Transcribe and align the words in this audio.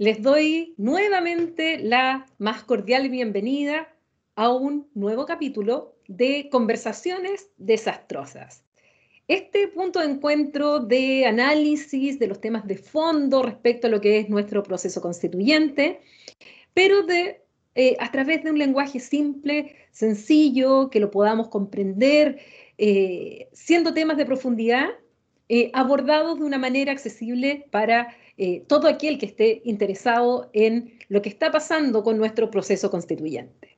Les 0.00 0.22
doy 0.22 0.72
nuevamente 0.78 1.78
la 1.78 2.26
más 2.38 2.64
cordial 2.64 3.10
bienvenida 3.10 3.86
a 4.34 4.48
un 4.48 4.88
nuevo 4.94 5.26
capítulo 5.26 5.94
de 6.08 6.48
Conversaciones 6.50 7.50
Desastrosas. 7.58 8.64
Este 9.28 9.68
punto 9.68 10.00
de 10.00 10.06
encuentro 10.06 10.78
de 10.78 11.26
análisis 11.26 12.18
de 12.18 12.28
los 12.28 12.40
temas 12.40 12.66
de 12.66 12.78
fondo 12.78 13.42
respecto 13.42 13.88
a 13.88 13.90
lo 13.90 14.00
que 14.00 14.20
es 14.20 14.30
nuestro 14.30 14.62
proceso 14.62 15.02
constituyente, 15.02 16.00
pero 16.72 17.02
de, 17.02 17.42
eh, 17.74 17.98
a 18.00 18.10
través 18.10 18.42
de 18.42 18.52
un 18.52 18.58
lenguaje 18.58 19.00
simple, 19.00 19.76
sencillo, 19.90 20.88
que 20.88 21.00
lo 21.00 21.10
podamos 21.10 21.48
comprender, 21.48 22.38
eh, 22.78 23.50
siendo 23.52 23.92
temas 23.92 24.16
de 24.16 24.24
profundidad, 24.24 24.88
eh, 25.50 25.68
abordados 25.74 26.38
de 26.38 26.44
una 26.46 26.58
manera 26.58 26.92
accesible 26.92 27.66
para 27.72 28.16
todo 28.66 28.88
aquel 28.88 29.18
que 29.18 29.26
esté 29.26 29.60
interesado 29.64 30.50
en 30.52 30.98
lo 31.08 31.20
que 31.20 31.28
está 31.28 31.50
pasando 31.50 32.02
con 32.02 32.16
nuestro 32.16 32.50
proceso 32.50 32.90
constituyente. 32.90 33.76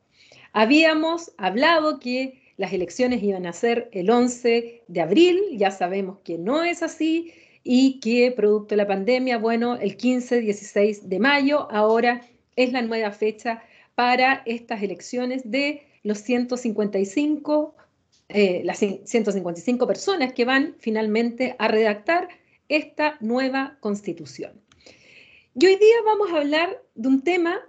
Habíamos 0.53 1.33
hablado 1.37 1.99
que 1.99 2.43
las 2.57 2.73
elecciones 2.73 3.23
iban 3.23 3.47
a 3.47 3.53
ser 3.53 3.89
el 3.93 4.11
11 4.11 4.85
de 4.87 5.01
abril, 5.01 5.41
ya 5.57 5.71
sabemos 5.71 6.19
que 6.23 6.39
no 6.39 6.63
es 6.63 6.83
así 6.83 7.33
y 7.65 8.01
que 8.01 8.31
producto 8.31 8.75
de 8.75 8.77
la 8.77 8.87
pandemia, 8.87 9.39
bueno, 9.39 9.77
el 9.77 9.97
15-16 9.97 11.03
de 11.03 11.19
mayo 11.19 11.69
ahora 11.71 12.21
es 12.55 12.73
la 12.73 12.83
nueva 12.83 13.11
fecha 13.11 13.63
para 13.95 14.43
estas 14.47 14.83
elecciones 14.83 15.43
de 15.51 15.83
los 16.03 16.19
155, 16.19 17.75
eh, 18.29 18.63
las 18.65 18.79
155 18.79 19.87
personas 19.87 20.33
que 20.33 20.45
van 20.45 20.77
finalmente 20.79 21.57
a 21.59 21.69
redactar 21.69 22.29
esta 22.77 23.17
nueva 23.21 23.77
constitución. 23.81 24.61
Y 25.55 25.67
hoy 25.67 25.77
día 25.77 25.97
vamos 26.05 26.33
a 26.33 26.39
hablar 26.39 26.83
de 26.95 27.09
un 27.09 27.23
tema 27.23 27.61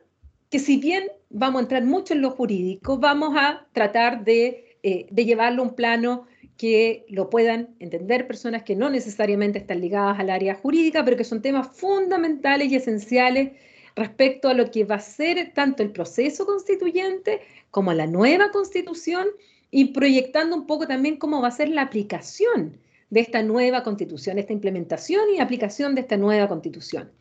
que 0.49 0.59
si 0.59 0.77
bien 0.77 1.11
vamos 1.29 1.59
a 1.59 1.63
entrar 1.63 1.83
mucho 1.83 2.13
en 2.13 2.21
lo 2.21 2.31
jurídico, 2.31 2.97
vamos 2.97 3.35
a 3.35 3.67
tratar 3.73 4.23
de 4.23 4.73
eh, 4.85 5.07
de 5.09 5.23
llevarlo 5.23 5.63
a 5.63 5.65
un 5.67 5.75
plano 5.75 6.27
que 6.57 7.05
lo 7.07 7.29
puedan 7.29 7.73
entender 7.79 8.27
personas 8.27 8.63
que 8.63 8.75
no 8.75 8.89
necesariamente 8.89 9.59
están 9.59 9.79
ligadas 9.79 10.19
al 10.19 10.29
área 10.29 10.55
jurídica, 10.55 11.05
pero 11.05 11.15
que 11.15 11.23
son 11.23 11.41
temas 11.41 11.69
fundamentales 11.73 12.69
y 12.69 12.75
esenciales 12.75 13.53
respecto 13.95 14.49
a 14.49 14.53
lo 14.53 14.69
que 14.71 14.83
va 14.83 14.95
a 14.95 14.99
ser 14.99 15.53
tanto 15.53 15.83
el 15.83 15.91
proceso 15.91 16.45
constituyente 16.45 17.39
como 17.71 17.93
la 17.93 18.07
nueva 18.07 18.51
constitución 18.51 19.27
y 19.71 19.93
proyectando 19.93 20.53
un 20.57 20.67
poco 20.67 20.85
también 20.85 21.15
cómo 21.15 21.41
va 21.41 21.47
a 21.47 21.51
ser 21.51 21.69
la 21.69 21.83
aplicación 21.83 22.77
de 23.13 23.19
esta 23.19 23.43
nueva 23.43 23.83
constitución, 23.83 24.39
esta 24.39 24.53
implementación 24.53 25.25
y 25.29 25.39
aplicación 25.39 25.93
de 25.93 26.01
esta 26.01 26.17
nueva 26.17 26.47
constitución. 26.47 27.11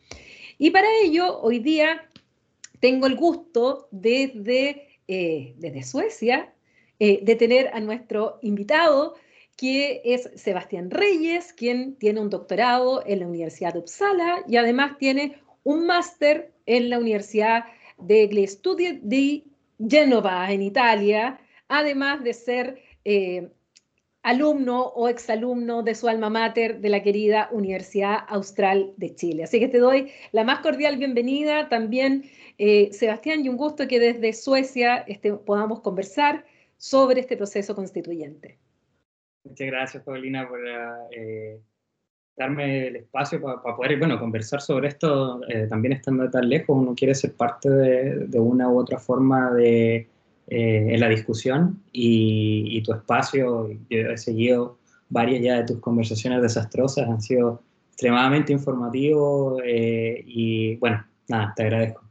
Y 0.57 0.71
para 0.71 0.87
ello, 1.03 1.39
hoy 1.39 1.59
día 1.59 2.09
tengo 2.79 3.05
el 3.05 3.15
gusto 3.15 3.89
desde, 3.91 4.87
eh, 5.07 5.53
desde 5.57 5.83
Suecia 5.83 6.51
eh, 6.97 7.19
de 7.21 7.35
tener 7.35 7.69
a 7.75 7.79
nuestro 7.79 8.39
invitado, 8.41 9.13
que 9.55 10.01
es 10.03 10.31
Sebastián 10.35 10.89
Reyes, 10.89 11.53
quien 11.53 11.95
tiene 11.97 12.21
un 12.21 12.31
doctorado 12.31 13.03
en 13.05 13.19
la 13.19 13.27
Universidad 13.27 13.73
de 13.73 13.79
Uppsala 13.79 14.43
y 14.47 14.57
además 14.57 14.97
tiene 14.97 15.37
un 15.63 15.85
máster 15.85 16.53
en 16.65 16.89
la 16.89 16.97
Universidad 16.97 17.65
de 17.99 18.47
Studi 18.47 18.99
di 19.03 19.43
Genova, 19.87 20.51
en 20.51 20.63
Italia, 20.63 21.39
además 21.67 22.23
de 22.23 22.33
ser 22.33 22.81
eh, 23.05 23.49
alumno 24.23 24.81
o 24.87 25.09
exalumno 25.09 25.83
de 25.83 25.95
su 25.95 26.07
alma 26.07 26.29
mater 26.29 26.79
de 26.79 26.89
la 26.89 27.03
querida 27.03 27.49
Universidad 27.51 28.19
Austral 28.27 28.93
de 28.97 29.13
Chile. 29.13 29.43
Así 29.43 29.59
que 29.59 29.67
te 29.67 29.79
doy 29.79 30.11
la 30.31 30.43
más 30.43 30.59
cordial 30.59 30.97
bienvenida 30.97 31.69
también, 31.69 32.23
eh, 32.57 32.89
Sebastián, 32.93 33.45
y 33.45 33.49
un 33.49 33.57
gusto 33.57 33.87
que 33.87 33.99
desde 33.99 34.33
Suecia 34.33 35.03
este, 35.07 35.33
podamos 35.33 35.81
conversar 35.81 36.45
sobre 36.77 37.19
este 37.19 37.37
proceso 37.37 37.75
constituyente. 37.75 38.57
Muchas 39.43 39.67
gracias, 39.67 40.03
Paulina, 40.03 40.47
por 40.47 40.59
eh, 41.11 41.59
darme 42.37 42.87
el 42.87 42.95
espacio 42.95 43.41
para, 43.41 43.75
poder 43.75 43.99
bueno, 43.99 44.17
conversar 44.17 44.61
sobre 44.61 44.87
esto, 44.87 45.41
eh, 45.49 45.67
también 45.67 45.93
estando 45.93 46.29
tan 46.29 46.47
lejos, 46.47 46.77
uno 46.77 46.95
quiere 46.95 47.13
ser 47.13 47.33
parte 47.33 47.69
de, 47.69 48.39
una 48.39 48.69
u 48.69 48.79
otra 48.79 48.99
forma 48.99 49.51
de, 49.53 50.07
eh, 50.47 50.93
en 50.93 50.99
la 50.99 51.09
discusión 51.09 51.81
y, 51.91 52.81
tu 52.83 52.93
espacio, 52.93 53.69
yo 53.89 53.97
he 53.97 54.17
seguido 54.17 54.77
varias 55.09 55.43
ya 55.43 55.57
de 55.57 55.65
tus 55.65 55.79
conversaciones 55.79 56.41
desastrosas, 56.41 57.07
han 57.07 57.21
sido 57.21 57.61
extremadamente 57.89 58.51
informativos 58.51 59.61
y 59.65 60.75
bueno, 60.77 61.05
nada, 61.27 61.53
te 61.55 61.63
agradezco. 61.63 62.03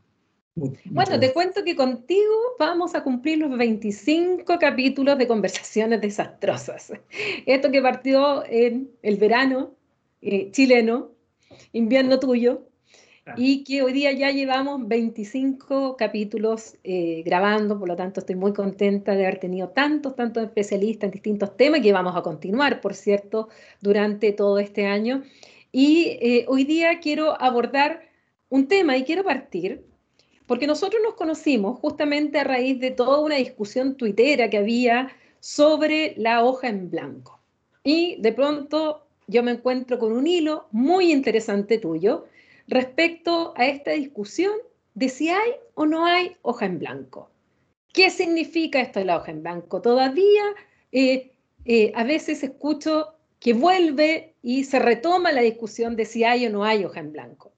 Bueno, 0.54 1.19
te 1.19 1.32
cuento 1.32 1.65
que 1.65 1.75
contigo 1.75 2.31
vamos 2.59 2.94
a 2.94 3.03
cumplir 3.03 3.38
los 3.38 3.56
25 3.56 4.59
capítulos 4.59 5.16
de 5.16 5.26
conversaciones 5.26 6.00
desastrosas. 6.03 6.92
Esto 7.47 7.71
que 7.71 7.81
partió 7.81 8.44
en 8.47 8.91
el 9.03 9.16
verano 9.16 9.75
eh, 10.21 10.50
chileno, 10.50 11.12
invierno 11.72 12.21
tuyo, 12.21 12.69
y 13.37 13.65
que 13.65 13.83
hoy 13.83 13.93
día 13.93 14.12
ya 14.12 14.31
llevamos 14.31 14.87
25 14.88 15.97
capítulos 15.97 16.77
eh, 16.83 17.22
grabando, 17.25 17.78
por 17.78 17.88
lo 17.88 17.97
tanto 17.97 18.21
estoy 18.21 18.34
muy 18.34 18.53
contenta 18.53 19.15
de 19.15 19.25
haber 19.25 19.38
tenido 19.38 19.69
tantos, 19.69 20.16
tantos 20.16 20.43
especialistas 20.43 21.09
en 21.09 21.12
distintos 21.12 21.56
temas 21.56 21.81
que 21.81 21.93
vamos 21.93 22.16
a 22.16 22.22
continuar, 22.22 22.81
por 22.81 22.94
cierto, 22.94 23.49
durante 23.81 24.33
todo 24.33 24.59
este 24.59 24.87
año. 24.87 25.22
Y 25.71 26.19
eh, 26.21 26.44
hoy 26.49 26.65
día 26.65 26.99
quiero 27.00 27.41
abordar 27.41 28.03
un 28.49 28.66
tema 28.66 28.97
y 28.97 29.05
quiero 29.05 29.25
partir 29.25 29.84
porque 30.47 30.66
nosotros 30.66 31.00
nos 31.03 31.15
conocimos 31.15 31.78
justamente 31.78 32.39
a 32.39 32.44
raíz 32.44 32.78
de 32.81 32.91
toda 32.91 33.21
una 33.21 33.37
discusión 33.37 33.97
tuitera 33.97 34.50
que 34.50 34.59
había 34.59 35.12
sobre 35.41 36.15
la 36.19 36.44
hoja 36.44 36.69
en 36.69 36.91
blanco. 36.91 37.41
Y 37.84 38.16
de 38.21 38.33
pronto 38.33 39.06
yo 39.28 39.43
me 39.43 39.53
encuentro 39.53 39.99
con 39.99 40.12
un 40.12 40.27
hilo 40.27 40.66
muy 40.72 41.12
interesante 41.12 41.78
tuyo 41.78 42.27
respecto 42.67 43.55
a 43.56 43.67
esta 43.67 43.93
discusión 43.93 44.53
de 44.95 45.09
si 45.09 45.28
hay 45.28 45.53
o 45.75 45.87
no 45.87 46.06
hay 46.06 46.37
hoja 46.43 46.67
en 46.67 46.78
blanco. 46.78 47.31
¿Qué 47.93 48.11
significa 48.11 48.81
esto 48.81 49.00
de 49.00 49.06
la 49.06 49.17
hoja 49.17 49.31
en 49.31 49.43
blanco? 49.43 49.83
Todavía 49.83 50.43
eh, 50.93 51.33
eh, 51.65 51.93
a 51.95 52.05
veces 52.05 52.43
escucho 52.43 53.15
que 53.39 53.53
vuelve 53.53 54.34
y 54.43 54.65
se 54.65 54.78
retoma 54.78 55.33
la 55.33 55.43
discusión 55.43 55.97
de 55.97 56.05
si 56.05 56.25
hay 56.25 56.47
o 56.47 56.51
no 56.51 56.65
hay 56.65 56.84
hoja 56.84 57.01
en 57.01 57.12
blanco. 57.12 57.53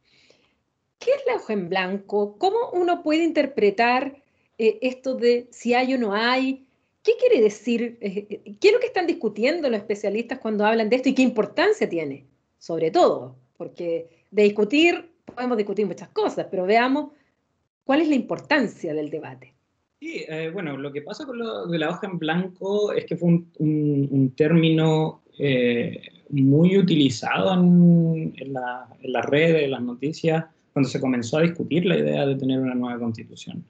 ¿Qué 0.99 1.11
es 1.11 1.23
la 1.27 1.37
hoja 1.37 1.53
en 1.53 1.69
blanco? 1.69 2.37
¿Cómo 2.39 2.71
uno 2.73 3.03
puede 3.03 3.23
interpretar 3.23 4.17
eh, 4.59 4.79
esto 4.83 5.15
de 5.15 5.47
si 5.51 5.75
hay 5.75 5.95
o 5.95 5.99
no 5.99 6.15
hay? 6.15 6.67
¿Qué 7.03 7.13
quiere 7.19 7.41
decir? 7.43 7.99
¿Qué 8.01 8.69
es 8.69 8.73
lo 8.73 8.81
que 8.81 8.87
están 8.87 9.07
discutiendo 9.07 9.69
los 9.69 9.79
especialistas 9.79 10.39
cuando 10.39 10.65
hablan 10.65 10.89
de 10.89 10.97
esto 10.97 11.11
y 11.11 11.15
qué 11.15 11.23
importancia 11.23 11.89
tiene? 11.89 12.27
Sobre 12.59 12.91
todo, 12.91 13.37
porque 13.59 14.24
de 14.35 14.43
discutir 14.43 15.11
podemos 15.35 15.57
discutir 15.57 15.87
muchas 15.87 16.09
cosas, 16.09 16.47
pero 16.51 16.67
veamos 16.67 17.13
cuál 17.85 18.01
es 18.01 18.09
la 18.09 18.15
importancia 18.15 18.93
del 18.95 19.11
debate. 19.11 19.55
Sí, 20.01 20.25
bueno, 20.53 20.77
lo 20.77 20.93
que 20.93 21.01
pasa 21.01 21.25
con 21.25 21.39
lo 21.39 21.67
de 21.67 21.79
la 21.79 21.89
hoja 21.89 22.07
en 22.07 22.19
blanco 22.19 22.93
es 22.93 23.07
que 23.07 23.17
fue 23.17 23.41
un, 23.59 24.33
término 24.37 25.23
muy 26.29 26.79
utilizado 26.79 27.55
en, 27.55 28.35
en, 28.37 28.53
la, 28.53 28.87
las 29.03 29.25
redes, 29.25 29.63
en 29.63 29.71
las 29.71 29.83
noticias, 29.83 30.45
cuando 30.75 30.91
se 30.91 31.01
comenzó 31.01 31.39
a 31.39 31.43
discutir 31.43 31.87
la 31.87 31.97
idea 31.97 32.27
de 32.27 32.35
tener 32.35 32.61
una 32.61 32.75
nueva 32.75 32.99
constitución. 32.99 33.65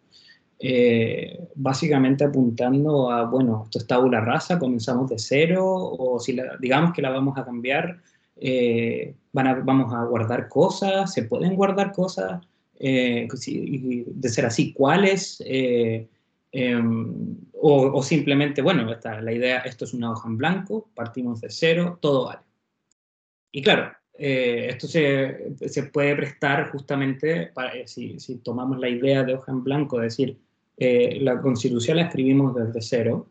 Eh, 0.58 1.48
básicamente 1.56 2.24
apuntando 2.24 3.10
a, 3.10 3.24
bueno, 3.24 3.64
esto 3.64 3.78
es 3.78 3.86
tabula 3.86 4.20
rasa, 4.20 4.58
comenzamos 4.58 5.10
de 5.10 5.18
cero, 5.18 5.66
o 5.66 6.18
si 6.18 6.36
digamos 6.60 6.94
que 6.94 7.02
la 7.02 7.10
vamos 7.10 7.36
a 7.36 7.44
cambiar, 7.44 8.00
eh, 8.36 9.14
van 9.34 9.66
vamos 9.66 9.92
a 9.92 10.02
guardar 10.04 10.48
cosas, 10.48 11.12
se 11.12 11.24
pueden 11.24 11.54
guardar 11.54 11.92
cosas, 11.92 12.40
eh, 12.78 13.28
de 13.28 14.28
ser 14.30 14.46
así, 14.46 14.72
¿cuáles? 14.72 15.42
Em, 16.56 17.36
o, 17.60 18.00
simplemente, 18.00 18.62
bueno, 18.62 18.90
esta, 18.92 19.20
la 19.20 19.32
idea, 19.32 19.58
esto 19.60 19.84
es 19.84 19.92
una 19.92 20.12
hoja 20.12 20.28
en 20.28 20.38
blanco, 20.38 20.88
partimos 20.94 21.40
de 21.40 21.50
cero, 21.50 21.98
todo 22.00 22.26
vale. 22.26 22.42
Y 23.50 23.60
claro, 23.60 23.90
eh, 24.16 24.68
esto 24.70 24.86
se, 24.86 25.56
se, 25.66 25.82
puede 25.84 26.14
prestar 26.14 26.70
justamente, 26.70 27.50
para, 27.52 27.74
eh, 27.74 27.88
si, 27.88 28.20
si, 28.20 28.36
tomamos 28.36 28.78
la 28.78 28.88
idea 28.88 29.24
de 29.24 29.34
hoja 29.34 29.50
en 29.50 29.64
blanco, 29.64 30.00
es 30.00 30.16
decir, 30.16 30.38
eh, 30.76 31.18
la 31.22 31.40
constitución 31.40 31.96
la 31.96 32.04
escribimos 32.04 32.54
desde 32.54 32.80
cero, 32.80 33.26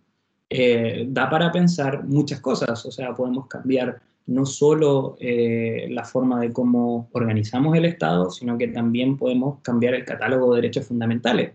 da 1.07 1.29
para 1.29 1.51
pensar 1.51 2.03
muchas 2.03 2.41
cosas, 2.41 2.85
o 2.85 2.91
sea, 2.91 3.13
podemos 3.15 3.47
cambiar 3.47 4.01
no 4.25 4.45
solo 4.45 5.17
la 5.19 6.03
forma 6.03 6.39
de 6.39 6.51
cómo 6.51 7.09
organizamos 7.11 7.75
el 7.77 7.85
Estado, 7.85 8.29
sino 8.31 8.57
que 8.57 8.67
también 8.67 9.17
podemos 9.17 9.59
cambiar 9.61 9.93
el 9.93 10.05
catálogo 10.05 10.53
de 10.53 10.61
derechos 10.61 10.87
fundamentales, 10.87 11.53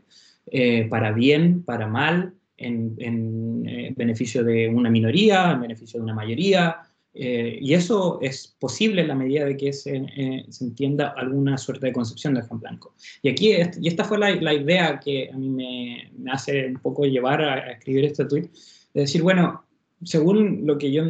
para 0.90 1.12
bien, 1.12 1.62
para 1.62 1.86
mal, 1.86 2.34
en, 2.56 2.94
en 2.98 3.94
beneficio 3.96 4.44
de 4.44 4.68
una 4.68 4.90
minoría, 4.90 5.52
en 5.52 5.60
beneficio 5.60 5.98
de 5.98 6.04
una 6.04 6.14
mayoría, 6.14 6.76
Eh, 7.20 7.58
y 7.60 7.74
eso 7.74 8.20
es 8.20 8.54
posible 8.60 9.00
en 9.00 9.08
la 9.08 9.14
medida 9.14 9.44
de 9.44 9.56
que 9.56 9.72
se, 9.72 9.96
eh, 9.96 10.44
se, 10.50 10.64
entienda 10.64 11.14
alguna 11.16 11.56
suerte 11.56 11.86
de 11.86 11.92
concepción 11.92 12.34
del 12.34 12.44
Juan 12.44 12.60
Blanco. 12.60 12.94
Y 13.22 13.30
aquí, 13.30 13.54
y 13.80 13.88
esta 13.88 14.04
fue 14.04 14.18
la, 14.18 14.30
la 14.36 14.52
idea 14.52 15.00
que 15.00 15.28
a 15.32 15.36
mí 15.36 15.48
me, 15.48 16.12
me, 16.16 16.30
hace 16.30 16.66
un 16.66 16.80
poco 16.80 17.06
llevar 17.06 17.42
a, 17.42 17.54
a 17.54 17.70
escribir 17.72 18.04
este 18.04 18.24
tweet, 18.26 18.50
de 18.94 19.00
decir, 19.00 19.22
bueno, 19.22 19.64
según 20.04 20.64
lo 20.64 20.76
que 20.76 20.92
yo, 20.92 21.02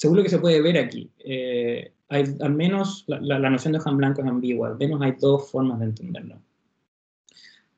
según 0.00 0.16
lo 0.16 0.22
que 0.22 0.30
se 0.30 0.38
puede 0.38 0.62
ver 0.62 0.78
aquí, 0.78 1.10
eh, 1.18 1.92
hay, 2.08 2.24
al 2.40 2.54
menos 2.54 3.04
la, 3.06 3.50
noción 3.50 3.74
de 3.74 3.80
Juan 3.80 3.98
Blanco 3.98 4.22
es 4.22 4.28
ambigua, 4.28 4.68
al 4.68 4.78
menos 4.78 4.98
hay 5.02 5.12
dos 5.20 5.50
formas 5.50 5.78
de 5.78 5.84
entenderlo. 5.84 6.36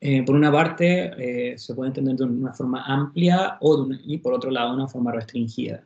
Eh, 0.01 0.23
por 0.23 0.37
una 0.37 0.53
parte, 0.53 1.11
eh, 1.19 1.59
se 1.59 1.75
puede 1.75 1.89
entender 1.89 2.15
de 2.15 2.23
una 2.23 2.53
forma 2.53 2.85
amplia 2.85 3.59
y 4.05 4.19
por 4.19 4.35
otro 4.35 4.53
lado, 4.53 4.73
una 4.73 4.87
forma 4.87 5.11
restringida. 5.11 5.85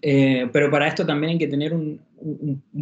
Pero 0.00 0.70
para 0.70 0.88
esto 0.88 1.04
también 1.04 1.32
hay 1.32 1.38
que 1.38 1.48
tener 1.48 1.74
un, 1.74 2.00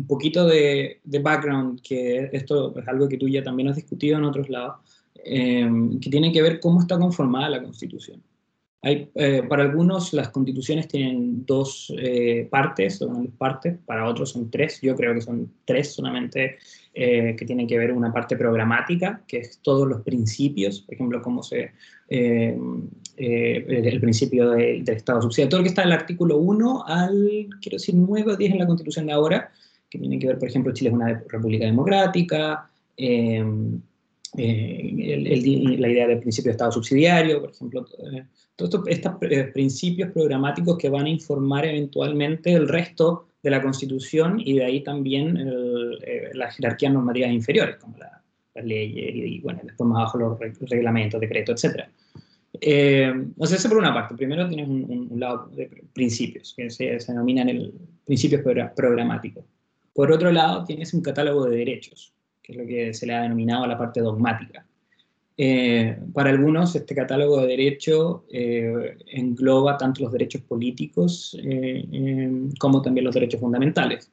poquito 0.06 0.46
de, 0.46 1.00
de, 1.02 1.18
background, 1.18 1.80
que 1.82 2.30
esto 2.32 2.78
es 2.78 2.86
algo 2.86 3.08
que 3.08 3.18
tú 3.18 3.26
ya 3.28 3.42
también 3.42 3.70
has 3.70 3.76
discutido 3.76 4.18
en 4.18 4.24
otros 4.24 4.48
lados, 4.48 4.76
que 5.16 6.10
tiene 6.10 6.32
que 6.32 6.42
ver 6.42 6.60
cómo 6.60 6.80
está 6.80 6.96
conformada 6.96 7.48
la 7.48 7.62
Constitución. 7.62 8.22
Hay, 8.84 9.10
eh, 9.14 9.42
para 9.48 9.62
algunos 9.62 10.12
las 10.12 10.28
constituciones 10.28 10.88
tienen 10.88 11.46
dos 11.46 11.92
eh, 11.98 12.46
partes, 12.50 12.98
son 12.98 13.28
partes, 13.28 13.78
para 13.86 14.06
otros 14.06 14.30
son 14.30 14.50
tres, 14.50 14.78
yo 14.82 14.94
creo 14.94 15.14
que 15.14 15.22
son 15.22 15.50
tres 15.64 15.94
solamente, 15.94 16.58
eh, 16.96 17.34
que 17.36 17.44
tienen 17.44 17.66
que 17.66 17.76
ver 17.76 17.90
una 17.90 18.12
parte 18.12 18.36
programática, 18.36 19.24
que 19.26 19.38
es 19.38 19.58
todos 19.62 19.88
los 19.88 20.02
principios, 20.02 20.82
por 20.82 20.94
ejemplo, 20.94 21.20
cómo 21.22 21.42
se, 21.42 21.72
eh, 22.08 22.56
eh, 23.16 23.64
el 23.66 24.00
principio 24.00 24.50
de, 24.50 24.80
del 24.84 24.96
Estado 24.96 25.20
subsidiario, 25.20 25.50
todo 25.50 25.58
lo 25.58 25.64
que 25.64 25.70
está 25.70 25.82
en 25.82 25.88
el 25.88 25.94
artículo 25.94 26.36
1 26.36 26.84
al, 26.86 27.48
quiero 27.60 27.78
decir, 27.78 27.96
9 27.96 28.34
o 28.34 28.36
10 28.36 28.52
en 28.52 28.58
la 28.60 28.66
constitución 28.68 29.06
de 29.06 29.12
ahora, 29.12 29.50
que 29.90 29.98
tienen 29.98 30.20
que 30.20 30.28
ver, 30.28 30.38
por 30.38 30.48
ejemplo, 30.48 30.72
Chile 30.72 30.90
es 30.90 30.94
una 30.94 31.24
república 31.28 31.64
democrática, 31.64 32.70
el, 34.36 35.26
el, 35.26 35.80
la 35.80 35.88
idea 35.88 36.08
del 36.08 36.20
principio 36.20 36.50
de 36.50 36.52
Estado 36.52 36.72
subsidiario, 36.72 37.40
por 37.40 37.50
ejemplo, 37.50 37.86
todos 38.56 38.86
estos 38.88 39.12
eh, 39.22 39.44
principios 39.52 40.10
programáticos 40.12 40.78
que 40.78 40.88
van 40.88 41.06
a 41.06 41.08
informar 41.08 41.64
eventualmente 41.66 42.52
el 42.52 42.68
resto 42.68 43.28
de 43.42 43.50
la 43.50 43.62
Constitución 43.62 44.40
y 44.40 44.54
de 44.54 44.64
ahí 44.64 44.82
también 44.82 45.36
eh, 45.36 46.30
las 46.34 46.56
jerarquías 46.56 46.92
normativas 46.92 47.30
inferiores, 47.30 47.76
como 47.76 47.98
las 47.98 48.12
la 48.54 48.62
leyes 48.62 49.14
y, 49.14 49.36
y, 49.36 49.40
bueno, 49.40 49.60
después 49.64 49.88
más 49.88 49.98
abajo 49.98 50.18
los 50.18 50.38
reglamentos, 50.70 51.20
decretos, 51.20 51.64
etc. 51.64 51.86
Eh, 52.60 53.12
o 53.36 53.46
sea, 53.46 53.58
eso 53.58 53.68
por 53.68 53.78
una 53.78 53.92
parte. 53.92 54.14
Primero 54.14 54.48
tienes 54.48 54.68
un, 54.68 54.84
un, 54.88 55.08
un 55.10 55.20
lado 55.20 55.48
de 55.48 55.68
principios, 55.92 56.54
que 56.56 56.70
se, 56.70 56.98
se 57.00 57.12
denominan 57.12 57.48
el 57.48 57.72
principios 58.04 58.42
programáticos. 58.76 59.44
Por 59.92 60.12
otro 60.12 60.30
lado, 60.30 60.64
tienes 60.64 60.92
un 60.94 61.02
catálogo 61.02 61.46
de 61.46 61.56
derechos, 61.56 62.12
que 62.44 62.52
es 62.52 62.58
lo 62.58 62.66
que 62.66 62.94
se 62.94 63.06
le 63.06 63.14
ha 63.14 63.22
denominado 63.22 63.66
la 63.66 63.76
parte 63.76 64.00
dogmática 64.00 64.64
eh, 65.36 65.98
para 66.12 66.30
algunos, 66.30 66.76
este 66.76 66.94
catálogo 66.94 67.40
de 67.40 67.48
derechos 67.48 68.22
eh, 68.30 68.96
engloba 69.06 69.76
tanto 69.76 70.04
los 70.04 70.12
derechos 70.12 70.42
políticos 70.42 71.36
eh, 71.42 72.48
como 72.60 72.80
también 72.82 73.04
los 73.04 73.14
derechos 73.14 73.40
fundamentales. 73.40 74.10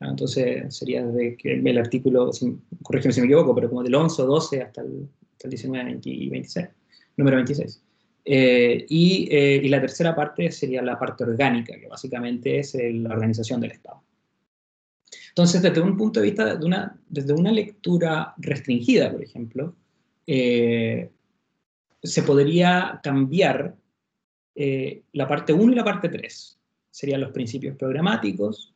Entonces, 0.00 0.74
sería 0.74 1.04
de 1.06 1.36
que 1.36 1.54
el 1.54 1.78
artículo, 1.78 2.32
si, 2.32 2.54
corrígeme 2.82 3.12
si 3.12 3.20
me 3.20 3.26
equivoco, 3.26 3.54
pero 3.54 3.68
como 3.68 3.82
del 3.82 3.94
11 3.94 4.22
o 4.22 4.26
12 4.26 4.62
hasta 4.62 4.82
el, 4.82 5.08
hasta 5.32 5.46
el 5.46 5.50
19, 5.50 5.84
20 5.84 6.10
y 6.10 6.28
26, 6.28 6.68
número 7.16 7.36
26. 7.36 7.82
Y, 8.26 9.28
y, 9.30 9.68
la 9.68 9.80
tercera 9.80 10.14
parte 10.14 10.50
sería 10.50 10.82
la 10.82 10.98
parte 10.98 11.24
orgánica, 11.24 11.78
que 11.78 11.86
básicamente 11.86 12.58
es 12.58 12.74
la 12.74 13.10
organización 13.10 13.60
del 13.60 13.70
Estado. 13.70 14.02
Entonces, 15.36 15.60
desde 15.60 15.82
un 15.82 15.98
punto 15.98 16.18
de 16.18 16.26
vista, 16.28 16.56
de 16.56 16.64
una, 16.64 16.98
desde 17.10 17.34
una 17.34 17.52
lectura 17.52 18.32
restringida, 18.38 19.12
por 19.12 19.22
ejemplo, 19.22 19.76
eh, 20.26 21.10
se 22.02 22.22
podría 22.22 23.00
cambiar 23.02 23.76
eh, 24.54 25.02
la 25.12 25.28
parte 25.28 25.52
1 25.52 25.72
y 25.72 25.74
la 25.74 25.84
parte 25.84 26.08
3. 26.08 26.58
Serían 26.90 27.20
los 27.20 27.32
principios 27.32 27.76
programáticos 27.76 28.72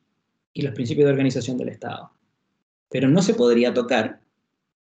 y 0.53 0.61
los 0.61 0.75
principios 0.75 1.05
de 1.07 1.13
organización 1.13 1.57
del 1.57 1.69
Estado. 1.69 2.11
Pero 2.89 3.09
no 3.09 3.23
se 3.23 3.33
podría 3.33 3.73
tocar 3.73 4.21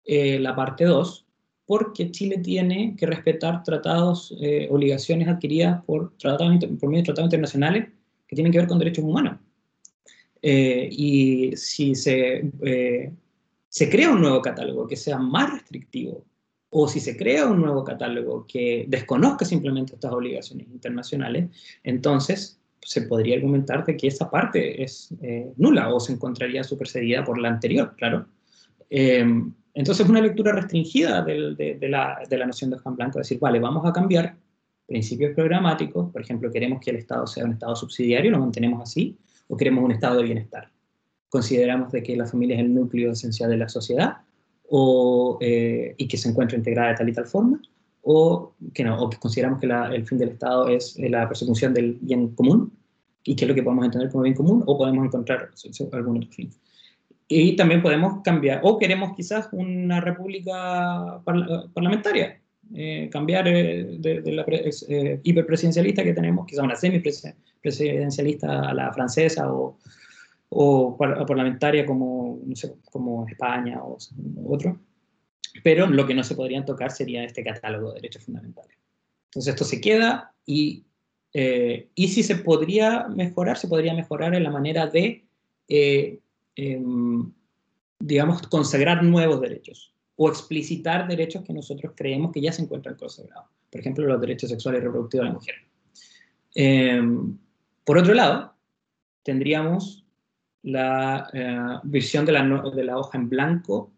eh, 0.07 0.39
la 0.39 0.57
parte 0.57 0.87
2 0.87 1.27
porque 1.67 2.11
Chile 2.11 2.39
tiene 2.39 2.97
que 2.97 3.05
respetar 3.05 3.63
tratados, 3.63 4.35
obligaciones 4.71 5.29
adquiridas 5.29 5.85
por, 5.85 6.17
tratados, 6.17 6.65
por 6.81 6.89
medio 6.89 7.03
de 7.03 7.07
tratados 7.09 7.27
internacionales 7.27 7.91
que 8.27 8.37
tienen 8.37 8.53
que 8.53 8.59
ver 8.59 8.69
con 8.69 8.79
derechos 8.79 9.05
humanos. 9.05 9.39
Eh, 10.41 10.89
y 10.91 11.57
si 11.57 11.95
se, 11.95 12.51
eh, 12.63 13.13
se 13.69 13.91
crea 13.91 14.11
un 14.11 14.21
nuevo 14.21 14.41
catálogo 14.41 14.87
que 14.87 14.97
sea 14.97 15.19
más 15.19 15.53
restrictivo 15.53 16.25
o 16.71 16.87
si 16.87 17.01
se 17.01 17.17
crea 17.17 17.47
un 17.47 17.61
nuevo 17.61 17.83
catálogo 17.83 18.47
que 18.47 18.85
desconozca 18.89 19.45
simplemente 19.45 19.95
estas 19.95 20.13
obligaciones 20.13 20.69
internacionales, 20.69 21.49
entonces 21.83 22.61
se 22.81 23.03
podría 23.03 23.37
argumentar 23.37 23.85
de 23.85 23.97
que 23.97 24.07
esa 24.07 24.31
parte 24.31 24.83
es 24.83 25.15
eh, 25.23 25.53
nula 25.57 25.93
o 25.93 26.01
se 26.01 26.13
encontraría 26.13 26.63
supersedida 26.63 27.25
por 27.25 27.39
la 27.39 27.49
anterior, 27.49 27.95
claro. 27.97 28.27
Eh, 28.91 29.25
entonces, 29.75 30.09
una 30.09 30.21
lectura 30.21 30.53
restringida 30.53 31.23
de, 31.23 31.55
de, 31.55 31.89
la, 31.89 32.21
de, 32.29 32.39
la, 32.39 32.47
noción 32.47 32.71
de 32.71 32.79
Juan 32.79 32.97
Blanco, 32.97 33.19
decir, 33.19 33.39
vale, 33.39 33.61
vamos 33.61 33.87
a 33.87 33.93
cambiar 33.93 34.37
principios 34.87 35.35
programáticos, 35.35 36.11
por 36.11 36.21
ejemplo, 36.21 36.51
queremos 36.51 36.81
que 36.81 36.91
el 36.91 36.97
Estado 36.97 37.27
sea 37.27 37.45
un 37.45 37.53
Estado 37.53 37.77
subsidiario, 37.77 38.31
lo 38.31 38.41
mantenemos 38.41 38.83
así, 38.83 39.17
o 39.49 39.57
queremos 39.57 39.85
un 39.85 39.93
Estado 39.93 40.19
de 40.19 40.25
bienestar. 40.25 40.71
Consideramos 41.29 41.93
de 41.93 42.03
que 42.03 42.17
la 42.17 42.27
familia 42.27 42.57
es 42.57 42.63
el 42.63 42.75
núcleo 42.75 43.13
esencial 43.13 43.51
de 43.51 43.57
la 43.57 43.69
sociedad, 43.69 44.19
o, 44.71 45.39
eh, 45.41 45.95
y 45.97 46.07
que 46.07 46.17
se 46.17 46.29
encuentra 46.29 46.57
integrada 46.57 46.91
de 46.91 46.95
tal 46.97 47.09
y 47.09 47.13
tal 47.13 47.27
forma, 47.27 47.61
o 48.03 48.55
que 48.73 48.85
no, 48.85 48.99
o 49.01 49.11
que 49.11 49.19
consideramos 49.19 49.61
que 49.61 49.67
la, 49.67 49.95
el 49.95 50.07
fin 50.07 50.19
del 50.19 50.31
Estado 50.31 50.69
es 50.69 50.99
eh, 50.99 51.09
la 51.09 51.27
persecución 51.27 51.75
del 51.75 51.99
bien 52.01 52.35
común, 52.35 52.73
y 53.25 53.35
que 53.35 53.45
es 53.45 53.49
lo 53.49 53.55
que 53.55 53.63
podemos 53.63 53.85
entender 53.85 54.11
como 54.11 54.25
bien 54.25 54.37
común, 54.37 54.63
o 54.67 54.79
podemos 54.79 55.05
encontrar 55.05 55.51
algún 55.93 56.19
otro 56.19 56.31
fin. 56.31 56.51
Y 57.27 57.57
también 57.57 57.83
podemos 57.83 58.23
cambiar, 58.23 58.61
o 58.63 58.79
queremos 58.79 59.15
quizás 59.15 59.49
una 59.53 60.01
república 60.01 61.21
parla 61.25 61.67
parlamentaria, 61.75 62.41
eh, 62.75 63.09
cambiar 63.11 63.49
eh, 63.49 63.97
de, 63.99 64.21
de, 64.21 64.33
la 64.33 64.45
eh, 64.49 65.21
hiperpresidencialista 65.23 66.05
que 66.05 66.13
tenemos, 66.15 66.47
quizás 66.47 66.65
una 66.65 66.77
semipresidencialista 66.77 68.69
a 68.69 68.75
la 68.75 68.93
francesa, 68.93 69.53
o, 69.53 69.79
o 70.51 70.97
parlamentaria 70.97 71.85
como, 71.85 72.41
no 72.45 72.57
sé, 72.57 72.75
como 72.91 73.27
España 73.29 73.83
o 73.83 73.99
otro, 74.47 74.81
pero 75.63 75.87
lo 75.87 76.07
que 76.07 76.15
no 76.15 76.25
se 76.25 76.35
podrían 76.35 76.65
tocar 76.65 76.91
sería 76.91 77.25
este 77.25 77.45
catálogo 77.45 77.89
de 77.89 77.97
derechos 77.97 78.25
fundamentales. 78.25 78.77
Entonces 79.27 79.55
esto 79.55 79.65
se 79.65 79.81
queda 79.81 80.33
y, 80.47 80.85
eh, 81.35 81.89
y 81.95 82.09
si 82.09 82.23
se 82.23 82.37
podría 82.37 83.09
mejorar, 83.09 83.59
se 83.59 83.69
podría 83.69 83.95
mejorar 83.95 84.35
en 84.35 84.43
la 84.43 84.51
manera 84.51 84.87
de, 84.87 85.27
eh, 85.69 86.19
eh, 86.57 86.83
digamos, 87.99 88.43
consagrar 88.43 89.03
nuevos 89.03 89.41
derechos 89.41 89.93
o 90.21 90.29
explicitar 90.29 91.07
derechos 91.07 91.45
que 91.45 91.53
nosotros 91.53 91.93
creemos 91.95 92.33
que 92.33 92.41
ya 92.41 92.51
se 92.51 92.63
encuentran 92.63 92.97
consagrados. 92.97 93.47
Por 93.71 93.81
ejemplo, 93.81 94.05
los 94.05 94.21
derechos 94.21 94.51
sexuales 94.51 94.81
y 94.81 94.85
reproductivos 94.85 95.25
de 95.25 95.29
la 95.29 95.35
mujer. 95.35 95.55
Em, 96.57 97.39
por 97.85 97.99
otro 97.99 98.15
lado, 98.15 98.53
tendríamos 99.23 100.05
la 100.65 101.31
eh, 101.33 101.79
visión 101.85 102.25
de 102.27 102.33
la, 102.33 102.43
de 102.43 102.85
la, 102.85 102.99
hoja 102.99 103.17
en 103.17 103.29
blanco, 103.29 103.93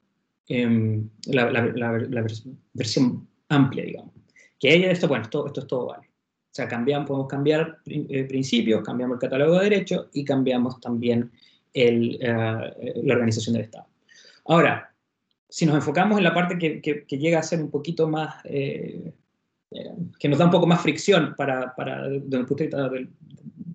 eh, 0.47 1.01
la, 1.29 1.51
la, 1.51 1.99
la, 1.99 2.27
versión 2.75 3.27
amplia, 3.49 3.85
digamos. 3.85 4.13
Que 4.59 4.75
ella 4.75 4.91
esto, 4.91 5.09
bueno, 5.09 5.25
esto, 5.25 5.47
esto 5.47 5.61
es 5.61 5.67
todo 5.67 5.87
vale. 5.87 6.07
O 6.07 6.53
sea, 6.53 6.69
cambiamos, 6.69 7.09
podemos 7.09 7.29
cambiar 7.29 7.79
eh, 7.87 8.25
principios, 8.25 8.83
cambiamos 8.83 9.15
el 9.15 9.21
catálogo 9.21 9.57
de 9.57 9.71
derechos 9.71 10.09
y 10.13 10.23
cambiamos 10.23 10.79
también 10.81 11.31
el, 11.73 12.19
eh, 12.21 13.01
la 13.05 13.15
organización 13.15 13.55
del 13.55 13.63
Estado. 13.63 13.87
Ahora, 14.45 14.90
si 15.51 15.67
nos 15.67 15.75
enfocamos 15.75 16.17
en 16.17 16.25
la 16.25 16.33
parte 16.33 16.59
que, 16.59 16.81
que, 16.81 17.05
que 17.05 17.19
llega 17.19 17.39
a 17.39 17.43
ser 17.43 17.61
un 17.61 17.71
poquito 17.71 18.09
más, 18.09 18.37
eh, 18.45 19.13
que 20.19 20.29
nos 20.29 20.39
da 20.39 20.47
un 20.47 20.51
poco 20.51 20.67
más 20.67 20.81
fricción 20.81 21.35
para, 21.37 21.75
para 21.75 22.09
desde 22.09 22.39
el 22.39 22.47
punto 22.47 22.65
de 22.65 22.65
vista 22.65 22.89
de 22.89 23.09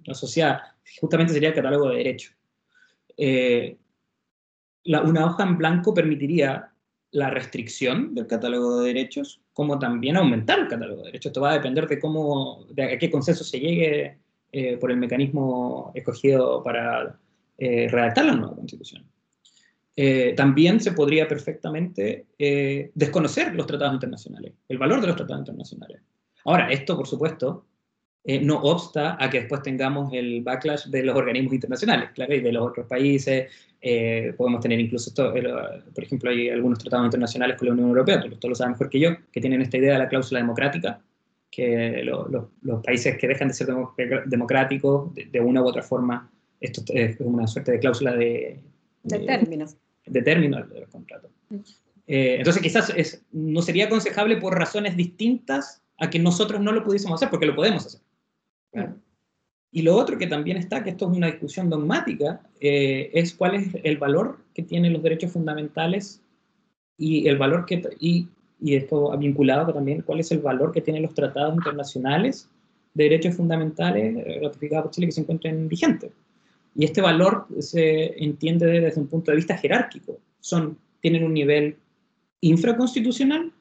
la 0.05 0.13
sociedad, 0.13 0.60
justamente 1.00 1.34
sería 1.34 1.50
el 1.50 1.55
catálogo 1.55 1.89
de 1.89 1.98
derechos 1.98 2.36
eh, 3.17 3.77
una 4.84 5.25
hoja 5.25 5.44
en 5.44 5.58
blanco 5.58 5.94
permitiría 5.94 6.72
la 7.12 7.29
restricción 7.29 8.13
del 8.13 8.27
catálogo 8.27 8.82
de 8.82 8.88
derechos, 8.88 9.41
como 9.53 9.79
también 9.79 10.17
aumentar 10.17 10.60
el 10.60 10.67
catálogo 10.67 11.01
de 11.01 11.08
derechos. 11.08 11.29
Esto 11.29 11.41
va 11.41 11.51
a 11.51 11.55
depender 11.55 11.88
de 11.88 12.00
cómo, 12.00 12.65
de 12.70 12.84
a 12.84 12.98
qué 12.98 13.10
consenso 13.10 13.44
se 13.44 13.60
llegue 13.60 14.17
eh, 14.51 14.77
por 14.77 14.91
el 14.91 14.98
mecanismo 14.98 15.91
escogido 15.96 16.62
para 16.62 17.17
eh, 17.58 17.88
redactar 17.89 18.25
la 18.25 18.36
nueva 18.36 18.55
constitución. 18.55 19.05
Eh, 19.98 20.34
también 20.36 20.80
se 20.82 20.92
podría 20.92 21.28
perfectamente 21.28 22.25
eh, 22.38 22.92
desconocer 22.94 23.56
los 23.56 23.66
tratados 23.66 23.94
internacionales, 23.94 24.54
el 24.68 24.78
valor 24.78 25.00
de 25.02 25.08
los 25.08 25.16
tratados 25.16 25.42
internacionales. 25.42 26.02
Ahora, 26.44 26.70
esto, 26.70 26.98
por 26.98 27.08
supuesto, 27.08 27.66
eh, 28.28 28.42
no 28.42 28.60
obsta 28.60 29.24
a 29.24 29.30
que 29.30 29.42
después 29.42 29.62
tengamos 29.62 30.12
el 30.12 30.42
backlash 30.42 30.86
de 30.88 31.04
los 31.04 31.16
organismos 31.16 31.54
internacionales, 31.54 32.10
claro, 32.14 32.34
y 32.34 32.42
de 32.42 32.52
los 32.52 32.68
otros 32.68 32.88
países. 32.88 33.52
Eh, 33.80 34.34
podemos 34.36 34.62
tener 34.62 34.80
incluso, 34.80 35.10
esto, 35.12 35.32
por 35.94 36.04
ejemplo, 36.04 36.32
hay 36.32 36.50
algunos 36.50 36.80
tratados 36.80 37.06
internacionales 37.06 37.56
con 37.56 37.68
la 37.68 37.74
Unión 37.74 37.90
Europea, 37.90 38.24
tú, 38.40 38.50
lo 38.50 38.56
sabes 38.56 38.72
mejor 38.72 38.90
que 38.90 39.00
yo, 39.00 39.10
que 39.32 39.40
tienen 39.40 39.62
esta 39.62 39.78
idea 39.78 39.94
de 39.94 40.00
la 40.00 40.10
cláusula 40.10 40.40
democrática, 40.40 41.00
que 41.52 42.04
los 42.04 42.84
países 42.84 43.16
que 43.18 43.28
dejan 43.28 43.50
de 43.50 43.54
ser 43.54 43.68
democráticos, 44.25 45.14
de, 45.14 45.40
una 45.40 45.62
u 45.62 45.68
otra 45.68 45.84
forma, 45.84 46.30
esto 46.60 46.82
es 46.94 47.18
una 47.20 47.46
suerte 47.46 47.74
de 47.74 47.80
cláusula 47.80 48.14
de... 48.14 48.60
De, 49.04 49.20
término. 49.20 49.68
De 50.06 50.22
término 50.22 50.64
de 50.64 50.82
los. 50.82 50.90
Eh, 52.08 52.36
entonces 52.38 52.62
quizás 52.62 52.94
no 53.32 53.62
sería 53.62 53.86
aconsejable 53.86 54.38
por 54.38 54.58
razones 54.58 54.96
distintas 54.96 55.82
a 55.98 56.10
que 56.10 56.20
nosotros 56.20 56.62
no 56.62 56.72
lo 56.72 56.84
pudiésemos 56.84 57.18
hacer, 57.18 57.30
porque 57.30 57.48
lo 57.48 57.56
podemos 57.56 57.86
hacer. 57.86 58.02
Y 59.72 59.82
lo 59.82 59.96
otro 59.96 60.18
que 60.18 60.28
también 60.28 60.58
está, 60.58 60.84
que 60.84 60.92
esto 60.92 61.10
es 61.10 61.18
una 61.18 61.28
discusión 61.28 61.70
dogmática, 61.70 62.42
eh, 62.60 63.10
es 63.14 63.34
cuál 63.34 63.56
es 63.56 63.70
el 63.84 63.98
valor 63.98 64.40
que 64.54 64.64
tienen 64.64 64.94
los 64.94 65.04
derechos 65.04 65.32
fundamentales 65.32 66.22
y 66.98 67.28
el 67.28 67.38
valor 67.38 67.66
que, 67.66 67.82
y, 68.00 68.28
y 68.62 68.76
esto 68.76 69.18
vinculado 69.18 69.74
también, 69.74 70.02
cuál 70.02 70.20
es 70.20 70.32
el 70.32 70.40
valor 70.40 70.72
que 70.72 70.82
tienen 70.82 71.04
los 71.04 71.14
tratados 71.14 71.56
internacionales 71.56 72.50
de 72.94 73.04
derechos 73.04 73.36
fundamentales 73.36 74.42
ratificados 74.42 74.86
por 74.86 74.92
Chile 74.92 75.08
que 75.08 75.12
se 75.14 75.22
encuentren 75.22 75.68
vigentes. 75.68 76.12
Y 76.75 76.84
este 76.84 77.01
valor 77.01 77.48
se 77.60 78.22
entiende 78.22 78.65
desde 78.67 79.00
un 79.00 79.08
punto 79.08 79.32
de 79.32 79.38
vista 79.38 79.58
jerárquico. 79.58 80.20
Tienen 81.00 81.24
un 81.24 81.34
nivel 81.34 81.77
infraconstitucional, 82.41 83.53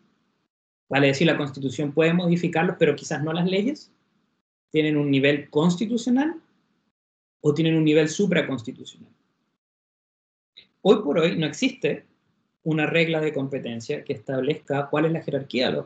vale 0.89 1.07
decir, 1.09 1.27
la 1.27 1.37
constitución 1.37 1.93
puede 1.93 2.13
modificarlos, 2.13 2.77
pero 2.79 2.97
quizás 2.97 3.23
no 3.23 3.33
las 3.33 3.47
leyes, 3.47 3.93
tienen 4.71 4.97
un 4.97 5.11
nivel 5.11 5.49
constitucional 5.51 6.41
o 7.41 7.55
tienen 7.55 7.77
un 7.77 7.85
nivel 7.85 8.09
supraconstitucional. 8.09 9.13
Hoy 10.83 11.03
por 11.03 11.19
hoy 11.19 11.39
no 11.39 11.47
existe 11.47 12.05
una 12.65 12.87
regla 12.87 13.21
de 13.21 13.33
competencia 13.33 14.03
que 14.05 14.15
establezca 14.15 14.89
cuál 14.91 15.05
es 15.05 15.13
la 15.13 15.23
jerarquía 15.23 15.71
de 15.71 15.77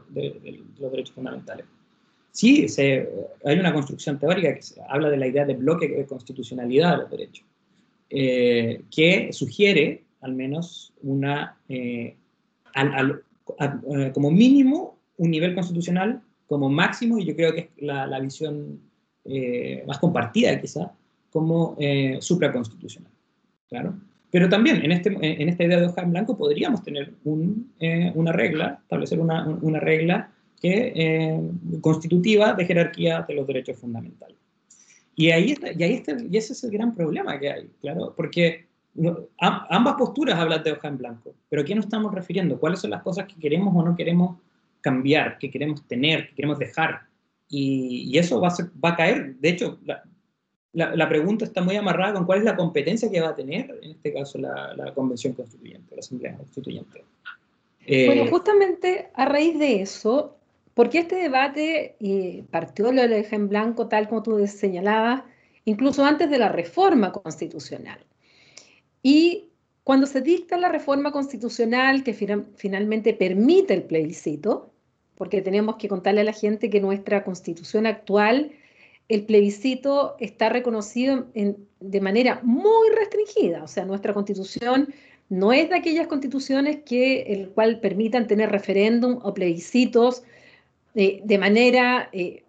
los, 0.79 0.91
derechos 0.93 1.15
fundamentales. 1.15 1.67
Sí, 2.31 2.67
hay 3.45 3.59
una 3.59 3.73
construcción 3.73 4.19
teórica 4.19 4.55
que 4.55 4.61
habla 4.89 5.11
de 5.11 5.17
la 5.17 5.27
idea 5.27 5.45
de 5.45 5.55
bloque 5.55 5.89
de 5.89 6.07
constitucionalidad 6.07 6.93
de 6.93 6.97
los 6.99 7.11
derechos, 7.11 7.45
eh, 8.11 8.83
que 8.95 9.33
sugiere 9.33 10.05
al 10.21 10.35
menos 10.35 10.93
una, 11.03 11.57
eh, 11.69 12.17
eh, 12.77 14.11
como 14.13 14.31
mínimo 14.31 14.99
un 15.17 15.31
nivel 15.31 15.55
constitucional 15.55 16.23
como 16.47 16.69
máximo, 16.71 17.19
y 17.19 17.27
yo 17.27 17.37
creo 17.37 17.53
que 17.53 17.61
es 17.61 17.69
la, 17.79 18.19
visión 18.21 18.81
eh, 19.25 19.85
más 19.87 19.99
compartida 19.99 20.59
quizá, 20.59 20.93
como 21.31 21.77
eh, 21.79 22.17
supraconstitucional. 22.21 23.13
Claro. 23.69 23.95
Pero 24.31 24.49
también 24.49 24.83
en, 24.83 24.93
este, 24.93 25.11
en 25.11 25.49
esta 25.49 25.65
idea 25.65 25.81
de 25.81 25.87
hoja 25.87 26.03
en 26.03 26.11
blanco 26.11 26.37
podríamos 26.37 26.83
tener 26.83 27.13
eh, 27.81 28.13
una 28.15 28.33
regla, 28.33 28.79
establecer 28.83 29.21
una, 29.21 29.47
una 29.47 29.81
regla 29.81 30.31
que, 30.61 30.93
eh, 30.95 31.41
constitutiva 31.81 32.53
de 32.55 32.67
jerarquía 32.67 33.25
de 33.27 33.35
los 33.35 33.47
derechos 33.47 33.77
fundamentales. 33.79 34.37
Y 35.15 35.31
ahí, 35.31 35.53
está, 35.53 35.73
y 35.73 35.83
ahí 35.83 35.95
está, 35.95 36.17
y 36.21 36.37
ese 36.37 36.53
es 36.53 36.63
el 36.63 36.71
gran 36.71 36.95
problema 36.95 37.39
que 37.41 37.51
hay, 37.51 37.71
claro, 37.81 38.15
porque 38.17 38.67
ambas 39.39 39.95
posturas 39.95 40.39
hablan 40.39 40.63
de 40.63 40.73
hoja 40.73 40.89
en 40.89 40.99
blanco, 40.99 41.35
pero 41.49 41.63
¿a 41.63 41.65
qué 41.65 41.75
nos 41.75 41.87
estamos 41.87 42.15
refiriendo? 42.15 42.59
¿Cuáles 42.59 42.81
son 42.81 42.91
las 42.91 43.03
cosas 43.03 43.27
que 43.27 43.35
queremos 43.35 43.75
o 43.75 43.83
no 43.85 43.97
queremos 43.97 44.39
cambiar, 44.81 45.39
que 45.39 45.51
queremos 45.51 45.87
tener, 45.87 46.29
que 46.29 46.35
queremos 46.35 46.59
dejar. 46.59 47.03
Y, 47.49 48.17
eso 48.19 48.41
va 48.41 48.49
a, 48.49 48.55
va 48.85 48.91
a 48.91 48.97
caer. 48.97 49.37
De 49.37 49.51
hecho, 49.51 49.79
la, 49.85 50.03
la, 50.73 51.09
pregunta 51.09 51.45
está 51.45 51.63
muy 51.63 51.77
amarrada 51.77 52.15
con 52.15 52.27
cuál 52.27 52.41
es 52.41 52.45
la 52.45 52.57
competencia 52.57 53.11
que 53.11 53.21
va 53.21 53.31
a 53.31 53.35
tener, 53.35 53.79
en 53.83 53.91
este 53.93 54.13
caso, 54.13 54.39
la, 54.39 54.75
la 54.75 54.93
Convención 54.95 55.33
Constituyente, 55.33 55.95
la 55.95 56.01
Asamblea 56.01 56.37
Constituyente. 56.37 57.05
bueno, 57.87 58.23
eh, 58.23 58.29
justamente 58.31 59.11
a 59.15 59.25
raíz 59.25 59.59
de 59.59 59.81
eso, 59.83 60.38
porque 60.79 61.01
este 61.01 61.17
debate 61.17 61.97
eh, 61.99 62.45
partió 62.53 62.93
lo 62.93 63.03
del 63.03 63.27
en 63.29 63.49
blanco, 63.49 63.89
tal 63.89 64.09
como 64.09 64.23
tú 64.23 64.47
señalabas, 64.47 65.25
incluso 65.65 66.05
antes 66.05 66.31
de 66.31 66.39
la 66.39 66.51
reforma 66.51 67.11
constitucional. 67.11 67.99
Y 69.03 69.49
cuando 69.83 70.07
se 70.07 70.21
dicta 70.21 70.57
la 70.57 70.69
reforma 70.69 71.11
constitucional 71.11 72.05
que 72.05 72.15
finalmente 72.15 73.13
permite 73.13 73.75
el 73.75 73.83
plebiscito, 73.83 74.73
porque 75.17 75.43
tenemos 75.43 75.79
que 75.79 75.89
contarle 75.89 76.21
a 76.21 76.25
la 76.31 76.33
gente 76.33 76.71
que 76.71 76.81
nuestra 76.81 77.25
constitución 77.25 77.85
actual, 77.85 78.53
el 79.09 79.27
plebiscito 79.27 80.15
está 80.21 80.49
reconocido 80.49 81.27
de 81.35 82.01
manera 82.01 82.39
muy 82.45 82.89
restringida, 82.91 83.65
o 83.65 83.67
sea, 83.67 83.85
nuestra 83.85 84.15
constitución 84.15 84.95
no 85.29 85.53
es 85.53 85.71
de 85.71 85.75
aquellas 85.75 86.07
constituciones 86.07 86.85
que 86.87 87.23
el 87.23 87.49
cual 87.49 87.81
permitan 87.81 88.29
tener 88.29 88.53
referéndum 88.53 89.19
o 89.25 89.35
plebiscitos 89.35 90.23
de 90.99 91.39
manera 91.39 92.09
eh, 92.13 92.43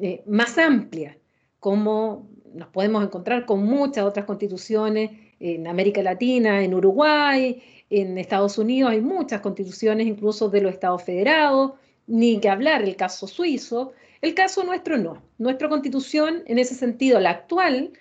eh, 0.00 0.22
más 0.26 0.58
amplia, 0.58 1.16
como 1.60 2.28
nos 2.52 2.68
podemos 2.68 3.04
encontrar 3.04 3.46
con 3.46 3.62
muchas 3.62 4.04
otras 4.04 4.26
constituciones 4.26 5.12
en 5.38 5.68
América 5.68 6.02
Latina, 6.02 6.64
en 6.64 6.74
Uruguay, 6.74 7.62
en 7.90 8.18
Estados 8.18 8.58
Unidos 8.58 8.90
hay 8.90 9.00
muchas 9.00 9.40
constituciones, 9.40 10.06
incluso 10.08 10.48
de 10.48 10.62
los 10.62 10.72
estados 10.72 11.04
federados, 11.04 11.74
ni 12.08 12.40
que 12.40 12.48
hablar 12.48 12.82
el 12.82 12.96
caso 12.96 13.28
suizo. 13.28 13.92
El 14.20 14.34
caso 14.34 14.64
nuestro 14.64 14.98
no. 14.98 15.22
Nuestra 15.38 15.68
constitución, 15.68 16.42
en 16.46 16.58
ese 16.58 16.74
sentido, 16.74 17.20
la 17.20 17.30
actual, 17.30 17.92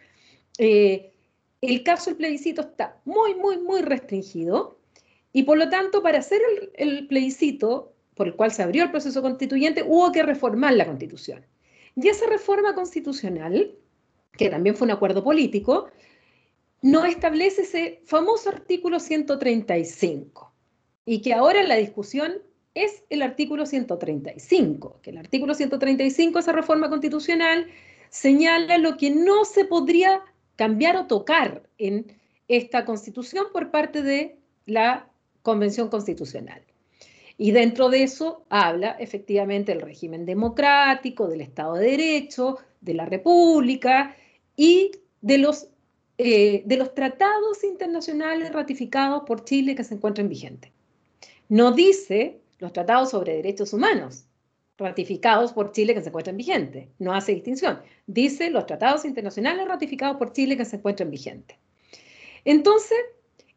eh, 0.57 1.11
el 1.61 1.83
caso 1.83 2.09
del 2.09 2.17
plebiscito 2.17 2.61
está 2.61 2.99
muy, 3.05 3.35
muy, 3.35 3.57
muy 3.59 3.81
restringido 3.81 4.79
y 5.33 5.43
por 5.43 5.57
lo 5.57 5.69
tanto, 5.69 6.01
para 6.01 6.19
hacer 6.19 6.41
el 6.73 7.07
plebiscito 7.07 7.90
por 8.15 8.27
el 8.27 8.35
cual 8.35 8.51
se 8.51 8.63
abrió 8.63 8.83
el 8.83 8.91
proceso 8.91 9.21
constituyente, 9.21 9.83
hubo 9.87 10.11
que 10.11 10.23
reformar 10.23 10.73
la 10.73 10.85
constitución. 10.85 11.45
Y 11.95 12.07
esa 12.07 12.27
reforma 12.27 12.73
constitucional, 12.75 13.75
que 14.33 14.49
también 14.49 14.75
fue 14.75 14.85
un 14.85 14.91
acuerdo 14.91 15.23
político, 15.23 15.89
no 16.81 17.05
establece 17.05 17.61
ese 17.61 18.01
famoso 18.05 18.49
artículo 18.49 18.99
135 18.99 20.53
y 21.05 21.21
que 21.21 21.33
ahora 21.33 21.61
en 21.61 21.67
la 21.67 21.75
discusión 21.75 22.41
es 22.73 23.03
el 23.09 23.21
artículo 23.21 23.65
135, 23.65 24.99
que 25.01 25.09
el 25.09 25.17
artículo 25.17 25.53
135 25.53 26.39
esa 26.39 26.53
reforma 26.53 26.89
constitucional 26.89 27.67
señala 28.09 28.77
lo 28.77 28.97
que 28.97 29.11
no 29.11 29.45
se 29.45 29.65
podría 29.65 30.21
cambiar 30.55 30.95
o 30.95 31.07
tocar 31.07 31.63
en 31.77 32.17
esta 32.47 32.85
constitución 32.85 33.47
por 33.51 33.71
parte 33.71 34.01
de 34.01 34.37
la 34.65 35.09
Convención 35.41 35.89
Constitucional. 35.89 36.61
Y 37.43 37.49
dentro 37.49 37.89
de 37.89 38.03
eso 38.03 38.45
habla 38.49 38.91
efectivamente 38.99 39.71
del 39.71 39.81
régimen 39.81 40.27
democrático, 40.27 41.27
del 41.27 41.41
Estado 41.41 41.73
de 41.73 41.89
Derecho, 41.89 42.59
de 42.81 42.93
la 42.93 43.07
República 43.07 44.15
y 44.55 44.91
de 45.21 45.39
los 45.39 45.67
eh, 46.19 46.61
de 46.67 46.77
los 46.77 46.93
tratados 46.93 47.63
internacionales 47.63 48.53
ratificados 48.53 49.23
por 49.25 49.43
Chile 49.43 49.73
que 49.73 49.83
se 49.83 49.95
encuentran 49.95 50.29
vigentes. 50.29 50.71
No 51.49 51.71
dice 51.71 52.41
los 52.59 52.73
tratados 52.73 53.09
sobre 53.09 53.37
derechos 53.37 53.73
humanos 53.73 54.25
ratificados 54.77 55.51
por 55.51 55.71
Chile 55.71 55.95
que 55.95 56.01
se 56.01 56.09
encuentran 56.09 56.37
vigentes. 56.37 56.89
No 56.99 57.11
hace 57.11 57.33
distinción. 57.33 57.81
Dice 58.05 58.51
los 58.51 58.67
tratados 58.67 59.03
internacionales 59.03 59.67
ratificados 59.67 60.17
por 60.17 60.31
Chile 60.31 60.57
que 60.57 60.65
se 60.65 60.75
encuentran 60.75 61.09
vigentes. 61.09 61.57
Entonces, 62.45 62.99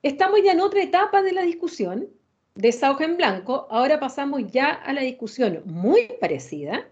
estamos 0.02 0.40
ya 0.42 0.52
en 0.52 0.62
otra 0.62 0.82
etapa 0.82 1.20
de 1.20 1.34
la 1.34 1.42
discusión 1.42 2.08
de 2.54 2.68
esa 2.68 2.90
hoja 2.90 3.04
en 3.04 3.16
blanco. 3.16 3.66
Ahora 3.70 4.00
pasamos 4.00 4.42
ya 4.50 4.70
a 4.70 4.92
la 4.92 5.02
discusión 5.02 5.62
muy 5.64 6.08
parecida 6.20 6.88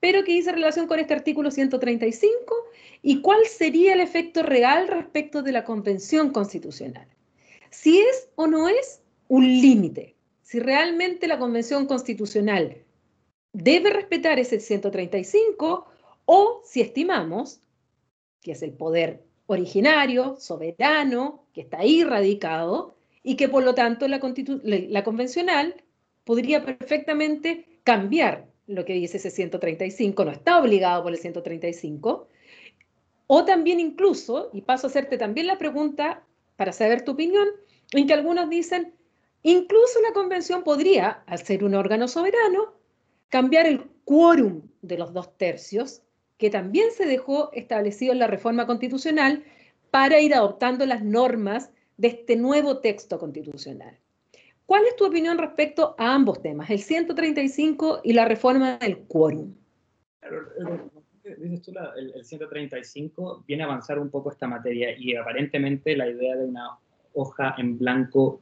pero 0.00 0.24
que 0.24 0.32
dice 0.32 0.52
relación 0.52 0.86
con 0.86 0.98
este 0.98 1.14
artículo 1.14 1.50
135 1.50 2.56
y 3.02 3.20
cuál 3.20 3.44
sería 3.46 3.92
el 3.92 4.00
efecto 4.00 4.42
real 4.42 4.88
respecto 4.88 5.42
de 5.42 5.52
la 5.52 5.64
Convención 5.64 6.30
Constitucional. 6.30 7.06
Si 7.70 8.00
es 8.00 8.28
o 8.34 8.46
no 8.46 8.68
es 8.68 9.02
un 9.28 9.44
límite, 9.44 10.16
si 10.42 10.58
realmente 10.58 11.28
la 11.28 11.38
Convención 11.38 11.86
Constitucional 11.86 12.78
debe 13.52 13.90
respetar 13.90 14.38
ese 14.38 14.58
135 14.58 15.86
o 16.24 16.62
si 16.64 16.80
estimamos 16.80 17.60
que 18.40 18.52
es 18.52 18.62
el 18.62 18.72
poder 18.72 19.22
originario, 19.46 20.36
soberano, 20.38 21.44
que 21.52 21.60
está 21.60 21.80
ahí 21.80 22.04
radicado 22.04 22.96
y 23.22 23.36
que 23.36 23.48
por 23.48 23.62
lo 23.62 23.74
tanto 23.74 24.08
la, 24.08 24.20
la 24.62 25.04
convencional 25.04 25.82
podría 26.24 26.64
perfectamente 26.64 27.66
cambiar 27.84 28.46
lo 28.66 28.84
que 28.84 28.94
dice 28.94 29.16
ese 29.16 29.30
135, 29.30 30.24
no 30.24 30.30
está 30.30 30.58
obligado 30.58 31.02
por 31.02 31.12
el 31.12 31.18
135. 31.18 32.28
O 33.26 33.44
también 33.44 33.80
incluso, 33.80 34.50
y 34.52 34.62
paso 34.62 34.86
a 34.86 34.90
hacerte 34.90 35.18
también 35.18 35.46
la 35.46 35.58
pregunta 35.58 36.24
para 36.56 36.72
saber 36.72 37.04
tu 37.04 37.12
opinión, 37.12 37.48
en 37.92 38.06
que 38.06 38.14
algunos 38.14 38.48
dicen, 38.48 38.94
incluso 39.42 40.00
la 40.02 40.12
convención 40.12 40.62
podría, 40.62 41.22
al 41.26 41.38
ser 41.38 41.64
un 41.64 41.74
órgano 41.74 42.06
soberano, 42.06 42.74
cambiar 43.28 43.66
el 43.66 43.84
quórum 44.04 44.62
de 44.82 44.98
los 44.98 45.12
dos 45.12 45.36
tercios 45.36 46.02
que 46.38 46.50
también 46.50 46.90
se 46.90 47.06
dejó 47.06 47.52
establecido 47.52 48.12
en 48.12 48.18
la 48.18 48.26
reforma 48.26 48.66
constitucional 48.66 49.44
para 49.90 50.20
ir 50.20 50.34
adoptando 50.34 50.86
las 50.86 51.02
normas 51.02 51.70
de 52.00 52.08
este 52.08 52.34
nuevo 52.34 52.78
texto 52.78 53.18
constitucional. 53.18 53.94
¿Cuál 54.64 54.86
es 54.86 54.96
tu 54.96 55.04
opinión 55.04 55.36
respecto 55.36 55.94
a 55.98 56.14
ambos 56.14 56.40
temas, 56.40 56.70
el 56.70 56.78
135 56.78 58.00
y 58.02 58.14
la 58.14 58.24
reforma 58.24 58.78
del 58.78 59.00
quórum? 59.00 59.52
Dices 61.38 61.60
tú, 61.60 61.72
el, 61.96 62.24
135 62.24 63.44
viene 63.46 63.64
a 63.64 63.66
avanzar 63.66 63.98
un 63.98 64.08
poco 64.08 64.30
esta 64.30 64.48
materia 64.48 64.96
y 64.98 65.14
aparentemente 65.14 65.94
la 65.94 66.08
idea 66.08 66.36
de 66.36 66.46
una 66.46 66.78
hoja 67.12 67.54
en 67.58 67.76
blanco 67.76 68.40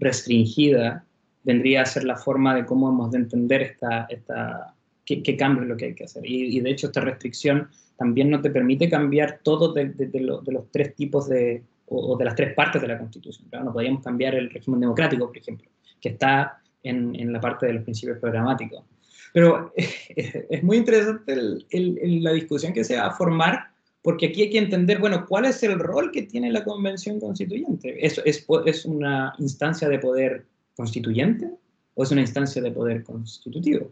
restringida 0.00 1.06
vendría 1.44 1.82
a 1.82 1.86
ser 1.86 2.02
la 2.02 2.16
forma 2.16 2.56
de 2.56 2.66
cómo 2.66 2.88
hemos 2.88 3.12
de 3.12 3.18
entender 3.18 3.62
esta, 3.62 4.06
esta, 4.10 4.74
qué, 5.04 5.36
cambio 5.36 5.62
es 5.62 5.68
lo 5.68 5.76
que 5.76 5.84
hay 5.84 5.94
que 5.94 6.04
hacer. 6.04 6.24
Y, 6.26 6.58
de 6.58 6.70
hecho 6.70 6.88
esta 6.88 7.02
restricción 7.02 7.68
también 7.96 8.30
no 8.30 8.40
te 8.40 8.50
permite 8.50 8.90
cambiar 8.90 9.38
todo 9.44 9.72
de, 9.72 9.90
de 9.90 10.20
los 10.20 10.70
tres 10.72 10.96
tipos 10.96 11.28
de, 11.28 11.62
o, 11.88 12.16
de 12.16 12.24
las 12.24 12.34
tres 12.34 12.54
partes 12.54 12.80
de 12.80 12.88
la 12.88 12.98
Constitución. 12.98 13.48
No 13.52 13.72
podríamos 13.72 14.02
cambiar 14.02 14.34
el 14.34 14.50
régimen 14.50 14.80
democrático, 14.80 15.26
por 15.26 15.36
ejemplo, 15.36 15.68
que 16.00 16.10
está 16.10 16.60
en, 16.82 17.14
en 17.16 17.32
la 17.32 17.40
parte 17.40 17.66
de 17.66 17.74
los 17.74 17.84
principios 17.84 18.18
programáticos. 18.18 18.84
Pero 19.32 19.72
es 19.76 20.62
muy 20.62 20.78
interesante 20.78 21.36
la 21.36 22.32
discusión 22.32 22.72
que 22.72 22.84
se 22.84 22.96
va 22.96 23.06
a 23.06 23.10
formar, 23.10 23.68
porque 24.02 24.26
aquí 24.26 24.42
hay 24.42 24.50
que 24.50 24.58
entender, 24.58 24.98
bueno, 24.98 25.26
cuál 25.26 25.44
es 25.44 25.62
el 25.62 25.78
rol 25.78 26.10
que 26.10 26.22
tiene 26.22 26.50
la 26.50 26.64
Convención 26.64 27.20
Constituyente. 27.20 28.04
¿Es, 28.04 28.20
es, 28.24 28.46
es 28.66 28.84
una 28.84 29.34
instancia 29.38 29.88
de 29.88 29.98
poder 29.98 30.46
constituyente 30.76 31.50
o 31.94 32.02
es 32.04 32.10
una 32.10 32.20
instancia 32.20 32.62
de 32.62 32.70
poder 32.70 33.02
constitutivo? 33.02 33.90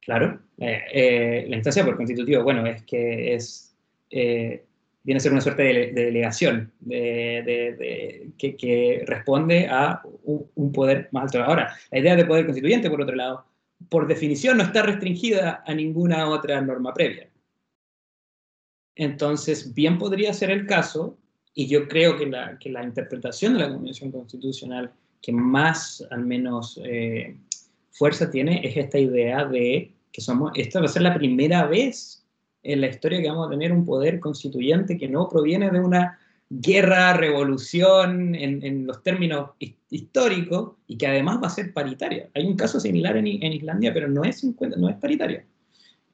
Claro, 0.00 0.40
eh, 0.58 0.80
eh, 0.92 1.46
la 1.48 1.56
instancia 1.56 1.82
de 1.82 1.86
poder 1.86 1.98
constitutivo, 1.98 2.42
bueno, 2.42 2.66
es 2.66 2.82
que 2.82 3.34
es 3.34 3.76
eh, 4.10 4.64
viene 5.02 5.18
a 5.18 5.20
ser 5.20 5.32
una 5.32 5.40
suerte 5.40 5.62
de, 5.62 5.92
delegación 5.92 6.72
de, 6.80 8.30
que, 8.36 9.04
responde 9.06 9.66
a 9.68 10.02
un, 10.24 10.72
poder 10.72 11.08
más 11.12 11.24
alto. 11.24 11.42
Ahora, 11.42 11.74
la 11.90 11.98
idea 11.98 12.16
de 12.16 12.24
poder 12.24 12.44
constituyente, 12.44 12.90
por 12.90 13.00
otro 13.00 13.16
lado, 13.16 13.44
por 13.88 14.06
definición 14.06 14.58
no 14.58 14.64
está 14.64 14.82
restringida 14.82 15.62
a 15.66 15.74
ninguna 15.74 16.28
otra 16.28 16.60
norma 16.60 16.92
previa. 16.92 17.28
Entonces, 18.96 19.72
bien 19.74 19.98
podría 19.98 20.32
ser 20.32 20.50
el 20.50 20.66
caso, 20.66 21.16
y 21.54 21.68
yo 21.68 21.88
creo 21.88 22.16
que 22.18 22.26
la, 22.26 22.58
que 22.58 22.70
la 22.70 22.82
interpretación 22.82 23.54
de 23.54 23.60
la 23.60 23.68
Convención 23.68 24.10
Constitucional 24.10 24.92
que 25.22 25.32
más, 25.32 26.06
al 26.10 26.24
menos, 26.24 26.80
eh, 26.84 27.36
fuerza 27.90 28.30
tiene 28.30 28.60
es 28.64 28.76
esta 28.76 28.98
idea 28.98 29.44
de 29.44 29.92
que 30.12 30.20
somos, 30.20 30.52
esta 30.54 30.80
va 30.80 30.86
a 30.86 30.88
ser 30.88 31.02
la 31.02 31.14
primera 31.14 31.66
vez 31.66 32.17
en 32.68 32.82
la 32.82 32.88
historia 32.88 33.22
que 33.22 33.28
vamos 33.28 33.46
a 33.46 33.50
tener 33.50 33.72
un 33.72 33.86
poder 33.86 34.20
constituyente 34.20 34.98
que 34.98 35.08
no 35.08 35.26
proviene 35.26 35.70
de 35.70 35.80
una 35.80 36.18
guerra, 36.50 37.14
revolución 37.14 38.34
en, 38.34 38.86
los 38.86 39.02
términos 39.02 39.50
históricos 39.90 40.72
y 40.86 40.98
que 40.98 41.06
además 41.06 41.40
va 41.42 41.46
a 41.46 41.50
ser 41.50 41.72
paritaria. 41.72 42.28
Hay 42.34 42.44
un 42.44 42.56
caso 42.56 42.78
similar 42.78 43.16
en, 43.16 43.26
Islandia, 43.26 43.92
pero 43.94 44.06
no 44.08 44.22
es, 44.22 44.40
50, 44.40 44.76
no 44.76 44.90
es 44.90 44.96
paritaria. 44.96 45.44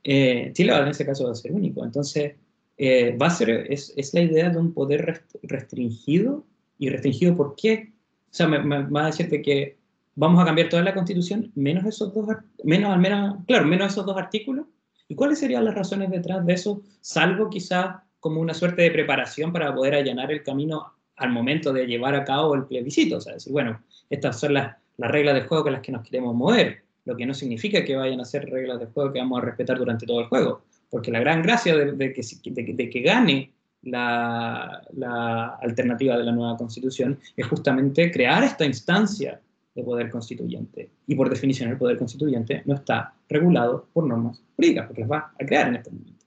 Eh, 0.04 0.50
Chile 0.54 0.72
en 0.76 0.88
ese 0.88 1.04
caso 1.04 1.24
va 1.24 1.32
a 1.32 1.34
ser 1.34 1.50
único. 1.50 1.84
Entonces, 1.84 2.34
eh, 2.78 3.16
va 3.20 3.26
a 3.26 3.30
ser, 3.30 3.50
es, 3.68 3.92
es, 3.96 4.14
la 4.14 4.22
idea 4.22 4.48
de 4.48 4.58
un 4.58 4.72
poder 4.72 5.24
restringido. 5.42 6.44
¿Y 6.78 6.88
restringido 6.88 7.36
por 7.36 7.56
qué? 7.56 7.92
O 8.30 8.34
sea, 8.34 8.46
me, 8.46 8.58
va 8.84 9.04
a 9.04 9.06
decirte 9.06 9.42
que 9.42 9.76
vamos 10.14 10.40
a 10.40 10.46
cambiar 10.46 10.68
toda 10.68 10.84
la 10.84 10.94
constitución, 10.94 11.50
menos 11.56 11.84
esos 11.84 12.14
dos, 12.14 12.28
menos, 12.62 12.92
al 12.92 13.00
menos, 13.00 13.38
claro, 13.46 13.66
menos 13.66 13.92
esos 13.92 14.06
dos 14.06 14.16
artículos, 14.16 14.66
¿Y 15.08 15.14
cuáles 15.14 15.38
serían 15.38 15.64
las 15.64 15.74
razones 15.74 16.10
detrás 16.10 16.44
de 16.46 16.54
eso, 16.54 16.82
salvo 17.00 17.50
quizá 17.50 18.04
como 18.20 18.40
una 18.40 18.54
suerte 18.54 18.82
de 18.82 18.90
preparación 18.90 19.52
para 19.52 19.74
poder 19.74 19.94
allanar 19.94 20.32
el 20.32 20.42
camino 20.42 20.92
al 21.16 21.30
momento 21.30 21.72
de 21.72 21.86
llevar 21.86 22.14
a 22.14 22.24
cabo 22.24 22.54
el 22.54 22.64
plebiscito? 22.64 23.18
O 23.18 23.20
sea, 23.20 23.34
decir, 23.34 23.52
bueno, 23.52 23.82
estas 24.08 24.40
son 24.40 24.54
las, 24.54 24.76
las 24.96 25.10
reglas 25.10 25.34
de 25.34 25.42
juego 25.42 25.64
con 25.64 25.72
las 25.72 25.82
que 25.82 25.92
nos 25.92 26.02
queremos 26.08 26.34
mover, 26.34 26.84
lo 27.04 27.16
que 27.16 27.26
no 27.26 27.34
significa 27.34 27.84
que 27.84 27.96
vayan 27.96 28.20
a 28.20 28.24
ser 28.24 28.48
reglas 28.48 28.80
de 28.80 28.86
juego 28.86 29.12
que 29.12 29.18
vamos 29.18 29.42
a 29.42 29.44
respetar 29.44 29.78
durante 29.78 30.06
todo 30.06 30.20
el 30.20 30.26
juego, 30.26 30.62
porque 30.90 31.10
la 31.10 31.20
gran 31.20 31.42
gracia 31.42 31.76
de, 31.76 32.12
que, 32.12 32.22
de, 32.50 32.90
que, 32.90 33.00
gane 33.00 33.52
la, 33.82 34.82
la, 34.94 35.56
alternativa 35.60 36.16
de 36.16 36.24
la 36.24 36.32
nueva 36.32 36.56
constitución 36.56 37.18
es 37.36 37.46
justamente 37.46 38.10
crear 38.10 38.42
esta 38.42 38.64
instancia 38.64 39.40
de 39.74 39.82
poder 39.82 40.10
constituyente. 40.10 40.90
Y 41.06 41.14
por 41.14 41.28
definición 41.28 41.70
el 41.70 41.78
poder 41.78 41.98
constituyente 41.98 42.62
no 42.64 42.74
está 42.74 43.14
regulado 43.28 43.88
por 43.92 44.06
normas 44.06 44.42
jurídicas, 44.56 44.86
porque 44.86 45.02
las 45.02 45.10
va 45.10 45.34
a 45.38 45.44
crear 45.44 45.68
en 45.68 45.76
este 45.76 45.90
momento. 45.90 46.24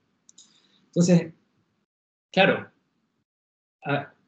Entonces, 0.86 1.32
claro, 2.30 2.68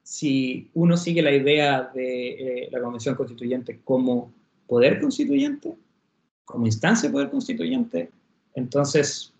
si 0.03 0.71
uno 0.75 0.97
sigue 0.97 1.23
la 1.23 1.33
idea 1.33 1.91
de 1.95 2.65
eh, 2.65 2.69
la 2.71 2.81
Convención 2.81 3.15
Constituyente 3.15 3.81
como 3.85 4.33
poder 4.67 5.01
constituyente, 5.01 5.75
como 6.45 6.67
instancia 6.67 7.09
de 7.09 7.13
poder 7.13 7.31
constituyente, 7.31 8.11
entonces 8.55 9.33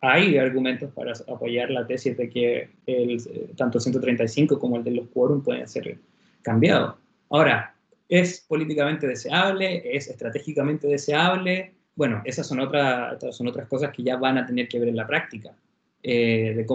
hay 0.00 0.36
argumentos 0.38 0.92
para 0.92 1.12
apoyar 1.28 1.70
la 1.70 1.86
tesis 1.86 2.16
de 2.16 2.28
que 2.28 2.70
el, 2.86 3.20
tanto 3.56 3.78
el 3.78 3.82
135 3.82 4.58
como 4.58 4.76
el 4.76 4.84
de 4.84 4.92
los 4.92 5.08
quórum 5.08 5.42
pueden 5.42 5.66
ser 5.66 5.98
cambiados. 6.42 6.94
Ahora, 7.30 7.74
¿Es 8.08 8.40
políticamente 8.48 9.06
deseable? 9.06 9.82
¿Es 9.84 10.08
estratégicamente 10.08 10.86
deseable? 10.86 11.74
Bueno, 11.94 12.22
esas 12.24 12.46
son, 12.46 12.60
otras 12.60 13.18
son 13.36 13.48
otras 13.48 13.68
cosas 13.68 13.92
que 13.92 14.02
ya 14.02 14.16
van 14.16 14.38
a 14.38 14.46
tener 14.46 14.68
que 14.68 14.78
ver 14.78 14.88
en 14.88 14.96
la 14.96 15.06
práctica. 15.06 15.54
Eh, 16.02 16.54
de 16.54 16.66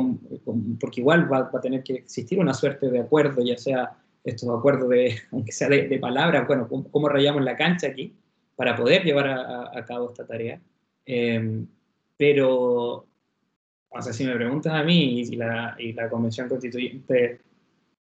porque 0.80 1.00
igual 1.00 1.32
va, 1.32 1.50
a 1.52 1.62
tener 1.62 1.82
que 1.82 1.94
existir 1.94 2.40
una 2.40 2.54
suerte 2.54 2.90
de 2.90 3.00
acuerdo, 3.00 3.42
ya 3.42 3.58
sea 3.58 3.98
estos 4.24 4.50
acuerdos 4.50 4.90
de, 4.90 5.16
aunque 5.32 5.52
sea 5.52 5.70
de, 5.70 5.98
palabras, 5.98 6.46
bueno, 6.46 6.68
cómo, 6.68 7.10
rayamos 7.10 7.44
la 7.44 7.56
cancha 7.56 7.88
aquí 7.88 8.14
para 8.56 8.76
poder 8.76 9.04
llevar 9.04 9.28
a, 9.30 9.86
cabo 9.86 10.10
esta 10.10 10.28
tarea. 10.28 10.62
Em, 11.06 11.66
pero, 12.18 13.08
o 13.90 14.02
sea, 14.02 14.14
si 14.14 14.26
me 14.26 14.36
preguntas 14.36 14.74
a 14.74 14.84
mí 14.84 15.22
y 15.22 15.36
la, 15.36 15.76
y 15.80 15.94
la 15.94 16.10
Convención 16.10 16.48
Constituyente 16.48 17.40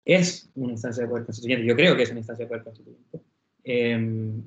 es 0.04 0.50
una 0.54 0.72
instancia 0.72 1.04
de 1.04 1.08
poder 1.08 1.24
constituyente. 1.24 1.66
Yo 1.66 1.76
creo 1.76 1.96
que 1.96 2.02
es 2.02 2.10
una 2.10 2.20
instancia 2.20 2.44
de 2.44 2.48
poder 2.48 2.64
constituyente. 2.64 3.20
Em, 3.64 4.42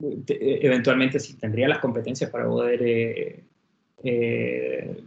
eventualmente 0.00 1.20
sí 1.20 1.34
tendría 1.34 1.68
las 1.68 1.78
competencias 1.78 2.30
para 2.30 2.46
poder 2.46 2.82
eh, 2.82 3.44
eh, 4.02 5.02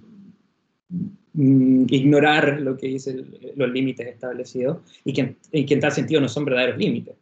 mm, 1.33 1.85
ignorar 1.89 2.59
lo 2.61 2.77
que 2.77 2.87
dice 2.87 3.23
los 3.55 3.69
límites 3.69 4.07
establecidos 4.07 4.79
y 5.03 5.13
que, 5.13 5.35
en 5.51 5.79
tal 5.79 5.91
sentido 5.91 6.21
no 6.21 6.29
son 6.29 6.45
verdaderos 6.45 6.77
límites. 6.77 7.15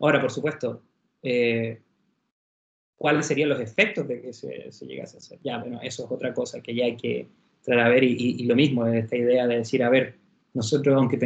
Ahora, 0.00 0.20
por 0.20 0.30
supuesto, 0.30 0.82
eh, 1.22 1.80
¿cuáles 2.96 3.26
serían 3.26 3.50
los 3.50 3.60
efectos 3.60 4.08
de 4.08 4.20
que 4.20 4.32
se, 4.32 4.70
llegase 4.86 5.16
a 5.16 5.18
hacer? 5.18 5.38
Ya, 5.44 5.58
bueno, 5.58 5.80
eso 5.82 6.04
es 6.04 6.10
otra 6.10 6.32
cosa 6.34 6.60
que 6.60 6.74
ya 6.74 6.86
hay 6.86 6.96
que 6.96 7.26
tratar 7.62 7.86
a 7.86 7.88
ver 7.88 8.02
y, 8.02 8.16
y 8.16 8.44
lo 8.44 8.56
mismo, 8.56 8.86
esta 8.86 9.16
idea 9.16 9.46
de 9.46 9.58
decir, 9.58 9.82
a 9.84 9.90
ver, 9.90 10.21
nosotros, 10.54 10.94
aunque 10.96 11.18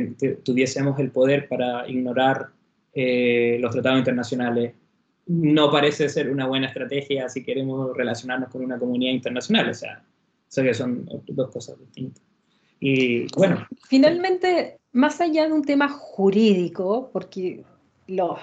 tuviésemos 0.45 0.99
el 0.99 1.11
poder 1.11 1.49
para 1.49 1.89
ignorar 1.89 2.49
eh, 2.93 3.59
los 3.61 3.73
tratados 3.73 3.99
internacionales, 3.99 4.75
no 5.27 5.71
parece 5.71 6.09
ser 6.09 6.31
una 6.31 6.47
buena 6.47 6.69
estrategia 6.69 7.29
si 7.29 7.43
queremos 7.43 7.97
relacionarnos 7.97 8.49
con 8.49 8.65
una 8.65 8.79
comunidad 8.79 9.13
internacional. 9.13 9.71
O 9.71 9.75
sea, 9.75 10.03
sé 10.49 10.63
que 10.63 10.75
son 10.75 11.09
dos 11.27 11.51
cosas 11.51 11.79
distintas. 11.79 12.23
Y 12.81 13.27
bueno. 13.37 13.67
Finalmente, 13.89 14.79
más 14.93 15.21
allá 15.21 15.47
de 15.47 15.53
un 15.53 15.65
tema 15.65 15.89
jurídico, 15.89 17.11
porque 17.13 17.65
los, 18.07 18.39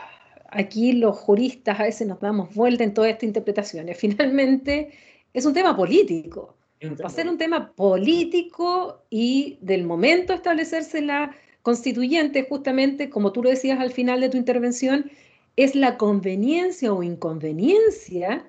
aquí 0.50 0.94
los 0.94 1.18
juristas 1.18 1.80
a 1.80 1.84
veces 1.84 2.08
nos 2.08 2.20
damos 2.20 2.54
vuelta 2.54 2.84
en 2.84 2.94
todas 2.94 3.12
estas 3.12 3.28
interpretaciones, 3.28 3.98
finalmente 4.00 4.92
es 5.34 5.46
un 5.46 5.54
tema 5.54 5.76
político. 5.76 6.58
Va 6.84 7.08
a 7.08 7.10
ser 7.10 7.28
un 7.28 7.38
tema 7.38 7.72
político 7.74 9.04
y 9.10 9.58
del 9.62 9.84
momento 9.84 10.34
establecerse 10.34 11.02
la 11.02 11.36
constituyente, 11.62 12.46
justamente 12.48 13.10
como 13.10 13.32
tú 13.32 13.42
lo 13.42 13.50
decías 13.50 13.80
al 13.80 13.92
final 13.92 14.20
de 14.22 14.30
tu 14.30 14.38
intervención, 14.38 15.10
es 15.56 15.76
la 15.76 15.98
conveniencia 15.98 16.94
o 16.94 17.04
inconveniencia 17.04 18.46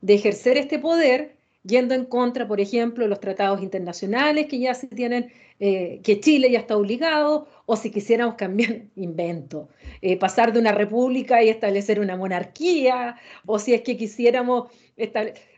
de 0.00 0.14
ejercer 0.14 0.58
este 0.58 0.78
poder 0.78 1.36
yendo 1.64 1.94
en 1.94 2.04
contra, 2.04 2.46
por 2.46 2.60
ejemplo, 2.60 3.04
de 3.04 3.10
los 3.10 3.20
tratados 3.20 3.62
internacionales 3.62 4.46
que 4.46 4.58
ya 4.58 4.74
se 4.74 4.86
tienen, 4.86 5.30
eh, 5.60 6.00
que 6.02 6.20
Chile 6.20 6.50
ya 6.50 6.60
está 6.60 6.76
obligado, 6.76 7.46
o 7.66 7.76
si 7.76 7.90
quisiéramos 7.90 8.36
cambiar, 8.36 8.82
invento, 8.96 9.68
eh, 10.00 10.16
pasar 10.16 10.52
de 10.52 10.60
una 10.60 10.72
república 10.72 11.42
y 11.42 11.48
establecer 11.48 12.00
una 12.00 12.16
monarquía, 12.16 13.16
o 13.44 13.58
si 13.58 13.74
es 13.74 13.82
que 13.82 13.96
quisiéramos, 13.96 14.70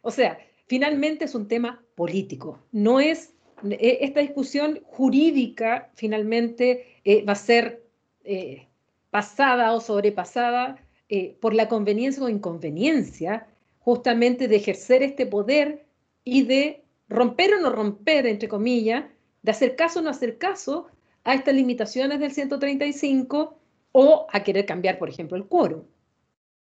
o 0.02 0.10
sea, 0.10 0.38
finalmente 0.66 1.24
es 1.26 1.34
un 1.34 1.48
tema 1.48 1.82
político, 2.00 2.58
no 2.72 2.98
es, 2.98 3.34
e, 3.62 3.98
esta 4.00 4.20
discusión 4.20 4.80
jurídica 4.84 5.90
finalmente 5.92 6.96
eh, 7.04 7.22
va 7.26 7.34
a 7.34 7.46
ser 7.50 7.84
eh, 8.24 8.68
pasada 9.10 9.74
o 9.74 9.82
sobrepasada 9.82 10.82
eh, 11.10 11.36
por 11.42 11.52
la 11.52 11.68
conveniencia 11.68 12.24
o 12.24 12.30
inconveniencia 12.30 13.48
justamente 13.80 14.48
de 14.48 14.56
ejercer 14.56 15.02
este 15.02 15.26
poder 15.26 15.84
y 16.24 16.44
de 16.44 16.82
romper 17.10 17.52
o 17.52 17.60
no 17.60 17.68
romper, 17.68 18.26
entre 18.26 18.48
comillas, 18.48 19.04
de 19.42 19.50
hacer 19.50 19.76
caso 19.76 19.98
o 19.98 20.02
no 20.02 20.08
hacer 20.08 20.38
caso 20.38 20.86
a 21.24 21.34
estas 21.34 21.54
limitaciones 21.54 22.18
del 22.18 22.30
135 22.30 23.58
o 23.92 24.26
a 24.32 24.42
querer 24.42 24.64
cambiar, 24.64 24.98
por 24.98 25.10
ejemplo, 25.10 25.36
el 25.36 25.44
quórum. 25.44 25.84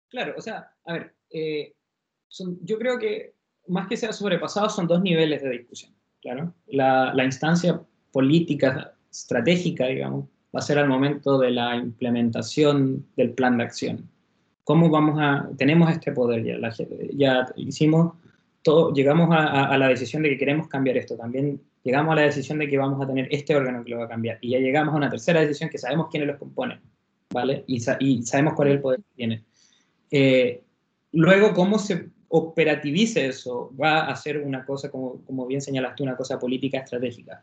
Claro, 0.09 0.35
o 0.37 0.41
sea, 0.43 0.71
a 0.85 0.93
ver, 0.93 1.15
yo 2.61 2.77
creo 2.77 2.99
que 2.99 3.33
más 3.67 3.87
que 3.87 3.97
sea 3.97 4.13
sobrepasado 4.13 4.69
son 4.69 4.87
dos 4.87 5.01
niveles 5.01 5.41
de 5.41 5.49
discusión, 5.49 5.91
claro. 6.21 6.53
La, 6.67 7.13
la 7.13 7.25
instancia 7.25 7.81
política, 8.11 8.93
estratégica, 9.11 9.87
digamos, 9.87 10.25
va 10.55 10.59
a 10.59 10.61
ser 10.61 10.77
al 10.77 10.87
momento 10.87 11.37
de 11.37 11.51
la 11.51 11.75
implementación 11.75 13.05
del 13.15 13.31
plan 13.31 13.57
de 13.57 13.63
acción. 13.63 14.09
¿Cómo 14.63 14.89
vamos 14.89 15.17
a, 15.19 15.49
tenemos 15.57 15.91
este 15.91 16.11
poder 16.11 16.43
ya, 16.43 16.57
ya 17.13 17.45
hicimos 17.55 18.13
todo, 18.61 18.93
llegamos 18.93 19.29
a, 19.31 19.65
a, 19.65 19.77
la 19.77 19.89
decisión 19.89 20.23
de 20.23 20.29
que 20.29 20.37
queremos 20.37 20.67
cambiar 20.67 20.97
esto, 20.97 21.15
también 21.15 21.61
llegamos 21.83 22.13
a 22.13 22.15
la 22.15 22.21
decisión 22.23 22.57
de 22.57 22.67
que 22.67 22.77
vamos 22.77 22.99
a 22.99 23.05
tener 23.05 23.27
este 23.29 23.55
órgano 23.55 23.83
que 23.83 23.91
lo 23.91 23.99
va 23.99 24.05
a 24.05 24.09
cambiar, 24.09 24.39
y 24.41 24.51
ya 24.51 24.59
llegamos 24.59 24.93
a 24.93 24.97
una 24.97 25.09
tercera 25.09 25.41
decisión 25.41 25.69
que 25.69 25.77
sabemos 25.77 26.07
quiénes 26.09 26.29
los 26.29 26.37
componen, 26.37 26.79
¿vale? 27.31 27.63
Y, 27.67 27.83
y 27.99 28.23
sabemos 28.23 28.53
cuál 28.55 28.69
es 28.69 28.73
el 28.75 28.81
poder 28.81 28.99
que 29.01 29.15
tiene. 29.15 29.43
Eh, 30.09 30.63
luego, 31.11 31.53
cómo 31.53 31.77
se 31.77 32.09
operativice 32.35 33.25
eso 33.25 33.71
va 33.81 34.07
a 34.07 34.15
ser 34.15 34.39
una 34.39 34.65
cosa, 34.65 34.91
como, 34.91 35.23
como 35.25 35.45
bien 35.45 35.61
señalaste, 35.61 36.03
una 36.03 36.17
cosa 36.17 36.39
política 36.39 36.79
estratégica. 36.79 37.41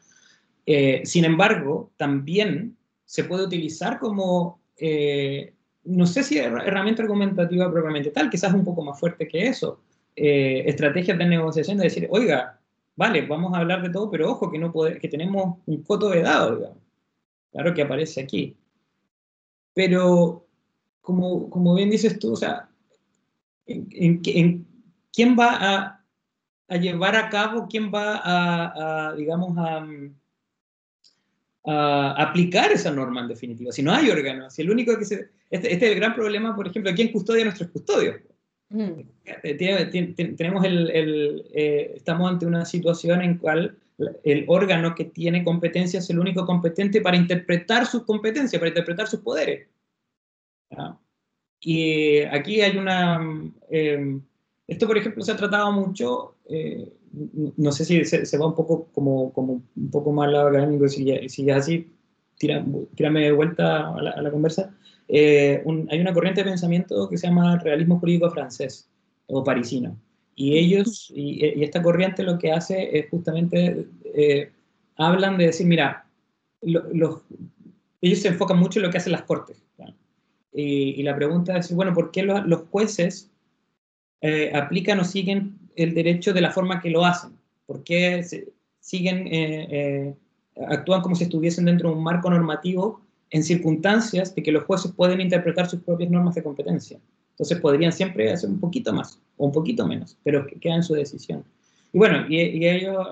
Eh, 0.67 1.03
sin 1.05 1.25
embargo, 1.25 1.91
también 1.97 2.77
se 3.05 3.25
puede 3.25 3.45
utilizar 3.45 3.99
como, 3.99 4.61
eh, 4.77 5.55
no 5.85 6.07
sé 6.07 6.23
si 6.23 6.39
herramienta 6.39 7.03
argumentativa 7.03 7.71
propiamente 7.71 8.11
tal, 8.11 8.31
quizás 8.31 8.53
un 8.55 8.65
poco 8.65 8.83
más 8.83 8.99
fuerte 8.99 9.27
que 9.27 9.47
eso, 9.49 9.81
eh, 10.15 10.63
estrategias 10.67 11.19
de 11.19 11.27
negociación 11.27 11.79
de 11.79 11.85
decir, 11.85 12.07
oiga, 12.11 12.61
vale, 12.97 13.27
vamos 13.27 13.55
a 13.55 13.59
hablar 13.59 13.83
de 13.83 13.91
todo, 13.91 14.11
pero 14.11 14.31
ojo 14.31 14.51
que, 14.51 14.59
no 14.59 14.73
que 14.73 15.09
tenemos 15.09 15.59
un 15.67 15.83
coto 15.83 16.11
de 16.11 16.23
dado, 16.23 16.57
digamos. 16.57 16.79
Claro 17.51 17.75
que 17.75 17.83
aparece 17.83 18.23
aquí. 18.23 18.57
Pero, 19.75 20.47
como, 21.01 21.51
como 21.51 21.75
bien 21.75 21.91
dices 21.91 22.19
tú, 22.19 22.33
o 22.33 22.37
sea, 22.37 22.69
¿en, 23.67 24.67
quién 25.13 25.37
va 25.39 25.57
a, 25.61 26.05
a, 26.69 26.77
llevar 26.77 27.17
a 27.17 27.29
cabo, 27.29 27.67
quién 27.69 27.93
va 27.93 28.17
a, 28.17 29.09
a 29.11 29.15
digamos, 29.15 29.57
a, 29.59 29.87
aplicar 32.17 32.73
esa 32.73 32.91
norma 32.91 33.21
en 33.21 33.29
definitiva. 33.29 33.71
Si 33.71 33.83
no 33.83 33.93
hay 33.93 34.11
órganos, 34.11 34.55
si 34.55 34.63
el 34.63 34.71
único 34.71 34.99
que 34.99 35.05
se... 35.05 35.31
Este, 35.49 35.73
este 35.73 35.87
es 35.87 35.93
el 35.93 35.97
gran 35.97 36.15
problema, 36.15 36.57
por 36.57 36.67
ejemplo, 36.67 36.91
¿quién 36.95 37.13
custodia 37.13 37.45
nuestros 37.45 37.71
custodios? 37.71 38.17
Mm. 38.71 39.03
tenemos 40.37 40.65
el, 40.65 40.91
el 40.91 41.45
eh, 41.53 41.93
estamos 41.95 42.31
ante 42.31 42.47
una 42.47 42.65
situación 42.65 43.21
en 43.21 43.37
cual 43.37 43.77
el 44.25 44.47
órgano 44.49 44.95
que 44.95 45.05
tiene 45.05 45.45
competencia 45.45 45.99
es 45.99 46.09
el 46.09 46.19
único 46.19 46.47
competente 46.47 47.03
para 47.03 47.19
interpretar 47.19 47.87
sus 47.87 48.05
competencias, 48.05 48.59
para 48.59 48.71
interpretar 48.71 49.07
sus 49.07 49.21
poderes. 49.21 49.69
Y 51.61 52.21
aquí 52.23 52.61
hay 52.61 52.77
una... 52.77 53.21
Eh, 53.71 54.19
esto, 54.73 54.87
por 54.87 54.99
ejemplo, 54.99 55.23
se 55.23 55.33
ha 55.33 55.37
tratado 55.37 55.73
mucho 55.73 56.35
eh, 56.49 56.93
no 57.57 57.73
sé 57.73 57.85
si 57.85 58.05
se, 58.05 58.39
va 58.39 58.47
un 58.47 58.55
poco 58.55 58.89
como, 58.93 59.33
como 59.33 59.63
un 59.77 59.91
poco 59.91 60.13
más 60.13 60.31
lado 60.31 60.49
académico, 60.49 60.89
si 60.89 61.11
es 61.11 61.39
así, 61.51 61.91
tírame 62.39 63.21
de 63.21 63.33
vuelta 63.33 63.95
a 63.95 64.01
la, 64.01 64.31
conversa. 64.31 64.75
Eh, 65.09 65.63
hay 65.91 66.01
una 66.01 66.15
corriente 66.15 66.43
de 66.43 66.51
pensamiento 66.51 67.09
que 67.09 67.19
se 67.19 67.27
llama 67.27 67.59
realismo 67.59 67.99
jurídico 67.99 68.31
francés 68.31 68.89
o 69.27 69.45
parisino. 69.45 69.97
Y 70.35 70.57
ellos, 70.57 71.13
y, 71.15 71.63
esta 71.63 71.83
corriente 71.83 72.23
lo 72.23 72.39
que 72.39 72.53
hace 72.53 72.99
es 72.99 73.11
justamente, 73.11 73.87
eh, 74.15 74.51
hablan 74.97 75.37
de 75.37 75.47
decir, 75.47 75.67
mira, 75.67 76.07
los, 76.63 77.21
ellos 78.01 78.21
se 78.21 78.29
enfocan 78.29 78.59
mucho 78.59 78.79
en 78.79 78.87
lo 78.87 78.91
que 78.91 78.99
hacen 78.99 79.13
las 79.13 79.23
cortes. 79.23 79.63
Y, 80.55 81.03
la 81.03 81.17
pregunta 81.17 81.57
es, 81.57 81.75
bueno, 81.75 81.95
¿por 81.95 82.11
qué 82.11 82.23
los 82.23 82.63
jueces 82.71 83.32
eh, 84.23 84.53
aplican 84.55 85.01
o 85.01 85.05
siguen 85.05 85.59
el 85.75 85.95
derecho 85.95 86.33
de 86.33 86.41
la 86.41 86.53
forma 86.53 86.81
que 86.81 86.91
lo 86.91 87.05
hacen, 87.05 87.33
porque 87.67 88.25
siguen, 88.79 89.27
eh, 89.27 89.67
eh, 89.71 90.15
actúan 90.69 91.03
como 91.03 91.17
si 91.17 91.25
estuviesen 91.25 91.65
dentro 91.65 91.91
de 91.91 91.97
un 91.97 92.05
marco 92.05 92.31
normativo 92.31 93.01
en 93.31 93.43
circunstancias 93.43 94.33
de 94.33 94.45
que 94.45 94.53
los 94.53 94.63
jueces 94.63 94.93
pueden 94.93 95.21
interpretar 95.21 95.69
sus 95.69 95.81
propias 95.83 96.09
normas 96.09 96.37
de 96.37 96.45
competencia. 96.45 97.01
Entonces 97.31 97.59
podrían 97.59 97.93
siempre 97.93 98.31
hacer 98.31 98.49
un 98.49 98.61
poquito 98.61 98.93
más 98.93 99.19
o 99.39 99.47
un 99.47 99.53
poquito 99.53 99.89
menos, 99.89 100.17
pero 100.23 100.47
que 100.47 100.55
queda 100.61 100.77
en 100.77 100.85
su 100.85 100.95
decisión. 100.95 101.43
Y 101.93 101.99
bueno, 101.99 102.25
y, 102.29 102.65
ellos 102.65 103.09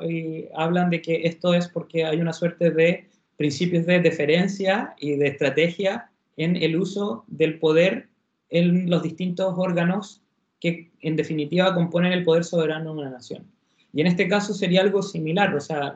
hablan 0.54 0.90
de 0.90 1.02
que 1.02 1.26
esto 1.26 1.54
es 1.54 1.66
porque 1.66 2.04
hay 2.04 2.20
una 2.20 2.32
suerte 2.32 2.70
de 2.70 3.08
principios 3.36 3.84
de 3.84 3.98
deferencia 4.00 4.94
y 5.00 5.16
de 5.16 5.26
estrategia 5.26 6.08
en 6.36 6.54
el 6.54 6.76
uso 6.76 7.24
del 7.26 7.58
poder 7.58 8.08
en 8.50 8.88
los 8.88 9.02
distintos 9.02 9.54
órganos 9.56 10.19
que 10.60 10.90
en 11.00 11.16
definitiva 11.16 11.74
componen 11.74 12.12
el 12.12 12.22
poder 12.22 12.44
soberano 12.44 12.92
de 12.92 13.00
una 13.00 13.10
nación. 13.10 13.44
Y 13.92 14.00
en 14.02 14.06
este 14.06 14.28
caso 14.28 14.54
sería 14.54 14.82
algo 14.82 15.02
similar, 15.02 15.54
o 15.54 15.60
sea, 15.60 15.94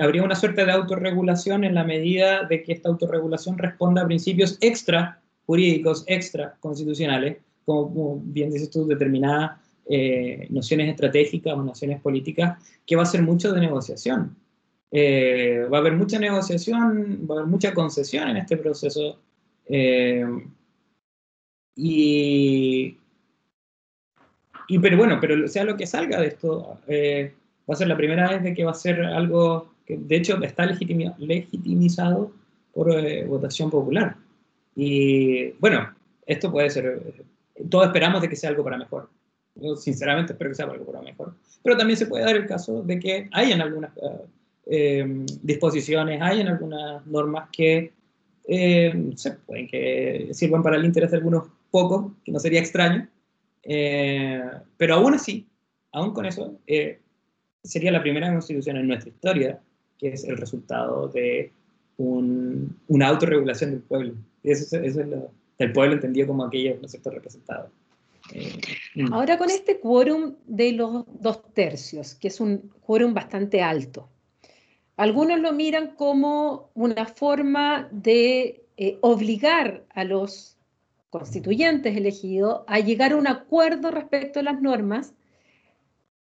habría 0.00 0.22
una 0.22 0.34
suerte 0.34 0.64
de 0.64 0.72
autorregulación 0.72 1.64
en 1.64 1.74
la 1.74 1.84
medida 1.84 2.44
de 2.44 2.62
que 2.62 2.72
esta 2.72 2.88
autorregulación 2.88 3.58
responda 3.58 4.02
a 4.02 4.06
principios 4.06 4.58
extra 4.60 5.20
jurídicos, 5.46 6.04
extra 6.06 6.56
constitucionales, 6.60 7.38
como, 7.64 8.20
bien 8.24 8.50
dices 8.50 8.70
tú, 8.70 8.86
determinadas 8.86 9.58
eh, 9.88 10.46
nociones 10.50 10.88
estratégicas 10.88 11.54
o 11.54 11.62
nociones 11.62 12.00
políticas, 12.00 12.58
que 12.86 12.96
va 12.96 13.02
a 13.02 13.06
ser 13.06 13.22
mucho 13.22 13.52
de 13.52 13.60
negociación. 13.60 14.36
Eh, 14.92 15.66
va 15.72 15.78
a 15.78 15.80
haber 15.80 15.94
mucha 15.94 16.18
negociación, 16.18 17.26
va 17.28 17.34
a 17.34 17.38
haber 17.38 17.50
mucha 17.50 17.74
concesión 17.74 18.28
en 18.28 18.36
este 18.36 18.56
proceso. 18.56 19.18
Eh, 19.68 20.24
y, 21.82 22.98
y 24.68 24.78
pero 24.80 24.98
bueno, 24.98 25.18
pero 25.18 25.48
sea 25.48 25.64
lo 25.64 25.78
que 25.78 25.86
salga 25.86 26.20
de 26.20 26.26
esto, 26.26 26.78
eh, 26.86 27.32
va 27.68 27.72
a 27.72 27.76
ser 27.76 27.88
la 27.88 27.96
primera 27.96 28.28
vez 28.28 28.42
de 28.42 28.52
que 28.52 28.64
va 28.64 28.72
a 28.72 28.74
ser 28.74 29.02
algo 29.02 29.72
que 29.86 29.96
de 29.96 30.16
hecho 30.16 30.36
está 30.42 30.66
legitimizado 30.66 32.32
por 32.74 32.90
eh, 32.90 33.24
votación 33.24 33.70
popular. 33.70 34.14
Y 34.76 35.52
bueno, 35.52 35.90
esto 36.26 36.52
puede 36.52 36.68
ser, 36.68 37.24
todos 37.70 37.86
esperamos 37.86 38.20
de 38.20 38.28
que 38.28 38.36
sea 38.36 38.50
algo 38.50 38.62
para 38.62 38.76
mejor. 38.76 39.08
Yo 39.54 39.74
sinceramente 39.74 40.34
espero 40.34 40.50
que 40.50 40.56
sea 40.56 40.66
algo 40.66 40.84
para 40.84 41.00
mejor. 41.00 41.34
Pero 41.62 41.78
también 41.78 41.96
se 41.96 42.06
puede 42.06 42.24
dar 42.24 42.36
el 42.36 42.46
caso 42.46 42.82
de 42.82 42.98
que 42.98 43.28
hayan 43.32 43.62
algunas 43.62 43.92
eh, 44.66 45.24
disposiciones, 45.42 46.20
hayan 46.20 46.48
algunas 46.48 47.06
normas 47.06 47.48
que 47.50 47.92
se 48.46 49.30
pueden 49.46 49.68
que 49.68 50.28
sirvan 50.32 50.62
para 50.62 50.76
el 50.76 50.84
interés 50.84 51.12
de 51.12 51.18
algunos 51.18 51.44
poco, 51.70 52.16
que 52.24 52.32
no 52.32 52.38
sería 52.38 52.60
extraño, 52.60 53.08
eh, 53.62 54.42
pero 54.76 54.94
aún 54.94 55.14
así, 55.14 55.46
aún 55.92 56.12
con 56.12 56.26
eso, 56.26 56.58
eh, 56.66 57.00
sería 57.62 57.92
la 57.92 58.02
primera 58.02 58.30
constitución 58.30 58.76
en 58.76 58.88
nuestra 58.88 59.10
historia 59.10 59.60
que 59.98 60.08
es 60.08 60.24
el 60.24 60.38
resultado 60.38 61.08
de 61.08 61.52
un, 61.98 62.74
una 62.88 63.08
autorregulación 63.08 63.72
del 63.72 63.80
pueblo. 63.80 64.14
Y 64.42 64.50
eso, 64.50 64.78
es 64.78 64.96
lo, 64.96 65.30
el 65.58 65.72
pueblo 65.72 65.94
entendido 65.94 66.28
como 66.28 66.44
aquello 66.44 66.78
no 66.80 66.88
sector 66.88 67.12
representado. 67.12 67.70
Eh, 68.32 68.58
mm. 68.94 69.12
Ahora 69.12 69.36
con 69.36 69.50
este 69.50 69.78
quórum 69.78 70.36
de 70.46 70.72
los 70.72 71.04
dos 71.20 71.52
tercios, 71.52 72.14
que 72.14 72.28
es 72.28 72.40
un 72.40 72.72
quórum 72.80 73.12
bastante 73.12 73.60
alto, 73.60 74.08
algunos 74.96 75.38
lo 75.40 75.52
miran 75.52 75.94
como 75.96 76.70
una 76.74 77.04
forma 77.04 77.88
de 77.90 78.62
obligar 79.02 79.84
a 79.90 80.04
los 80.04 80.56
constituyentes 81.10 81.96
elegidos 81.96 82.62
a 82.66 82.78
llegar 82.78 83.12
a 83.12 83.16
un 83.16 83.26
acuerdo 83.26 83.90
respecto 83.90 84.40
a 84.40 84.44
las 84.44 84.62
normas, 84.62 85.12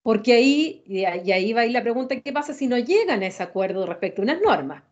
porque 0.03 0.33
ahí, 0.33 0.83
y 0.85 1.03
ahí 1.03 1.51
va 1.51 1.65
la 1.65 1.81
pregunta, 1.81 2.21
¿qué 2.21 2.31
pasa 2.31 2.53
si 2.53 2.67
no 2.67 2.77
llegan 2.77 3.23
a 3.23 3.27
ese 3.27 3.43
acuerdo 3.43 3.85
respecto 3.85 4.21
a 4.21 4.23
unas 4.23 4.39
normas? 4.39 4.83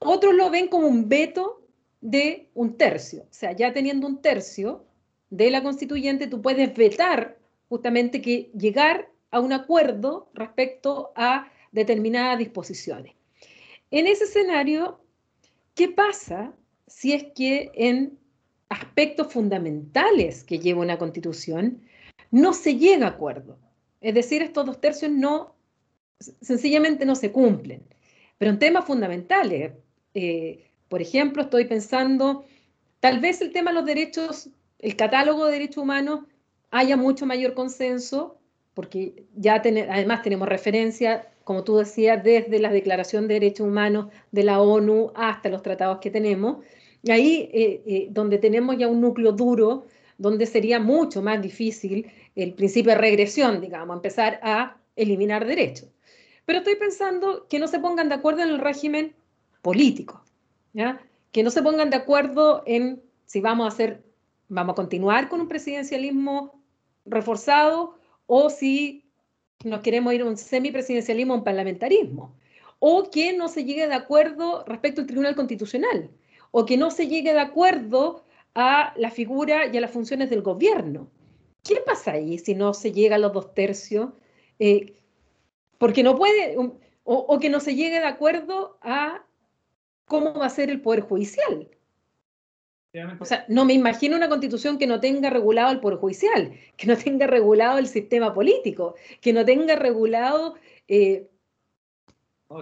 Otros 0.00 0.34
lo 0.34 0.50
ven 0.50 0.68
como 0.68 0.88
un 0.88 1.08
veto 1.08 1.66
de 2.00 2.50
un 2.52 2.76
tercio, 2.76 3.22
o 3.22 3.32
sea, 3.32 3.52
ya 3.52 3.72
teniendo 3.72 4.06
un 4.06 4.20
tercio 4.20 4.84
de 5.30 5.50
la 5.50 5.62
constituyente, 5.62 6.26
tú 6.26 6.42
puedes 6.42 6.76
vetar 6.76 7.38
justamente 7.68 8.20
que 8.20 8.50
llegar 8.54 9.08
a 9.30 9.40
un 9.40 9.52
acuerdo 9.52 10.28
respecto 10.34 11.12
a 11.16 11.50
determinadas 11.72 12.38
disposiciones. 12.38 13.14
En 13.90 14.06
ese 14.06 14.24
escenario, 14.24 15.00
¿qué 15.74 15.88
pasa 15.88 16.52
si 16.86 17.14
es 17.14 17.24
que 17.34 17.70
en 17.74 18.18
aspectos 18.74 19.32
fundamentales 19.32 20.44
que 20.44 20.58
lleva 20.58 20.82
una 20.82 20.98
constitución, 20.98 21.80
no 22.30 22.52
se 22.52 22.76
llega 22.76 23.06
a 23.06 23.10
acuerdo. 23.10 23.58
Es 24.00 24.14
decir, 24.14 24.42
estos 24.42 24.66
dos 24.66 24.80
tercios 24.80 25.10
no, 25.10 25.54
sencillamente 26.18 27.06
no 27.06 27.14
se 27.14 27.32
cumplen. 27.32 27.82
Pero 28.38 28.50
en 28.50 28.58
temas 28.58 28.84
fundamentales, 28.84 29.72
eh, 30.14 30.70
por 30.88 31.00
ejemplo, 31.00 31.42
estoy 31.42 31.64
pensando, 31.66 32.44
tal 33.00 33.20
vez 33.20 33.40
el 33.40 33.52
tema 33.52 33.70
de 33.70 33.76
los 33.76 33.86
derechos, 33.86 34.50
el 34.78 34.96
catálogo 34.96 35.46
de 35.46 35.52
derechos 35.52 35.82
humanos, 35.82 36.20
haya 36.70 36.96
mucho 36.96 37.26
mayor 37.26 37.54
consenso 37.54 38.38
porque 38.74 39.24
ya 39.36 39.54
además 39.54 40.22
tenemos 40.22 40.48
referencia, 40.48 41.28
como 41.44 41.62
tú 41.62 41.76
decías, 41.76 42.22
desde 42.22 42.58
la 42.58 42.70
Declaración 42.70 43.28
de 43.28 43.34
Derechos 43.34 43.68
Humanos 43.68 44.06
de 44.32 44.42
la 44.42 44.60
ONU 44.60 45.12
hasta 45.14 45.48
los 45.48 45.62
tratados 45.62 45.98
que 46.00 46.10
tenemos, 46.10 46.64
ahí 47.12 47.50
eh, 47.52 47.82
eh, 47.86 48.08
donde 48.10 48.38
tenemos 48.38 48.76
ya 48.78 48.88
un 48.88 49.00
núcleo 49.00 49.32
duro, 49.32 49.86
donde 50.18 50.46
sería 50.46 50.78
mucho 50.78 51.22
más 51.22 51.40
difícil 51.42 52.10
el 52.34 52.54
principio 52.54 52.92
de 52.92 52.98
regresión, 52.98 53.60
digamos, 53.60 53.96
empezar 53.96 54.40
a 54.42 54.76
eliminar 54.96 55.44
derechos. 55.44 55.88
Pero 56.46 56.58
estoy 56.58 56.76
pensando 56.76 57.46
que 57.48 57.58
no 57.58 57.68
se 57.68 57.78
pongan 57.78 58.08
de 58.08 58.16
acuerdo 58.16 58.42
en 58.42 58.50
el 58.50 58.58
régimen 58.58 59.14
político, 59.62 60.22
¿ya? 60.72 61.00
que 61.32 61.42
no 61.42 61.50
se 61.50 61.62
pongan 61.62 61.90
de 61.90 61.96
acuerdo 61.96 62.62
en 62.66 63.02
si 63.24 63.40
vamos 63.40 63.64
a 63.64 63.68
hacer, 63.68 64.04
vamos 64.48 64.74
a 64.74 64.76
continuar 64.76 65.28
con 65.28 65.40
un 65.40 65.48
presidencialismo 65.48 66.60
reforzado 67.06 67.96
o 68.26 68.50
si 68.50 69.04
nos 69.64 69.80
queremos 69.80 70.12
ir 70.12 70.20
a 70.20 70.26
un 70.26 70.36
semipresidencialismo, 70.36 71.34
un 71.34 71.44
parlamentarismo, 71.44 72.36
o 72.78 73.10
que 73.10 73.32
no 73.32 73.48
se 73.48 73.64
llegue 73.64 73.88
de 73.88 73.94
acuerdo 73.94 74.64
respecto 74.66 75.00
al 75.00 75.06
Tribunal 75.06 75.34
Constitucional, 75.34 76.10
o 76.56 76.64
que 76.64 76.76
no 76.76 76.92
se 76.92 77.08
llegue 77.08 77.32
de 77.32 77.40
acuerdo 77.40 78.22
a 78.54 78.94
la 78.96 79.10
figura 79.10 79.66
y 79.66 79.76
a 79.76 79.80
las 79.80 79.90
funciones 79.90 80.30
del 80.30 80.40
gobierno. 80.40 81.10
¿Qué 81.64 81.82
pasa 81.84 82.12
ahí 82.12 82.38
si 82.38 82.54
no 82.54 82.74
se 82.74 82.92
llega 82.92 83.16
a 83.16 83.18
los 83.18 83.32
dos 83.32 83.54
tercios? 83.54 84.10
Eh, 84.60 84.94
porque 85.78 86.04
no 86.04 86.16
puede, 86.16 86.56
o, 86.56 86.78
o, 87.02 87.38
que 87.40 87.50
no 87.50 87.58
se 87.58 87.74
llegue 87.74 87.98
de 87.98 88.06
acuerdo 88.06 88.78
a 88.82 89.26
cómo 90.04 90.32
va 90.34 90.46
a 90.46 90.50
ser 90.50 90.70
el 90.70 90.80
Poder 90.80 91.00
Judicial. 91.00 91.68
O 93.18 93.24
sea, 93.24 93.44
no 93.48 93.64
me 93.64 93.72
imagino 93.72 94.14
una 94.16 94.28
constitución 94.28 94.78
que 94.78 94.86
no 94.86 95.00
tenga 95.00 95.30
regulado 95.30 95.72
el 95.72 95.80
Poder 95.80 95.98
Judicial, 95.98 96.52
que 96.76 96.86
no 96.86 96.96
tenga 96.96 97.26
regulado 97.26 97.78
el 97.78 97.88
sistema 97.88 98.32
político, 98.32 98.94
que 99.20 99.32
no 99.32 99.44
tenga 99.44 99.74
regulado... 99.74 100.54
Eh, 100.86 101.28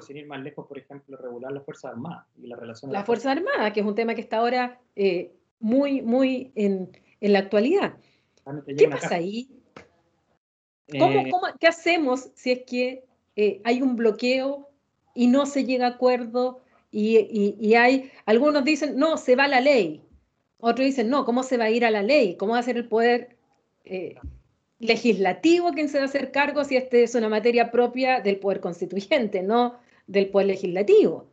sin 0.00 0.16
ir 0.16 0.26
más 0.26 0.40
lejos, 0.42 0.66
por 0.66 0.78
ejemplo, 0.78 1.16
regular 1.16 1.52
las 1.52 1.64
Fuerzas 1.64 1.92
Armadas 1.92 2.26
y 2.40 2.46
la 2.46 2.56
relación... 2.56 2.92
La, 2.92 3.04
Fuerza 3.04 3.32
Armada, 3.32 3.72
que 3.72 3.80
es 3.80 3.86
un 3.86 3.94
tema 3.94 4.14
que 4.14 4.20
está 4.20 4.38
ahora 4.38 4.80
eh, 4.96 5.32
muy, 5.60 6.02
muy 6.02 6.52
en, 6.54 6.96
en 7.20 7.32
la 7.32 7.40
actualidad. 7.40 7.94
¿Qué 8.76 8.88
pasa 8.88 9.16
ahí? 9.16 9.50
¿Cómo, 10.98 11.20
eh, 11.20 11.28
cómo, 11.30 11.46
qué 11.60 11.66
hacemos 11.66 12.30
si 12.34 12.52
es 12.52 12.62
que 12.64 13.04
eh, 13.36 13.60
hay 13.64 13.82
un 13.82 13.96
bloqueo 13.96 14.70
y 15.14 15.26
no 15.26 15.46
se 15.46 15.64
llega 15.64 15.86
a 15.86 15.90
acuerdo 15.90 16.62
y, 16.90 17.18
y, 17.18 17.56
y, 17.60 17.74
hay, 17.74 18.10
algunos 18.26 18.64
dicen, 18.64 18.96
no, 18.96 19.16
se 19.16 19.36
va 19.36 19.48
la 19.48 19.60
ley, 19.60 20.02
otros 20.58 20.84
dicen, 20.84 21.08
no, 21.08 21.24
¿cómo 21.24 21.42
se 21.42 21.56
va 21.56 21.64
a 21.64 21.70
ir 21.70 21.84
a 21.84 21.90
la 21.90 22.02
ley? 22.02 22.36
¿Cómo 22.36 22.52
va 22.52 22.58
a 22.58 22.62
ser 22.62 22.76
el 22.76 22.88
poder 22.88 23.36
legislativo 24.78 25.72
quien 25.72 25.88
se 25.88 25.98
va 25.98 26.04
a 26.04 26.06
hacer 26.06 26.32
cargo 26.32 26.64
si 26.64 26.76
este 26.76 27.04
es 27.04 27.14
una 27.14 27.28
materia 27.28 27.70
propia 27.70 28.20
del 28.20 28.38
poder 28.38 28.60
constituyente, 28.60 29.42
no 29.42 29.78
del 30.06 30.28
poder 30.28 30.48
legislativo? 30.48 31.30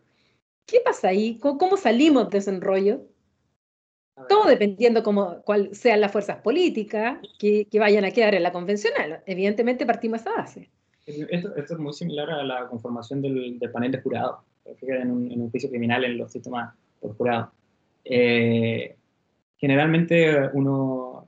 ¿Qué 0.65 0.79
pasa 0.83 1.09
ahí? 1.09 1.39
¿Cómo, 1.39 1.77
salimos 1.77 2.29
de 2.29 2.37
ese 2.37 2.51
enrollo? 2.51 3.01
Todo 4.27 4.47
dependiendo 4.47 5.01
cómo, 5.01 5.41
cuál 5.43 5.73
sean 5.73 6.01
las 6.01 6.11
fuerzas 6.11 6.37
políticas 6.41 7.19
que, 7.39 7.67
vayan 7.79 8.05
a 8.05 8.11
quedar 8.11 8.35
en 8.35 8.43
la 8.43 8.51
convencional. 8.51 9.23
Evidentemente 9.25 9.85
partimos 9.85 10.19
a 10.19 10.21
esa 10.21 10.31
base. 10.33 10.69
Esto, 11.05 11.55
es 11.55 11.79
muy 11.79 11.93
similar 11.93 12.29
a 12.29 12.43
la 12.43 12.67
conformación 12.67 13.21
del, 13.21 13.59
panel 13.73 13.91
de 13.91 14.01
jurados, 14.01 14.41
en 14.65 15.11
un, 15.11 15.31
en 15.31 15.41
un, 15.41 15.49
juicio 15.49 15.69
criminal 15.69 16.03
en 16.03 16.17
los 16.17 16.31
sistemas 16.31 16.75
por 16.99 17.15
jurado. 17.15 17.51
Eh, 18.05 18.95
generalmente 19.57 20.49
uno 20.53 21.27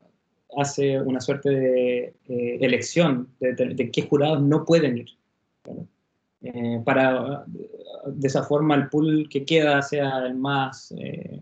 hace 0.57 0.99
una 0.99 1.21
suerte 1.21 1.49
de 1.49 2.13
eh, 2.27 2.57
elección 2.61 3.29
de, 3.39 3.89
qué 3.91 4.01
jurados 4.03 4.41
no 4.41 4.65
pueden 4.65 4.97
ir. 4.97 5.09
Eh, 6.43 6.81
para 6.83 7.45
de 7.45 8.27
esa 8.27 8.43
forma 8.43 8.75
el 8.75 8.89
pool 8.89 9.27
que 9.29 9.45
queda 9.45 9.81
sea 9.81 10.25
el 10.25 10.35
más 10.35 10.91
eh, 10.97 11.41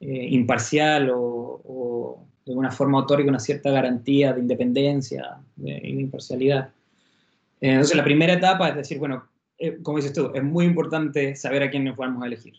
imparcial 0.00 1.10
o, 1.14 2.22
de 2.44 2.54
una 2.54 2.70
forma 2.70 2.98
otorga 2.98 3.28
una 3.28 3.40
cierta 3.40 3.70
garantía 3.70 4.32
de 4.32 4.40
independencia 4.40 5.38
y 5.56 5.62
de, 5.62 5.88
imparcialidad. 5.88 6.70
entonces 7.60 7.96
la 7.96 8.04
primera 8.04 8.34
etapa 8.34 8.68
es 8.68 8.76
decir, 8.76 8.98
bueno, 9.00 9.24
como 9.82 9.98
dices 9.98 10.12
tú, 10.12 10.30
es 10.32 10.44
muy 10.44 10.64
importante 10.64 11.34
saber 11.34 11.64
a 11.64 11.70
quién 11.70 11.84
nos 11.84 11.96
vamos 11.96 12.22
a 12.22 12.26
elegir 12.26 12.54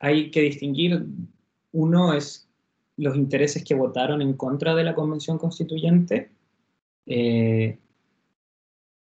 hay 0.00 0.30
que 0.30 0.42
distinguir, 0.42 1.06
uno 1.72 2.14
es 2.14 2.48
los 2.96 3.16
intereses 3.16 3.64
que 3.64 3.74
votaron 3.74 4.22
en 4.22 4.34
contra 4.34 4.74
de 4.74 4.84
la 4.84 4.94
Convención 4.94 5.38
Constituyente. 5.38 6.30
Eh, 7.06 7.78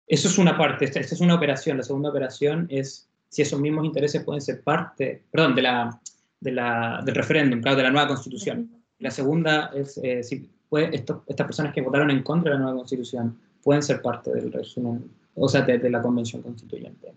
eso 0.07 0.27
es 0.27 0.37
una 0.37 0.57
parte, 0.57 0.85
esta, 0.85 0.99
es 0.99 1.21
una 1.21 1.35
operación. 1.35 1.77
La 1.77 1.83
segunda 1.83 2.09
operación 2.09 2.67
es 2.69 3.07
si 3.29 3.41
esos 3.41 3.59
mismos 3.59 3.85
intereses 3.85 4.23
pueden 4.23 4.41
ser 4.41 4.61
parte, 4.61 5.23
perdón, 5.31 5.55
de 5.55 5.61
la, 5.61 6.01
de 6.39 6.51
la, 6.51 7.01
del 7.05 7.15
referéndum, 7.15 7.61
claro, 7.61 7.77
de 7.77 7.83
la 7.83 7.91
nueva 7.91 8.07
Constitución. 8.07 8.69
La 8.99 9.11
segunda 9.11 9.71
es 9.75 9.99
eh, 10.03 10.23
si 10.23 10.49
puede, 10.69 10.95
estas 10.95 11.45
personas 11.45 11.73
que 11.73 11.81
votaron 11.81 12.11
en 12.11 12.23
contra 12.23 12.51
de 12.51 12.57
la 12.57 12.63
nueva 12.63 12.77
Constitución 12.79 13.37
pueden 13.61 13.81
ser 13.81 14.01
parte 14.01 14.31
del 14.31 14.51
régimen, 14.51 15.09
o 15.33 15.49
sea, 15.49 15.61
de 15.61 15.89
la 15.89 16.01
Convención 16.01 16.41
Constituyente. 16.41 17.13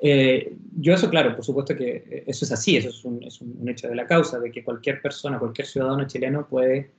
Eh, 0.00 0.56
yo 0.76 0.94
eso, 0.94 1.10
claro, 1.10 1.34
por 1.34 1.44
supuesto 1.44 1.74
que 1.74 2.04
eh, 2.08 2.24
eso 2.26 2.44
es 2.44 2.52
así, 2.52 2.76
eso 2.76 2.90
es 2.90 3.04
un, 3.04 3.22
es 3.24 3.40
un, 3.40 3.68
hecho 3.68 3.88
de 3.88 3.96
la 3.96 4.06
causa, 4.06 4.38
de 4.38 4.50
que 4.52 4.62
cualquier 4.62 5.02
persona, 5.02 5.38
cualquier 5.38 5.66
ciudadano 5.66 6.06
chileno 6.06 6.46
puede, 6.46 6.92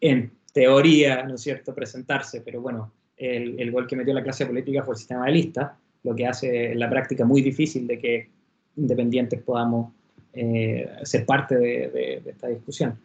en 0.00 0.32
teoría, 0.52 1.24
¿no 1.24 1.34
es 1.34 1.42
cierto?, 1.42 1.74
presentarse, 1.74 2.40
pero 2.40 2.62
bueno, 2.62 2.92
el, 3.18 3.60
el 3.60 3.70
gol 3.70 3.86
que 3.86 3.96
metió 3.96 4.14
la 4.14 4.22
clase 4.22 4.46
política 4.46 4.82
fue 4.82 4.94
el 4.94 4.98
sistema 4.98 5.26
de 5.26 5.32
lista, 5.32 5.76
lo 6.04 6.14
que 6.14 6.26
hace 6.26 6.74
la 6.74 6.88
práctica 6.88 7.24
muy 7.24 7.42
difícil 7.42 7.86
de 7.86 7.98
que 7.98 8.28
independientes 8.76 9.42
podamos 9.42 9.92
eh, 10.32 10.88
ser 11.02 11.26
parte 11.26 11.56
de, 11.56 12.22
de, 12.24 12.30
esta 12.30 12.48
discusión. 12.48 12.98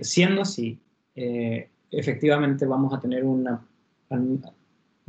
siendo 0.00 0.42
así, 0.42 0.78
efectivamente 1.90 2.64
vamos 2.64 2.94
a 2.94 3.00
tener 3.00 3.24
una, 3.24 3.62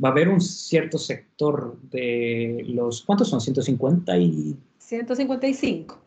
va 0.02 0.08
a 0.08 0.12
haber 0.12 0.28
un 0.28 0.40
cierto 0.40 0.98
sector 0.98 1.78
de 1.90 2.64
los, 2.68 3.02
¿cuántos 3.02 3.28
son? 3.28 3.40
150 3.40 4.16
y... 4.18 4.56
155. 4.78 5.98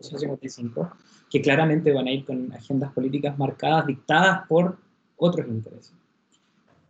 155, 0.00 0.90
que 1.30 1.40
claramente 1.40 1.92
van 1.92 2.06
a 2.06 2.12
ir 2.12 2.24
con 2.24 2.52
agendas 2.52 2.92
políticas 2.92 3.38
marcadas, 3.38 3.86
dictadas 3.86 4.46
por 4.48 4.78
otros 5.16 5.46
intereses. 5.48 5.92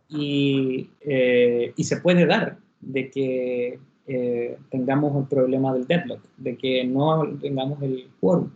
Y, 0.09 0.89
eh, 1.01 1.73
y 1.75 1.83
se 1.83 1.97
puede 1.97 2.25
dar 2.25 2.57
de 2.79 3.09
que 3.09 3.79
eh, 4.07 4.57
tengamos 4.69 5.13
un 5.13 5.27
problema 5.27 5.73
del 5.73 5.85
deadlock, 5.85 6.21
de 6.37 6.57
que 6.57 6.85
no 6.85 7.27
tengamos 7.41 7.81
el 7.81 8.09
quórum. 8.19 8.51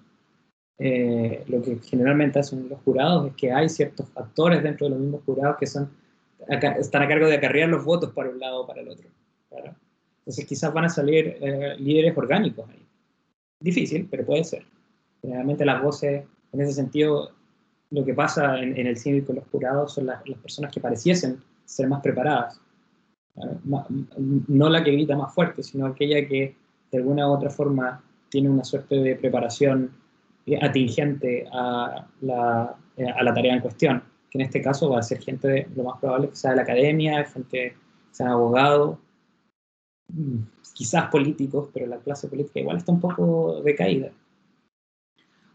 Eh, 0.77 1.43
lo 1.47 1.61
que 1.61 1.77
generalmente 1.77 2.39
hacen 2.39 2.67
los 2.69 2.79
jurados 2.81 3.27
es 3.27 3.35
que 3.35 3.51
hay 3.51 3.69
ciertos 3.69 4.09
factores 4.09 4.63
dentro 4.63 4.87
de 4.87 4.91
los 4.91 4.99
mismos 4.99 5.21
jurados 5.25 5.57
que 5.59 5.67
son 5.67 5.91
están 6.47 7.03
a 7.03 7.07
cargo 7.07 7.27
de 7.27 7.35
acarrear 7.35 7.69
los 7.69 7.85
votos 7.85 8.11
para 8.13 8.29
un 8.29 8.39
lado 8.39 8.61
o 8.61 8.67
para 8.67 8.81
el 8.81 8.89
otro. 8.89 9.07
Entonces 10.19 10.45
quizás 10.45 10.73
van 10.73 10.85
a 10.85 10.89
salir 10.89 11.37
eh, 11.41 11.75
líderes 11.77 12.17
orgánicos 12.17 12.67
ahí. 12.69 12.85
Difícil, 13.59 14.07
pero 14.09 14.25
puede 14.25 14.43
ser. 14.43 14.65
Generalmente 15.21 15.65
las 15.65 15.81
voces, 15.81 16.23
en 16.51 16.61
ese 16.61 16.73
sentido, 16.73 17.31
lo 17.91 18.05
que 18.05 18.13
pasa 18.13 18.59
en, 18.59 18.75
el 18.75 18.97
cine 18.97 19.23
con 19.23 19.35
los 19.35 19.45
jurados 19.49 19.93
son 19.93 20.07
las, 20.07 20.21
personas 20.41 20.71
que 20.71 20.79
pareciesen 20.79 21.41
ser 21.65 21.87
más 21.87 22.01
preparadas. 22.01 22.59
No 24.47 24.69
la 24.69 24.83
que 24.83 24.91
grita 24.91 25.15
más 25.15 25.33
fuerte, 25.33 25.63
sino 25.63 25.85
aquella 25.85 26.27
que 26.27 26.55
de 26.91 26.97
alguna 26.97 27.27
u 27.29 27.31
otra 27.31 27.49
forma 27.49 28.03
tiene 28.29 28.49
una 28.49 28.63
suerte 28.63 28.95
de 28.95 29.15
preparación 29.15 29.91
atingente 30.61 31.47
a 31.51 32.07
la, 32.21 32.63
a 32.63 33.23
la 33.23 33.33
tarea 33.33 33.53
en 33.53 33.61
cuestión 33.61 34.03
que 34.31 34.37
en 34.37 34.45
este 34.45 34.61
caso 34.61 34.89
va 34.89 34.99
a 34.99 35.03
ser 35.03 35.21
gente, 35.21 35.67
lo 35.75 35.83
más 35.83 35.99
probable 35.99 36.29
que 36.29 36.35
sea 36.37 36.51
de 36.51 36.55
la 36.55 36.61
academia, 36.63 37.25
gente 37.25 37.49
que 37.49 37.77
sea 38.11 38.31
abogado, 38.31 38.97
mm, 40.07 40.37
quizás 40.73 41.09
políticos, 41.09 41.69
pero 41.73 41.85
la 41.85 41.97
clase 41.97 42.29
política 42.29 42.61
igual 42.61 42.77
está 42.77 42.93
un 42.93 43.01
poco 43.01 43.61
decaída. 43.61 44.11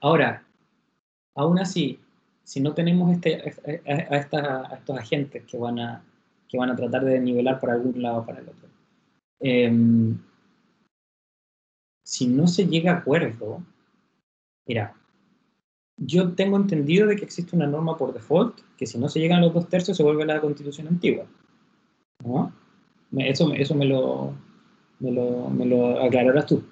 Ahora, 0.01 0.47
aún 1.35 1.59
así, 1.59 1.99
si 2.47 2.61
no 2.61 2.75
tenemos 2.75 3.13
este, 3.13 3.43
a, 3.87 4.17
estos 4.19 4.97
agentes 4.97 5.43
que 5.47 5.59
van, 5.59 5.81
a, 5.81 6.05
que 6.49 6.57
van 6.57 6.71
a 6.71 6.77
tratar 6.77 7.05
de 7.05 7.19
nivelar 7.19 7.59
por 7.59 7.71
algún 7.71 8.01
lado 8.01 8.19
o 8.19 8.25
para 8.25 8.39
el 8.39 8.49
otro, 8.49 8.69
em, 9.41 10.17
si 12.05 12.29
no 12.29 12.47
se 12.47 12.69
llega 12.69 12.93
a 12.93 12.99
acuerdo, 12.99 13.65
mira, 14.65 14.95
yo 15.97 16.35
tengo 16.35 16.57
entendido 16.57 17.09
de 17.09 17.17
que 17.17 17.25
existe 17.25 17.57
una 17.57 17.67
norma 17.67 17.97
por 17.97 18.15
default, 18.15 18.61
que 18.77 18.87
si 18.87 18.97
no 18.97 19.09
se 19.09 19.19
llegan 19.19 19.39
a 19.39 19.47
los 19.47 19.53
dos 19.53 19.69
tercios 19.69 19.97
se 19.97 20.05
vuelve 20.05 20.25
la 20.25 20.41
constitución 20.41 20.87
antigua. 20.87 21.27
¿no? 22.25 22.53
Eso, 23.19 23.53
eso 23.55 23.75
me, 23.75 23.87
lo, 23.87 24.35
me, 25.01 25.11
lo, 25.11 25.51
me 25.51 25.67
lo 25.67 26.01
aclararás 26.01 26.47
tú. 26.47 26.63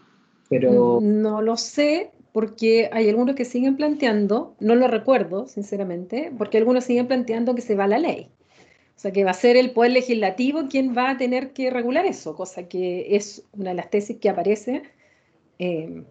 Pero... 0.48 1.00
No 1.02 1.42
lo 1.42 1.56
sé, 1.56 2.12
porque 2.34 2.90
hay 2.90 3.08
algunos 3.08 3.36
que 3.36 3.44
siguen 3.44 3.76
planteando, 3.76 4.56
no 4.58 4.74
lo 4.74 4.88
recuerdo 4.88 5.46
sinceramente, 5.46 6.32
porque 6.36 6.58
algunos 6.58 6.82
siguen 6.82 7.06
planteando 7.06 7.54
que 7.54 7.62
se 7.62 7.76
va 7.76 7.86
la 7.86 8.00
ley. 8.00 8.28
O 8.96 8.98
sea, 8.98 9.12
que 9.12 9.22
va 9.22 9.30
a 9.30 9.34
ser 9.34 9.56
el 9.56 9.70
Poder 9.70 9.92
Legislativo 9.92 10.66
quien 10.68 10.96
va 10.98 11.10
a 11.10 11.16
tener 11.16 11.52
que 11.52 11.70
regular 11.70 12.06
eso, 12.06 12.34
cosa 12.34 12.66
que 12.66 13.14
es 13.14 13.44
una 13.52 13.70
de 13.70 13.76
las 13.76 13.88
tesis 13.88 14.18
que 14.18 14.30
aparece. 14.30 14.82
Eh, 15.60 16.02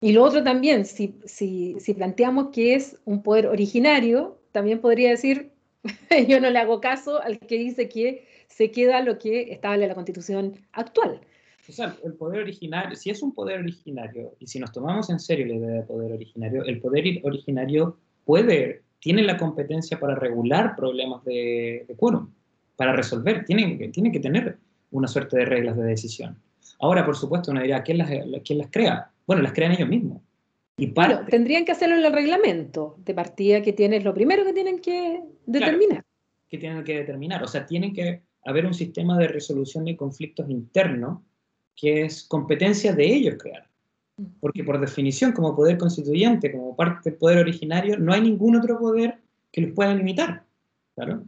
y 0.00 0.10
lo 0.10 0.24
otro 0.24 0.42
también, 0.42 0.84
si, 0.84 1.14
si, 1.26 1.76
si 1.78 1.94
planteamos 1.94 2.48
que 2.48 2.74
es 2.74 2.98
un 3.04 3.22
poder 3.22 3.46
originario, 3.46 4.40
también 4.50 4.80
podría 4.80 5.10
decir, 5.10 5.52
yo 6.28 6.40
no 6.40 6.50
le 6.50 6.58
hago 6.58 6.80
caso 6.80 7.22
al 7.22 7.38
que 7.38 7.56
dice 7.56 7.88
que 7.88 8.26
se 8.48 8.72
queda 8.72 9.00
lo 9.00 9.16
que 9.16 9.52
establece 9.52 9.86
la 9.86 9.94
constitución 9.94 10.56
actual. 10.72 11.20
O 11.68 11.72
sea, 11.72 11.96
el 12.02 12.14
poder 12.14 12.42
originario, 12.42 12.96
si 12.96 13.10
es 13.10 13.22
un 13.22 13.32
poder 13.32 13.60
originario, 13.60 14.34
y 14.40 14.46
si 14.46 14.58
nos 14.58 14.72
tomamos 14.72 15.10
en 15.10 15.20
serio 15.20 15.46
la 15.46 15.54
idea 15.54 15.70
de 15.70 15.82
poder 15.82 16.12
originario, 16.12 16.64
el 16.64 16.80
poder 16.80 17.20
originario 17.22 17.98
puede, 18.24 18.82
tiene 18.98 19.22
la 19.22 19.36
competencia 19.36 20.00
para 20.00 20.16
regular 20.16 20.74
problemas 20.74 21.24
de, 21.24 21.84
de 21.86 21.94
quórum, 21.94 22.30
para 22.76 22.92
resolver, 22.92 23.44
tiene, 23.44 23.88
tiene 23.88 24.10
que 24.10 24.18
tener 24.18 24.58
una 24.90 25.06
suerte 25.06 25.38
de 25.38 25.44
reglas 25.44 25.76
de 25.76 25.84
decisión. 25.84 26.36
Ahora, 26.80 27.04
por 27.04 27.16
supuesto, 27.16 27.52
uno 27.52 27.60
diría, 27.60 27.82
¿quién 27.82 27.98
las, 27.98 28.10
quién 28.44 28.58
las 28.58 28.68
crea? 28.70 29.10
Bueno, 29.26 29.42
las 29.42 29.52
crean 29.52 29.72
ellos 29.72 29.88
mismos. 29.88 30.20
Y 30.76 30.88
para 30.88 31.24
tendrían 31.26 31.64
que 31.64 31.72
hacerlo 31.72 31.96
en 31.96 32.04
el 32.04 32.12
reglamento 32.12 32.96
de 33.04 33.14
partida 33.14 33.62
que 33.62 33.72
tienes, 33.72 34.02
lo 34.02 34.14
primero 34.14 34.44
que 34.44 34.52
tienen 34.52 34.80
que 34.80 35.22
determinar. 35.46 36.04
que 36.48 36.58
tienen 36.58 36.82
que 36.82 36.98
determinar. 36.98 37.42
O 37.44 37.46
sea, 37.46 37.66
tienen 37.66 37.92
que 37.92 38.22
haber 38.44 38.66
un 38.66 38.74
sistema 38.74 39.16
de 39.16 39.28
resolución 39.28 39.84
de 39.84 39.96
conflictos 39.96 40.50
internos 40.50 41.20
que 41.74 42.02
es 42.02 42.24
competencia 42.24 42.92
de 42.92 43.04
ellos 43.04 43.36
crear. 43.38 43.68
Porque 44.40 44.62
por 44.62 44.78
definición, 44.80 45.32
como 45.32 45.56
poder 45.56 45.78
constituyente, 45.78 46.52
como 46.52 46.76
parte 46.76 47.10
del 47.10 47.18
poder 47.18 47.38
originario, 47.38 47.98
no 47.98 48.12
hay 48.12 48.20
ningún 48.20 48.56
otro 48.56 48.78
poder 48.78 49.18
que 49.50 49.62
los 49.62 49.72
pueda 49.72 49.94
limitar. 49.94 50.44
¿claro? 50.94 51.24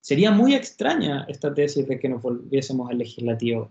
Sería 0.00 0.30
muy 0.30 0.54
extraña 0.54 1.24
esta 1.28 1.54
tesis 1.54 1.86
de 1.86 1.98
que 1.98 2.08
nos 2.08 2.22
volviésemos 2.22 2.90
al 2.90 2.98
legislativo. 2.98 3.70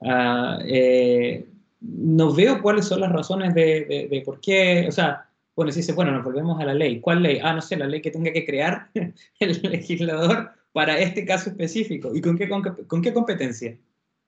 Uh, 0.00 0.60
eh, 0.66 1.46
no 1.80 2.32
veo 2.34 2.60
cuáles 2.60 2.86
son 2.86 3.00
las 3.00 3.12
razones 3.12 3.54
de, 3.54 4.08
de, 4.10 4.22
por 4.22 4.40
qué, 4.40 4.86
o 4.88 4.92
sea, 4.92 5.30
bueno, 5.56 5.72
si 5.72 5.80
dice, 5.80 5.92
bueno, 5.92 6.12
nos 6.12 6.24
volvemos 6.24 6.60
a 6.60 6.64
la 6.64 6.74
ley. 6.74 7.00
¿Cuál 7.00 7.22
ley? 7.22 7.38
Ah, 7.42 7.54
no 7.54 7.60
sé, 7.60 7.76
la 7.76 7.86
ley 7.86 8.00
que 8.00 8.10
tenga 8.10 8.32
que 8.32 8.44
crear 8.44 8.90
el 9.40 9.62
legislador 9.62 10.50
para 10.72 10.98
este 10.98 11.24
caso 11.24 11.50
específico. 11.50 12.14
¿Y 12.14 12.20
con 12.20 12.38
qué, 12.38 12.48
con, 12.48 13.02
qué 13.02 13.12
competencia? 13.12 13.76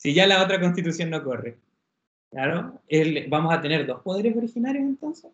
Si 0.03 0.13
ya 0.13 0.27
la 0.27 0.43
otra 0.43 0.59
constitución 0.59 1.11
no 1.11 1.23
corre. 1.23 1.59
Claro, 2.29 2.81
vamos 3.29 3.55
a 3.55 3.61
tener 3.61 3.87
dos 3.87 4.01
poderes 4.01 4.37
originarios 4.37 4.83
entonces. 4.83 5.31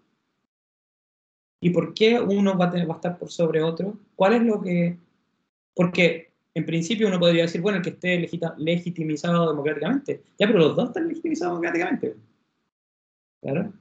¿Y 1.59 1.71
por 1.71 1.95
qué 1.95 2.21
uno 2.21 2.59
va 2.59 2.67
a, 2.67 2.71
tener, 2.71 2.87
estar 2.87 3.19
por 3.19 3.31
sobre 3.31 3.63
otro? 3.63 3.99
¿Cuál 4.15 4.35
es 4.35 4.43
lo 4.43 4.61
que...? 4.61 4.99
Porque 5.75 6.33
en 6.53 6.67
principio 6.67 7.09
uno 7.09 7.19
podría 7.19 7.45
decir, 7.45 7.63
bueno, 7.63 7.79
el 7.79 7.83
que 7.83 7.91
esté 7.91 8.29
legitimizado 8.59 9.49
democráticamente. 9.49 10.21
Ya, 10.39 10.47
pero 10.47 10.59
los 10.59 10.77
dos 10.77 10.89
están 10.89 11.09
legitimizados 11.09 11.55
democráticamente. 11.55 12.17
¿Claro? 13.41 13.73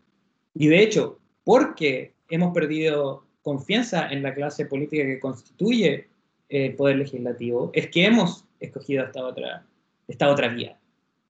Y 0.54 0.67
de 0.67 0.84
hecho, 0.84 1.19
porque 1.43 2.13
hemos 2.30 2.54
perdido 2.54 3.26
confianza 3.41 4.08
en 4.08 4.23
la 4.23 4.34
clase 4.34 4.65
política 4.65 5.04
que 5.04 5.19
constituye 5.19 6.08
el 6.47 6.76
poder 6.76 6.95
legislativo, 6.95 7.71
es 7.73 7.89
que 7.89 8.06
hemos 8.06 8.45
escogido 8.62 9.04
esta 9.04 9.26
otra, 9.26 9.65
esta 10.08 10.30
otra 10.30 10.48
vía. 10.50 10.78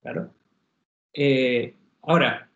¿Claro? 0.02 0.30
Eh, 1.12 1.74
ahora, 2.02 2.48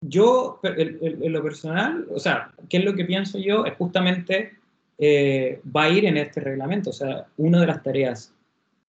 yo, 0.00 0.60
en 0.62 1.32
lo 1.32 1.42
personal, 1.42 2.06
o 2.10 2.18
sea, 2.18 2.52
¿qué 2.68 2.78
es 2.78 2.84
lo 2.84 2.94
que 2.94 3.04
pienso 3.04 3.38
yo? 3.38 3.66
Es 3.66 3.74
justamente 3.74 4.56
eh, 4.98 5.60
va 5.74 5.84
a 5.84 5.90
ir 5.90 6.04
en 6.04 6.16
este 6.16 6.40
reglamento. 6.40 6.90
O 6.90 6.92
sea, 6.92 7.26
una 7.36 7.60
de 7.60 7.66
las 7.66 7.82
tareas 7.82 8.34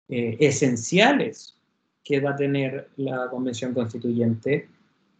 eh, 0.07 0.37
esenciales 0.39 1.57
que 2.03 2.19
va 2.19 2.31
a 2.31 2.35
tener 2.35 2.89
la 2.97 3.27
Convención 3.29 3.73
Constituyente 3.73 4.67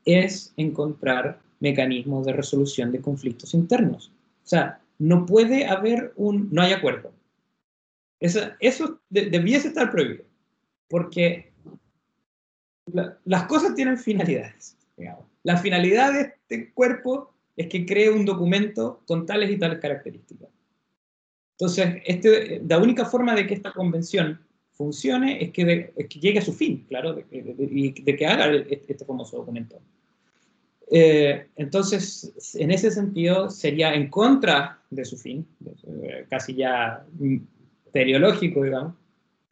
es 0.06 0.54
encontrar 0.58 1.40
mecanismos 1.60 2.26
de 2.26 2.34
resolución 2.34 2.92
de 2.92 3.02
conflictos 3.02 3.54
internos. 3.54 4.12
O 4.44 4.48
sea, 4.48 4.80
no 5.00 5.26
puede 5.26 5.66
haber 5.66 6.14
un, 6.16 6.50
no 6.52 6.62
hay 6.62 6.74
acuerdo. 6.74 7.12
Eso, 8.20 8.42
eso 8.60 9.00
debiese 9.10 9.70
estar 9.70 9.92
prohibido, 9.92 10.25
porque 10.88 11.52
las 13.24 13.44
cosas 13.46 13.76
tienen 13.76 13.98
finalidades. 13.98 14.78
La 15.44 15.58
finalidad 15.58 16.14
de 16.14 16.22
este 16.22 16.74
cuerpo 16.74 17.34
es 17.56 17.68
que 17.68 17.86
cree 17.86 18.10
un 18.10 18.26
documento 18.26 19.02
con 19.06 19.26
tales 19.26 19.50
y 19.52 19.58
tales 19.58 19.80
características. 19.80 20.50
Entonces, 21.58 22.02
este, 22.06 22.62
la 22.68 22.78
única 22.78 23.06
forma 23.06 23.34
de 23.34 23.48
que 23.48 23.54
esta 23.54 23.72
convención 23.72 24.42
funcione 24.74 25.42
es 25.42 25.52
que, 25.52 25.94
llegue 26.20 26.40
a 26.40 26.42
su 26.42 26.54
fin, 26.54 26.86
claro, 26.88 27.18
y 27.32 27.92
de, 27.92 28.16
que 28.16 28.28
haga 28.28 28.54
este 28.70 29.06
famoso 29.06 29.38
documento. 29.38 29.80
Eh, 30.92 31.48
entonces, 31.56 32.56
en 32.56 32.72
ese 32.72 32.92
sentido, 32.92 33.50
sería 33.50 33.94
en 33.94 34.10
contra 34.10 34.82
de 34.90 35.06
su 35.06 35.18
fin, 35.18 35.48
casi 36.30 36.56
ya 36.56 37.06
teleológico, 37.94 38.64
digamos, 38.64 38.96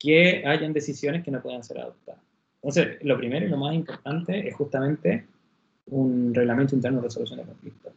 que 0.04 0.46
hayan 0.46 0.74
decisiones 0.74 1.24
que 1.24 1.32
no 1.32 1.42
puedan 1.42 1.64
ser 1.64 1.80
adoptadas. 1.80 2.22
Entonces, 2.62 2.98
lo 3.04 3.18
primero 3.18 3.46
y 3.46 3.50
lo 3.50 3.58
más 3.58 3.74
importante 3.74 4.48
es 4.48 4.54
justamente 4.54 5.26
un 5.88 6.34
reglamento 6.34 6.76
interno 6.76 7.00
de 7.00 7.06
resolución 7.06 7.40
de 7.40 7.46
conflictos. 7.46 7.94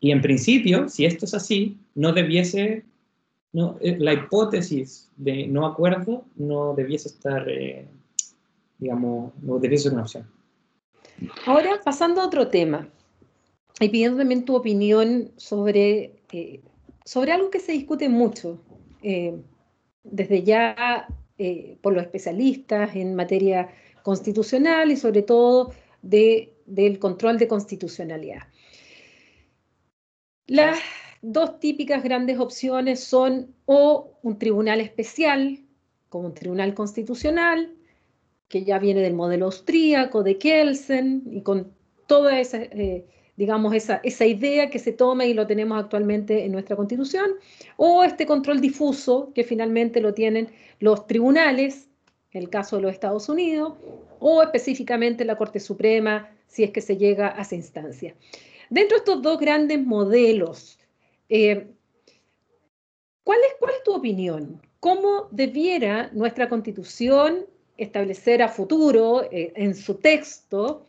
Y 0.00 0.10
en 0.10 0.20
principio, 0.20 0.88
si 0.88 1.06
esto 1.06 1.24
es 1.24 1.32
así, 1.32 1.78
no 1.94 2.12
debiese 2.12 2.84
no, 3.52 3.78
eh, 3.80 3.96
la 3.98 4.12
hipótesis 4.12 5.10
de 5.16 5.46
no 5.46 5.66
acuerdo 5.66 6.24
no 6.36 6.74
debiese 6.74 7.08
estar, 7.08 7.48
eh, 7.48 7.86
digamos, 8.78 9.32
no 9.42 9.58
debiese 9.58 9.84
ser 9.84 9.92
una 9.94 10.02
opción. 10.02 10.26
Ahora, 11.46 11.80
pasando 11.84 12.20
a 12.20 12.26
otro 12.26 12.48
tema, 12.48 12.86
y 13.80 13.88
pidiendo 13.88 14.18
también 14.18 14.44
tu 14.44 14.54
opinión 14.54 15.30
sobre, 15.36 16.20
eh, 16.32 16.60
sobre 17.04 17.32
algo 17.32 17.50
que 17.50 17.60
se 17.60 17.72
discute 17.72 18.10
mucho, 18.10 18.60
desde 20.04 20.42
ya 20.42 21.06
por 21.80 21.92
los 21.94 22.02
especialistas 22.02 22.94
en 22.96 23.14
materia 23.14 23.68
constitucional 24.02 24.90
y 24.90 24.96
sobre 24.96 25.22
todo 25.22 25.72
de, 26.02 26.54
del 26.66 26.98
control 26.98 27.38
de 27.38 27.48
constitucionalidad. 27.48 28.42
La, 30.46 30.74
Dos 31.22 31.60
típicas 31.60 32.02
grandes 32.02 32.38
opciones 32.38 33.00
son 33.00 33.54
o 33.66 34.18
un 34.22 34.38
tribunal 34.38 34.80
especial, 34.80 35.60
como 36.08 36.28
un 36.28 36.34
tribunal 36.34 36.72
constitucional, 36.72 37.74
que 38.48 38.64
ya 38.64 38.78
viene 38.78 39.02
del 39.02 39.14
modelo 39.14 39.46
austríaco 39.46 40.22
de 40.22 40.38
Kelsen 40.38 41.24
y 41.30 41.42
con 41.42 41.74
toda 42.06 42.40
esa, 42.40 42.62
eh, 42.62 43.06
digamos, 43.40 43.72
esa, 43.72 44.02
esa 44.04 44.26
idea 44.26 44.68
que 44.68 44.78
se 44.78 44.92
toma 44.92 45.24
y 45.24 45.32
lo 45.32 45.46
tenemos 45.46 45.82
actualmente 45.82 46.44
en 46.44 46.52
nuestra 46.52 46.76
constitución, 46.76 47.30
o 47.78 48.04
este 48.04 48.26
control 48.26 48.60
difuso 48.60 49.32
que 49.34 49.44
finalmente 49.44 50.02
lo 50.02 50.12
tienen 50.12 50.50
los 50.78 51.06
tribunales, 51.06 51.88
en 52.32 52.42
el 52.42 52.50
caso 52.50 52.76
de 52.76 52.82
los 52.82 52.92
Estados 52.92 53.30
Unidos, 53.30 53.78
o 54.18 54.42
específicamente 54.42 55.24
la 55.24 55.38
Corte 55.38 55.58
Suprema, 55.58 56.28
si 56.48 56.64
es 56.64 56.70
que 56.70 56.82
se 56.82 56.98
llega 56.98 57.34
a 57.34 57.40
esa 57.40 57.54
instancia. 57.54 58.14
Dentro 58.68 58.98
de 58.98 58.98
estos 58.98 59.22
dos 59.22 59.38
grandes 59.38 59.82
modelos 59.82 60.78
eh, 61.30 61.66
¿cuál, 63.24 63.38
es, 63.38 63.54
¿Cuál 63.58 63.72
es 63.72 63.82
tu 63.84 63.94
opinión? 63.94 64.60
¿Cómo 64.80 65.28
debiera 65.30 66.10
nuestra 66.12 66.50
constitución 66.50 67.46
establecer 67.78 68.42
a 68.42 68.48
futuro 68.48 69.24
eh, 69.32 69.54
en 69.56 69.74
su 69.74 69.94
texto 69.94 70.84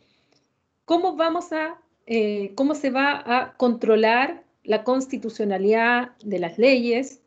cómo 0.84 1.16
vamos 1.16 1.50
a 1.54 1.81
eh, 2.06 2.52
cómo 2.54 2.74
se 2.74 2.90
va 2.90 3.22
a 3.24 3.56
controlar 3.56 4.44
la 4.64 4.84
constitucionalidad 4.84 6.12
de 6.24 6.38
las 6.38 6.58
leyes 6.58 7.20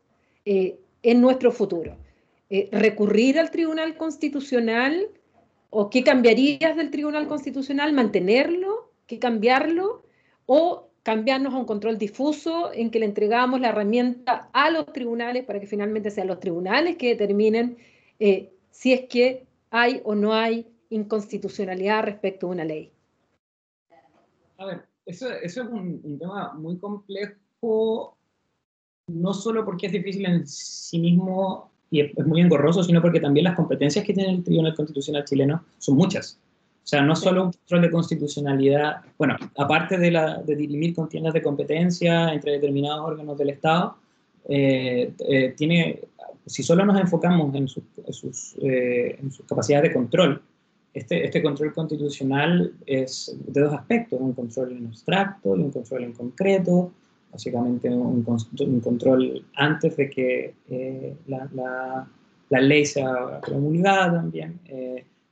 en 0.44 1.20
nuestro 1.20 1.50
futuro. 1.50 1.96
¿Recurrir 2.70 3.38
al 3.38 3.50
Tribunal 3.50 3.96
Constitucional 3.96 5.08
o 5.70 5.90
qué 5.90 6.04
cambiarías 6.04 6.76
del 6.76 6.90
Tribunal 6.90 7.26
Constitucional? 7.26 7.92
¿Mantenerlo? 7.92 8.92
¿Qué 9.06 9.18
cambiarlo? 9.18 10.04
¿O 10.46 10.86
cambiarnos 11.06 11.54
a 11.54 11.58
un 11.58 11.66
control 11.66 11.98
difuso 11.98 12.72
en 12.72 12.90
que 12.90 12.98
le 12.98 13.06
entregamos 13.06 13.60
la 13.60 13.68
herramienta 13.68 14.50
a 14.52 14.72
los 14.72 14.92
tribunales 14.92 15.44
para 15.44 15.60
que 15.60 15.68
finalmente 15.68 16.10
sean 16.10 16.26
los 16.26 16.40
tribunales 16.40 16.96
que 16.96 17.10
determinen 17.10 17.76
eh, 18.18 18.50
si 18.72 18.92
es 18.92 19.02
que 19.02 19.46
hay 19.70 20.00
o 20.02 20.16
no 20.16 20.34
hay 20.34 20.66
inconstitucionalidad 20.90 22.02
respecto 22.02 22.48
a 22.48 22.50
una 22.50 22.64
ley. 22.64 22.90
A 24.58 24.66
ver, 24.66 24.84
eso, 25.04 25.30
eso 25.30 25.62
es 25.62 25.68
un, 25.68 26.18
tema 26.18 26.54
muy 26.54 26.78
complejo, 26.78 28.16
no 29.08 29.32
solo 29.32 29.64
porque 29.64 29.86
es 29.86 29.92
difícil 29.92 30.26
en 30.26 30.46
sí 30.46 30.98
mismo 30.98 31.70
y 31.90 32.00
es, 32.00 32.26
muy 32.26 32.40
engorroso, 32.40 32.82
sino 32.82 33.00
porque 33.00 33.20
también 33.20 33.44
las 33.44 33.54
competencias 33.54 34.04
que 34.04 34.12
tiene 34.12 34.32
el 34.32 34.44
Tribunal 34.44 34.74
Constitucional 34.74 35.24
chileno 35.24 35.62
son 35.78 35.96
muchas. 35.96 36.38
O 36.86 36.88
sea, 36.88 37.02
no 37.02 37.16
solo 37.16 37.46
un 37.46 37.52
control 37.52 37.82
de 37.82 37.90
constitucionalidad, 37.90 39.02
bueno, 39.18 39.36
aparte 39.56 39.98
de, 39.98 40.10
la, 40.10 40.42
de 40.42 40.54
dirimir 40.54 40.94
contiendas 40.94 41.34
de 41.34 41.42
competencia 41.42 42.32
entre 42.32 42.52
determinados 42.52 43.04
órganos 43.04 43.36
del 43.36 43.50
Estado, 43.50 43.96
eh, 44.48 45.12
eh, 45.28 45.54
tiene, 45.56 46.00
si 46.46 46.62
solo 46.62 46.84
nos 46.84 47.00
enfocamos 47.00 47.52
en, 47.56 47.66
sus, 47.66 48.54
eh, 48.62 49.18
en 49.20 49.32
sus 49.32 49.44
capacidades 49.46 49.90
de 49.90 49.94
control, 49.94 50.42
este, 50.96 51.26
este, 51.26 51.42
control 51.42 51.74
constitucional 51.74 52.72
es 52.86 53.36
de 53.46 53.60
dos 53.60 53.74
aspectos, 53.74 54.18
un 54.18 54.32
control 54.32 54.72
en 54.72 54.86
abstracto 54.86 55.54
y 55.54 55.60
un 55.60 55.70
control 55.70 56.04
en 56.04 56.12
concreto, 56.12 56.90
básicamente 57.30 57.90
un, 57.90 58.24
un 58.26 58.80
control 58.80 59.44
antes 59.56 59.94
de 59.94 60.08
que 60.08 60.54
la, 61.26 61.48
la, 61.52 62.08
la, 62.48 62.60
ley 62.60 62.86
sea 62.86 63.40
promulgada 63.42 64.12
también, 64.14 64.58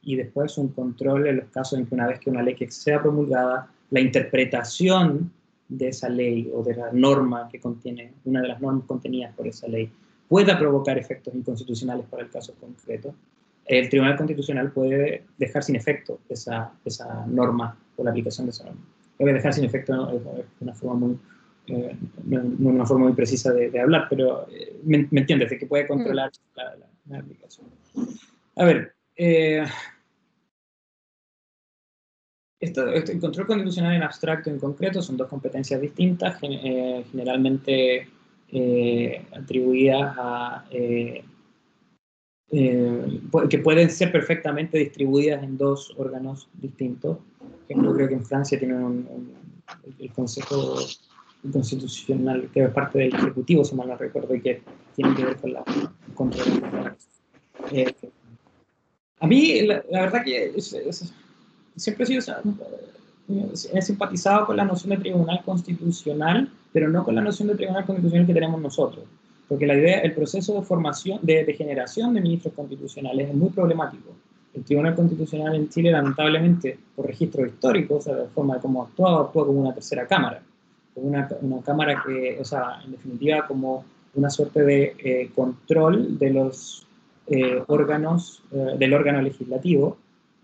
y 0.03 0.17
después 0.17 0.59
un 0.59 0.69
control 0.69 1.29
en 1.29 1.37
los 1.37 1.49
casos 1.49 1.79
en 1.79 1.87
que 1.87 1.95
una 1.95 2.09
vez 2.09 2.21
que 2.21 2.29
una 2.29 2.43
ley 2.43 2.55
que 2.55 2.71
sea 2.71 3.01
promulgada, 3.01 3.71
la 3.91 4.01
interpretación 4.01 5.33
de 5.69 5.89
esa 5.89 6.11
ley 6.11 6.51
o 6.55 6.63
de 6.63 6.77
la 6.77 6.93
norma 6.93 7.49
que 7.51 7.59
contiene, 7.59 8.13
una 8.27 8.43
de 8.43 8.49
las 8.49 8.61
normas 8.61 8.85
contenidas 8.85 9.35
por 9.35 9.47
esa 9.47 9.67
ley, 9.67 9.91
pueda 10.29 10.59
provocar 10.59 10.99
efectos 10.99 11.35
inconstitucionales 11.35 12.05
para 12.07 12.23
el 12.23 12.31
caso 12.31 12.55
concreto, 12.61 13.15
el 13.67 13.89
Tribunal 13.89 14.17
Constitucional 14.17 14.73
puede 14.73 15.25
dejar 15.39 15.63
sin 15.63 15.77
efecto 15.77 16.21
esa, 16.29 16.73
esa 16.85 17.27
norma 17.27 17.77
o 17.97 18.05
la 18.05 18.11
aplicación 18.11 18.47
de 18.47 18.51
esa 18.51 18.65
norma. 18.65 18.81
Puede 19.17 19.35
dejar 19.35 19.55
sin 19.55 19.65
efecto 19.65 20.07
de 20.07 20.45
una 20.61 20.75
forma 20.75 20.95
muy, 20.95 21.19
eh, 21.67 21.97
una 22.59 22.85
forma 22.85 23.05
muy 23.05 23.15
precisa 23.15 23.53
de, 23.53 23.81
hablar, 23.81 24.07
pero 24.11 24.47
eh, 24.51 24.81
me, 24.85 25.09
entiendes, 25.13 25.51
de 25.51 25.59
que 25.59 25.67
puede 25.67 25.87
controlar 25.87 26.31
mm. 26.31 26.57
la, 26.57 26.77
la, 27.09 27.19
aplicación. 27.19 27.67
A 28.57 28.65
ver, 28.65 28.95
eh, 29.17 29.65
el 32.61 33.21
control 33.21 33.47
constitucional 33.47 33.95
en 33.95 34.03
abstracto 34.03 34.51
y 34.51 34.55
en 34.55 34.59
concreto 34.59 35.01
son 35.01 35.17
dos 35.17 35.29
competencias 35.29 35.81
distintas, 35.81 36.39
generalmente 36.41 38.09
atribuidas 39.33 40.15
a... 40.19 40.65
Eh, 42.57 43.21
que 43.51 43.59
pueden 43.59 43.91
ser 43.91 44.13
perfectamente 44.13 44.79
distribuidas 44.79 45.43
en 45.43 45.59
dos 45.59 45.93
órganos 45.97 46.49
distintos. 46.55 47.19
Yo 47.69 47.95
creo 47.95 48.07
que 48.07 48.15
en 48.15 48.25
Francia 48.25 48.57
tienen 48.57 48.77
un, 48.77 49.35
el 49.99 50.13
Consejo 50.13 50.77
Constitucional, 51.53 52.49
que 52.55 52.63
es 52.63 52.71
parte 52.71 53.01
del 53.01 53.15
Ejecutivo, 53.15 53.65
si 53.65 53.75
mal 53.75 53.89
no 53.89 53.97
recuerdo, 53.97 54.37
y 54.37 54.41
que 54.41 54.63
tiene 54.95 55.17
que 55.17 55.25
ver 55.25 55.37
con 55.39 55.53
la 55.53 55.65
control. 56.15 56.47
a 59.19 59.27
mí, 59.27 59.63
la, 59.63 59.83
verdad 59.91 60.23
que 60.23 60.53
es 60.57 61.13
siempre 61.75 62.05
he, 62.05 62.07
sido, 62.07 62.37
he 63.73 63.83
simpatizado 63.83 64.47
con 64.47 64.57
la 64.57 64.65
noción 64.65 64.91
de 64.91 64.99
tribunal 64.99 65.43
constitucional, 65.45 66.53
pero 66.73 66.89
no 66.89 67.03
con 67.03 67.17
la 67.17 67.21
noción 67.21 67.49
de 67.49 67.57
tribunal 67.57 67.85
constitucional 67.85 68.29
que 68.29 68.35
tenemos 68.35 68.61
nosotros. 68.61 69.05
Porque 69.49 69.67
la 69.67 69.75
idea, 69.75 70.01
el 70.01 70.15
proceso 70.15 70.55
de 70.55 70.63
formación, 70.63 71.21
de, 71.23 71.45
generación 71.55 72.15
de 72.15 72.21
ministros 72.21 72.55
constitucionales 72.55 73.29
es 73.29 73.35
muy 73.35 73.51
problemático. 73.51 74.11
El 74.55 74.65
Tribunal 74.65 74.95
Constitucional 74.95 75.55
en 75.55 75.69
Chile, 75.69 75.91
lamentablemente, 75.91 76.79
por 76.95 77.07
registro 77.07 77.45
histórico, 77.45 77.97
o 77.97 78.01
sea, 78.01 78.15
de 78.15 78.29
forma 78.29 78.55
de 78.55 78.61
cómo 78.61 78.83
actuaba, 78.83 79.23
actúa 79.23 79.47
como 79.47 79.61
una 79.61 79.75
tercera 79.75 80.07
cámara. 80.07 80.43
Como 80.95 81.09
una, 81.09 81.29
una 81.41 81.61
cámara 81.63 82.03
que, 82.07 82.39
o 82.41 82.45
sea, 82.45 82.81
en 82.85 82.93
definitiva, 82.93 83.47
como 83.47 83.85
una 84.15 84.31
suerte 84.31 84.63
de 84.63 84.95
eh, 84.99 85.31
control 85.35 86.19
de 86.19 86.31
los 86.31 86.87
eh, 87.27 87.63
órganos, 87.67 88.43
eh, 88.53 88.77
del 88.79 88.95
órgano 88.95 89.23
legislativo, 89.23 89.97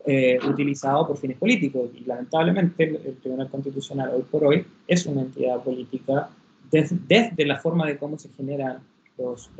eh, 0.06 0.38
utilizado 0.48 1.06
por 1.06 1.18
fines 1.18 1.36
políticos. 1.36 1.90
Y 1.94 2.04
lamentablemente 2.04 2.84
el, 2.84 3.16
Tribunal 3.16 3.50
Constitucional 3.50 4.12
hoy 4.14 4.22
por 4.22 4.44
hoy 4.46 4.64
es 4.86 5.04
una 5.04 5.20
entidad 5.20 5.62
política 5.62 6.30
desde, 6.70 7.44
la 7.44 7.58
forma 7.58 7.86
de 7.86 7.98
cómo 7.98 8.18
se 8.18 8.30
generan 8.30 8.78
los, 9.20 9.50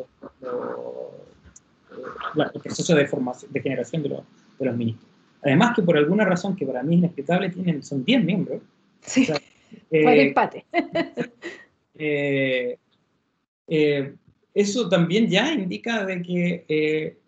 el 2.54 2.60
proceso 2.62 2.94
de, 2.94 3.06
formación, 3.06 3.52
de 3.52 3.60
generación 3.60 4.02
de 4.02 4.08
los, 4.10 4.22
de 4.58 4.66
los, 4.66 4.76
ministros. 4.76 5.08
Además 5.42 5.74
que 5.74 5.82
por 5.82 5.96
alguna 5.96 6.24
razón 6.24 6.56
que 6.56 6.66
para 6.66 6.82
mí 6.82 6.94
es 6.94 6.98
inexplicable, 6.98 7.50
tienen, 7.50 7.82
son 7.82 8.04
10 8.04 8.24
miembros. 8.24 8.62
Sí, 9.00 9.28
eh, 9.90 10.22
empate. 10.22 10.64
Eh, 12.02 12.78
eh, 13.68 14.14
eso 14.54 14.88
también 14.88 15.28
ya 15.28 15.52
indica 15.52 16.06
de 16.06 16.22
que, 16.22 17.18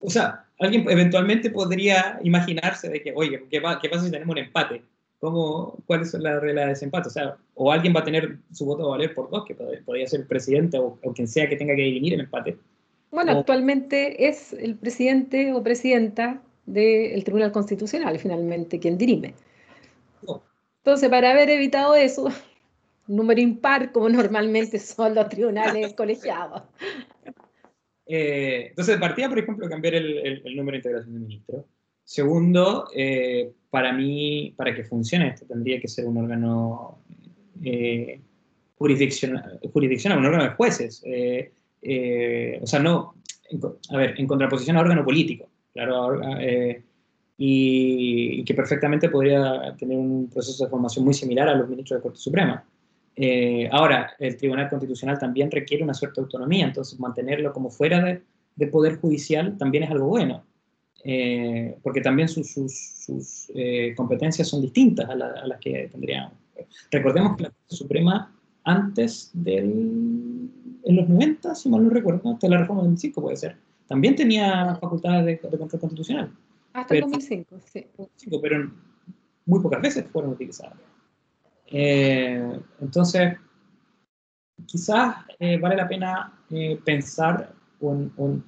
o 0.00 0.10
sea, 0.10 0.44
alguien 0.58 0.84
eventualmente 0.90 1.48
podría 1.48 2.20
imaginarse 2.22 2.90
de 2.90 3.00
que, 3.00 3.14
oye, 3.16 3.44
¿qué, 3.48 3.62
pasa 3.62 4.04
si 4.04 4.10
tenemos 4.10 4.34
un 4.34 4.44
empate? 4.44 4.82
¿Cómo, 5.20 5.82
¿Cuáles 5.86 6.12
son 6.12 6.22
las 6.22 6.40
reglas 6.40 6.66
de 6.66 6.70
desempate? 6.70 7.08
O 7.08 7.10
sea, 7.10 7.36
o 7.54 7.72
alguien 7.72 7.94
va 7.94 8.00
a 8.00 8.04
tener 8.04 8.38
su 8.52 8.66
voto 8.66 8.86
a 8.86 8.90
valer 8.90 9.14
por 9.14 9.30
dos, 9.30 9.44
que 9.44 9.54
podría 9.54 10.06
ser 10.06 10.20
el 10.20 10.26
presidente 10.26 10.78
o, 10.78 10.98
quien 11.14 11.26
sea 11.26 11.48
que 11.48 11.56
tenga 11.56 11.74
que 11.74 11.82
dirimir 11.82 12.14
el 12.14 12.20
empate. 12.20 12.56
Bueno, 13.10 13.32
actualmente 13.32 14.28
es 14.28 14.52
el 14.52 14.76
presidente 14.76 15.52
o 15.52 15.62
presidenta 15.62 16.40
del 16.66 17.24
Tribunal 17.24 17.50
Constitucional, 17.50 18.18
finalmente, 18.18 18.78
quien 18.78 18.98
dirime. 18.98 19.34
Entonces, 20.84 21.08
para 21.08 21.32
haber 21.32 21.50
evitado 21.50 21.94
eso, 21.96 22.28
número 23.08 23.40
impar, 23.40 23.90
como 23.92 24.08
normalmente 24.08 24.78
son 24.78 25.14
los 25.14 25.28
tribunales 25.28 25.94
colegiados. 25.94 26.62
Eh, 28.06 28.68
entonces, 28.70 28.98
partía, 28.98 29.28
por 29.28 29.38
ejemplo, 29.38 29.68
cambiar 29.68 29.94
el, 29.94 30.42
número 30.56 30.72
de 30.72 30.76
integración 30.76 31.14
de 31.14 31.20
ministros. 31.20 31.64
Segundo, 32.08 32.88
eh, 32.94 33.52
para 33.68 33.92
mí, 33.92 34.54
para 34.56 34.74
que 34.74 34.82
funcione 34.82 35.28
esto, 35.28 35.44
tendría 35.44 35.78
que 35.78 35.88
ser 35.88 36.06
un 36.06 36.16
órgano 36.16 37.00
eh, 37.62 38.18
jurisdiccional, 38.78 39.60
un 39.62 40.26
órgano 40.26 40.44
de 40.44 40.50
jueces. 40.50 41.02
o 41.02 42.66
sea, 42.66 42.78
no, 42.78 43.14
a 43.90 43.96
ver, 43.98 44.14
en 44.16 44.26
contraposición 44.26 44.78
a 44.78 44.80
órgano 44.80 45.04
político, 45.04 45.50
claro, 45.74 46.18
y, 47.36 48.42
que 48.42 48.54
perfectamente 48.54 49.10
podría 49.10 49.76
tener 49.78 49.98
un 49.98 50.30
proceso 50.30 50.64
de 50.64 50.70
formación 50.70 51.04
muy 51.04 51.12
similar 51.12 51.48
a 51.48 51.54
los 51.54 51.68
ministros 51.68 51.98
de 51.98 52.02
Corte 52.02 52.18
Suprema. 52.20 52.64
Eh, 53.20 53.68
ahora, 53.70 54.14
el 54.18 54.36
Tribunal 54.36 54.70
Constitucional 54.70 55.18
también 55.18 55.50
requiere 55.50 55.82
una 55.84 55.92
cierta 55.92 56.20
autonomía, 56.20 56.64
entonces 56.64 56.98
mantenerlo 57.00 57.52
como 57.52 57.68
fuera 57.68 58.02
de, 58.56 58.66
poder 58.68 58.96
judicial 58.96 59.56
también 59.58 59.84
es 59.84 59.90
algo 59.90 60.06
bueno, 60.06 60.44
eh, 61.04 61.76
porque 61.82 62.00
también 62.00 62.28
sus, 62.28 63.50
eh, 63.54 63.94
competencias 63.96 64.48
son 64.48 64.62
distintas 64.62 65.08
a, 65.08 65.14
las 65.14 65.60
que 65.60 65.88
tendríamos. 65.90 66.32
Recordemos 66.90 67.36
que 67.36 67.44
la 67.44 67.50
Corte 67.50 67.76
Suprema 67.76 68.34
antes 68.64 69.30
del, 69.32 70.50
en 70.84 70.96
los 70.96 71.08
90, 71.08 71.54
si 71.54 71.68
mal 71.68 71.84
no 71.84 71.90
recuerdo, 71.90 72.32
hasta 72.32 72.48
la 72.48 72.58
reforma 72.58 72.82
del 72.82 72.90
2005 72.90 73.22
puede 73.22 73.36
ser, 73.36 73.56
también 73.86 74.14
tenía 74.14 74.76
facultades 74.76 75.24
de, 75.24 75.38
control 75.58 75.80
constitucional. 75.80 76.30
Hasta 76.74 76.94
el 76.94 77.00
2005, 77.02 77.60
sí. 77.64 77.86
Pero 78.42 78.70
muy 79.46 79.60
pocas 79.60 79.80
veces 79.80 80.06
fueron 80.10 80.32
utilizadas. 80.32 80.74
Eh, 81.66 82.60
entonces, 82.80 83.38
quizás 84.66 85.16
eh, 85.38 85.58
vale 85.58 85.76
la 85.76 85.88
pena 85.88 86.40
eh, 86.50 86.78
pensar, 86.84 87.54
un, 87.80 88.44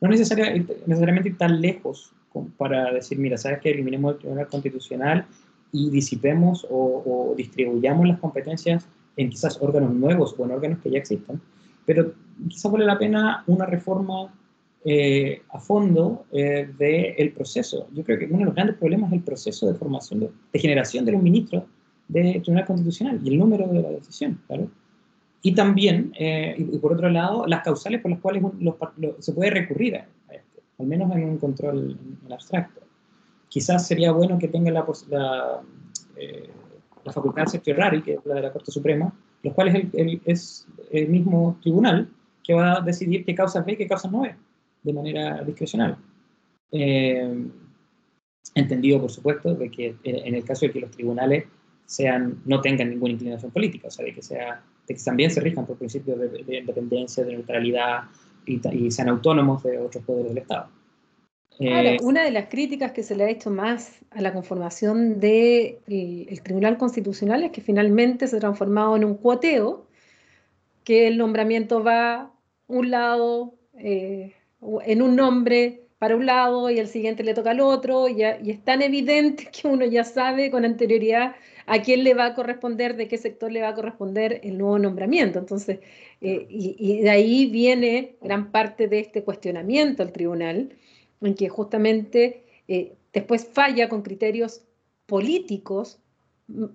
no 0.00 0.08
necesariamente 0.08 1.28
ir 1.28 1.38
tan 1.38 1.60
lejos 1.60 2.12
para 2.56 2.92
decir, 2.92 3.18
mira, 3.18 3.36
sabes 3.36 3.60
que 3.60 3.70
eliminemos 3.70 4.14
el 4.14 4.18
Tribunal 4.18 4.48
Constitucional 4.48 5.26
y 5.72 5.90
disipemos 5.90 6.66
o, 6.70 7.34
distribuyamos 7.36 8.08
las 8.08 8.18
competencias 8.18 8.86
en 9.16 9.30
quizás 9.30 9.58
órganos 9.60 9.92
nuevos 9.94 10.34
o 10.38 10.44
en 10.44 10.52
órganos 10.52 10.78
que 10.78 10.90
ya 10.90 10.98
existen, 10.98 11.40
pero 11.84 12.12
quizás 12.48 12.70
vale 12.70 12.84
la 12.84 12.98
pena 12.98 13.44
una 13.46 13.66
reforma 13.66 14.32
a 15.52 15.60
fondo 15.60 16.24
del 16.32 17.32
proceso. 17.36 17.88
Yo 17.92 18.02
creo 18.04 18.18
que 18.18 18.26
uno 18.26 18.38
de 18.38 18.44
los 18.46 18.54
grandes 18.54 18.76
problemas 18.76 19.10
es 19.10 19.18
el 19.18 19.24
proceso 19.24 19.70
de 19.70 19.78
formación, 19.78 20.20
de, 20.20 20.30
de 20.52 20.58
generación 20.58 21.04
de 21.04 21.12
los 21.12 21.22
ministros 21.22 21.64
del 22.08 22.42
Tribunal 22.42 22.66
Constitucional 22.66 23.20
y 23.22 23.28
el 23.28 23.38
número 23.38 23.66
de 23.68 23.82
la 23.82 23.90
decisión. 23.90 24.40
Y 25.42 25.54
también, 25.54 26.12
eh, 26.18 26.54
y, 26.58 26.78
por 26.78 26.92
otro 26.92 27.08
lado, 27.08 27.46
las 27.46 27.62
causales 27.62 28.00
por 28.00 28.10
las 28.10 28.20
cuales 28.20 28.42
se 29.20 29.32
puede 29.32 29.50
recurrir 29.50 29.96
a, 29.96 30.06
esto, 30.30 30.60
al 30.78 30.86
menos 30.86 31.10
en 31.12 31.24
un 31.24 31.38
control 31.38 31.98
en, 32.26 32.32
abstracto. 32.32 32.80
Quizás 33.48 33.86
sería 33.86 34.12
bueno 34.12 34.38
que 34.38 34.48
tenga 34.48 34.70
la, 34.70 34.86
la, 35.08 35.60
eh, 36.16 36.50
la 37.04 37.12
facultad 37.12 37.46
certiorari, 37.46 38.02
que 38.02 38.14
es 38.14 38.26
la 38.26 38.34
de 38.34 38.42
la 38.42 38.52
Corte 38.52 38.70
Suprema, 38.70 39.12
los 39.42 39.54
cuales 39.54 39.86
es 40.26 40.66
el 40.90 41.08
mismo 41.08 41.58
tribunal 41.62 42.08
que 42.44 42.52
va 42.52 42.78
a 42.78 42.80
decidir 42.80 43.24
qué 43.24 43.34
causas 43.34 43.64
ve 43.64 43.72
y 43.72 43.76
qué 43.76 43.88
causas 43.88 44.12
no 44.12 44.20
ve, 44.20 44.34
de 44.82 44.92
manera 44.92 45.42
discrecional. 45.42 45.96
Eh, 46.70 47.46
entendido, 48.54 49.00
por 49.00 49.10
supuesto, 49.10 49.54
de 49.54 49.70
que 49.70 49.96
en 50.02 50.34
el 50.34 50.44
caso 50.44 50.66
de 50.66 50.72
que 50.72 50.80
los 50.80 50.90
tribunales 50.90 51.44
sean, 51.86 52.40
no 52.44 52.60
tengan 52.60 52.90
ninguna 52.90 53.14
inclinación 53.14 53.50
política, 53.50 53.88
o 53.88 53.90
sea, 53.90 54.04
de 54.04 54.14
que, 54.14 54.22
sea, 54.22 54.62
que 54.94 55.02
también 55.02 55.30
se 55.30 55.40
rijan 55.40 55.66
por 55.66 55.76
principios 55.76 56.18
de, 56.18 56.58
independencia, 56.58 57.24
de 57.24 57.32
neutralidad 57.32 58.04
y, 58.46 58.90
sean 58.90 59.08
autónomos 59.08 59.62
de 59.62 59.78
otros 59.78 60.04
poderes 60.04 60.30
del 60.30 60.38
Estado. 60.38 60.68
Ahora, 61.60 61.96
una 62.02 62.24
de 62.24 62.30
las 62.30 62.46
críticas 62.46 62.92
que 62.92 63.02
se 63.02 63.14
le 63.14 63.24
ha 63.24 63.28
hecho 63.28 63.50
más 63.50 64.00
a 64.10 64.22
la 64.22 64.32
conformación 64.32 65.20
del 65.20 65.78
el 65.86 66.42
Tribunal 66.42 66.78
Constitucional 66.78 67.42
es 67.44 67.50
que 67.50 67.60
finalmente 67.60 68.26
se 68.28 68.36
ha 68.36 68.40
transformado 68.40 68.96
en 68.96 69.04
un 69.04 69.14
cuoteo, 69.14 69.86
que 70.84 71.06
el 71.06 71.18
nombramiento 71.18 71.84
va 71.84 72.32
un 72.66 72.90
lado, 72.90 73.54
eh, 73.76 74.32
en 74.86 75.02
un 75.02 75.16
nombre 75.16 75.82
para 75.98 76.16
un 76.16 76.24
lado 76.24 76.70
y 76.70 76.78
el 76.78 76.88
siguiente 76.88 77.22
le 77.22 77.34
toca 77.34 77.50
al 77.50 77.60
otro, 77.60 78.08
y, 78.08 78.22
y, 78.22 78.50
es 78.50 78.64
tan 78.64 78.80
evidente 78.80 79.50
que 79.52 79.68
uno 79.68 79.84
ya 79.84 80.04
sabe 80.04 80.50
con 80.50 80.64
anterioridad 80.64 81.34
a 81.70 81.82
quién 81.82 82.02
le 82.02 82.14
va 82.14 82.26
a 82.26 82.34
corresponder, 82.34 82.96
de 82.96 83.06
qué 83.06 83.16
sector 83.16 83.52
le 83.52 83.62
va 83.62 83.68
a 83.68 83.74
corresponder 83.74 84.40
el 84.42 84.58
nuevo 84.58 84.76
nombramiento. 84.80 85.38
Entonces, 85.38 85.78
eh, 86.20 86.46
y, 86.48 87.00
de 87.02 87.10
ahí 87.10 87.46
viene 87.46 88.16
gran 88.20 88.50
parte 88.50 88.88
de 88.88 88.98
este 88.98 89.22
cuestionamiento 89.22 90.02
al 90.02 90.10
tribunal, 90.10 90.74
en 91.20 91.34
que 91.36 91.48
justamente 91.48 92.44
eh, 92.66 92.94
después 93.12 93.46
falla 93.46 93.88
con 93.88 94.02
criterios 94.02 94.62
políticos, 95.06 96.00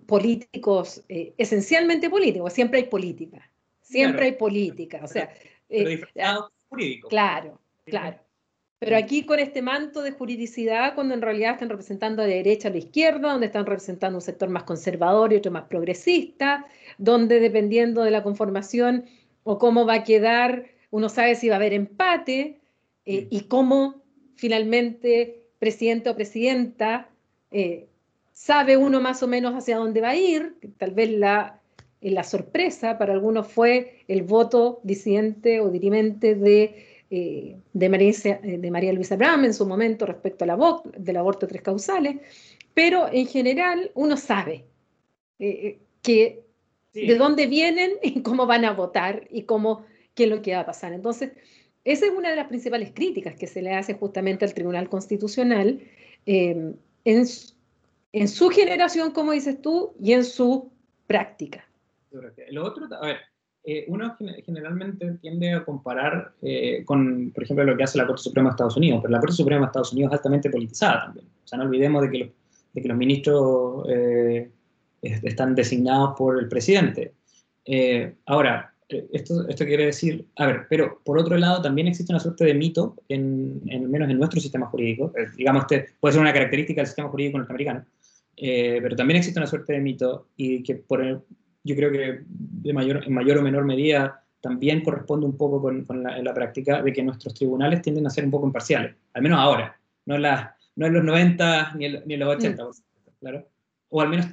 políticos, 0.05 1.03
esencialmente 1.09 2.09
políticos, 2.09 2.53
siempre 2.53 2.79
hay 2.79 2.85
política, 2.85 3.51
siempre 3.81 4.27
hay 4.27 4.31
política, 4.31 5.01
o 5.03 5.07
sea... 5.07 5.29
Claro, 7.09 7.59
claro. 7.85 8.24
Pero 8.79 8.97
aquí 8.97 9.25
con 9.25 9.39
este 9.39 9.61
manto 9.61 10.01
de 10.01 10.11
juridicidad, 10.11 10.95
cuando 10.95 11.13
en 11.13 11.21
realidad 11.21 11.53
están 11.53 11.69
representando 11.69 12.21
a 12.21 12.27
la 12.27 12.33
derecha 12.33 12.67
a 12.67 12.71
la 12.71 12.77
izquierda, 12.77 13.31
donde 13.31 13.47
están 13.47 13.65
representando 13.65 14.17
un 14.17 14.21
sector 14.21 14.49
más 14.49 14.63
conservador 14.63 15.31
y 15.31 15.37
otro 15.37 15.51
más 15.51 15.63
progresista, 15.63 16.65
donde 16.97 17.39
dependiendo 17.39 18.03
de 18.03 18.11
la 18.11 18.21
conformación 18.21 19.05
o 19.43 19.57
cómo 19.59 19.85
va 19.85 19.95
a 19.95 20.03
quedar, 20.03 20.65
uno 20.91 21.07
sabe 21.07 21.35
si 21.35 21.47
va 21.47 21.55
a 21.55 21.57
haber 21.57 21.73
empate 21.73 22.59
eh, 23.05 23.27
y 23.29 23.41
cómo 23.41 24.03
finalmente 24.35 25.45
presidente 25.59 26.09
o 26.09 26.15
presidenta 26.15 27.09
eh, 27.51 27.87
sabe 28.33 28.75
uno 28.75 28.99
más 28.99 29.23
o 29.23 29.27
menos 29.27 29.53
hacia 29.55 29.77
dónde 29.77 30.01
va 30.01 30.09
a 30.09 30.15
ir, 30.15 30.57
tal 30.77 30.91
vez 30.91 31.11
la, 31.11 31.61
la 32.01 32.23
sorpresa 32.23 32.97
para 32.97 33.13
algunos 33.13 33.47
fue 33.47 34.03
el 34.09 34.23
voto 34.23 34.81
disidente 34.83 35.61
o 35.61 35.69
dirimente 35.69 36.35
de 36.35 36.94
eh, 37.09 37.57
de, 37.73 37.89
María, 37.89 38.09
eh, 38.09 38.57
de, 38.57 38.71
María, 38.71 38.91
Luisa 38.91 39.15
Bram 39.15 39.45
en 39.45 39.53
su 39.53 39.65
momento 39.65 40.05
respecto 40.05 40.43
al 40.43 40.49
aborto, 40.49 40.91
del 40.97 41.17
aborto 41.17 41.47
tres 41.47 41.61
causales, 41.61 42.17
pero 42.73 43.07
en 43.11 43.27
general 43.27 43.91
uno 43.93 44.17
sabe 44.17 44.65
eh, 45.39 45.79
que 46.01 46.43
de 46.93 47.15
dónde 47.15 47.47
vienen 47.47 47.91
y 48.01 48.21
cómo 48.21 48.45
van 48.45 48.65
a 48.65 48.73
votar 48.73 49.27
y 49.29 49.43
cómo, 49.43 49.85
qué 50.13 50.23
es 50.23 50.29
lo 50.29 50.41
que 50.41 50.55
va 50.55 50.61
a 50.61 50.65
pasar. 50.65 50.93
Entonces, 50.93 51.33
esa 51.83 52.05
es 52.05 52.11
una 52.11 52.29
de 52.29 52.37
las 52.37 52.47
principales 52.47 52.91
críticas 52.93 53.35
que 53.35 53.47
se 53.47 53.61
le 53.61 53.73
hace 53.73 53.93
justamente 53.93 54.45
al 54.45 54.53
Tribunal 54.53 54.89
Constitucional 54.89 55.81
en, 56.25 56.79
en 57.03 58.27
su 58.27 58.49
generación, 58.49 59.11
como 59.11 59.33
dices 59.33 59.61
tú, 59.61 59.93
y 59.99 60.13
en 60.13 60.23
su 60.23 60.71
práctica. 61.05 61.67
Lo 62.49 62.65
otro, 62.65 62.87
a 62.99 63.05
ver, 63.05 63.17
eh, 63.67 63.83
uno 63.87 64.15
generalmente 64.45 65.13
tiende 65.21 65.51
a 65.53 65.65
comparar 65.65 66.33
eh, 66.43 66.83
con, 66.85 67.31
por 67.31 67.43
ejemplo, 67.43 67.65
lo 67.65 67.75
que 67.75 67.83
hace 67.83 67.97
la 67.97 68.05
Corte 68.05 68.21
Suprema 68.21 68.49
de 68.49 68.51
Estados 68.51 68.77
Unidos, 68.77 68.99
pero 69.01 69.11
la 69.11 69.19
Corte 69.19 69.35
Suprema 69.35 69.61
de 69.61 69.65
Estados 69.65 69.91
Unidos 69.91 70.11
es 70.11 70.17
altamente 70.19 70.51
politizada 70.51 71.05
también. 71.05 71.25
O 71.43 71.47
sea, 71.47 71.57
no 71.57 71.65
olvidemos 71.65 72.03
de 72.03 72.11
que, 72.11 72.87
los, 72.87 72.97
ministros 72.97 73.87
eh, 73.89 74.51
están 75.01 75.55
designados 75.55 76.13
por 76.15 76.37
el 76.37 76.47
presidente. 76.47 77.13
ahora, 78.27 78.71
esto, 78.87 79.47
esto 79.47 79.65
quiere 79.65 79.87
decir, 79.87 80.27
a 80.35 80.45
ver, 80.45 80.67
pero 80.69 81.01
por 81.03 81.17
otro 81.17 81.35
lado 81.35 81.59
también 81.59 81.87
existe 81.87 82.13
una 82.13 82.19
suerte 82.19 82.45
de 82.45 82.53
mito, 82.53 82.95
en, 83.09 83.61
en 83.67 83.89
menos 83.89 84.09
en 84.11 84.19
nuestro 84.19 84.39
sistema 84.39 84.67
jurídico, 84.67 85.11
digamos, 85.35 85.63
este 85.63 85.93
puede 85.99 86.13
ser 86.13 86.21
una 86.21 86.33
característica 86.33 86.81
del 86.81 86.87
sistema 86.87 87.09
jurídico 87.09 87.39
norteamericano, 87.39 87.83
pero 88.35 88.95
también 88.95 89.17
existe 89.17 89.39
una 89.39 89.47
suerte 89.47 89.73
de 89.73 89.79
mito 89.79 90.27
y 90.35 90.61
que 90.61 90.75
por, 90.75 91.25
yo 91.65 91.75
creo 91.75 91.91
que 91.91 92.21
de 92.27 92.73
mayor, 92.73 93.03
en 93.05 93.13
mayor 93.13 93.39
o 93.39 93.41
menor 93.41 93.65
medida 93.65 94.23
también 94.39 94.83
corresponde 94.83 95.25
un 95.25 95.35
poco 95.35 95.61
con, 95.61 96.03
la, 96.03 96.21
la, 96.21 96.33
práctica 96.33 96.81
de 96.81 96.93
que 96.93 97.03
nuestros 97.03 97.33
tribunales 97.33 97.81
tienden 97.81 98.05
a 98.05 98.11
ser 98.11 98.23
un 98.23 98.31
poco 98.31 98.45
imparciales, 98.45 98.95
al 99.13 99.23
menos 99.23 99.39
ahora, 99.39 99.77
no 100.05 100.15
en, 100.15 100.21
no 100.75 100.85
en 100.85 100.93
los 100.93 101.03
90 101.03 101.73
ni 101.75 101.85
en, 101.85 102.19
los 102.19 102.35
80, 102.35 102.63
mm. 102.63 102.69
claro, 103.19 103.47
o 103.89 104.01
al 104.01 104.09
menos 104.09 104.27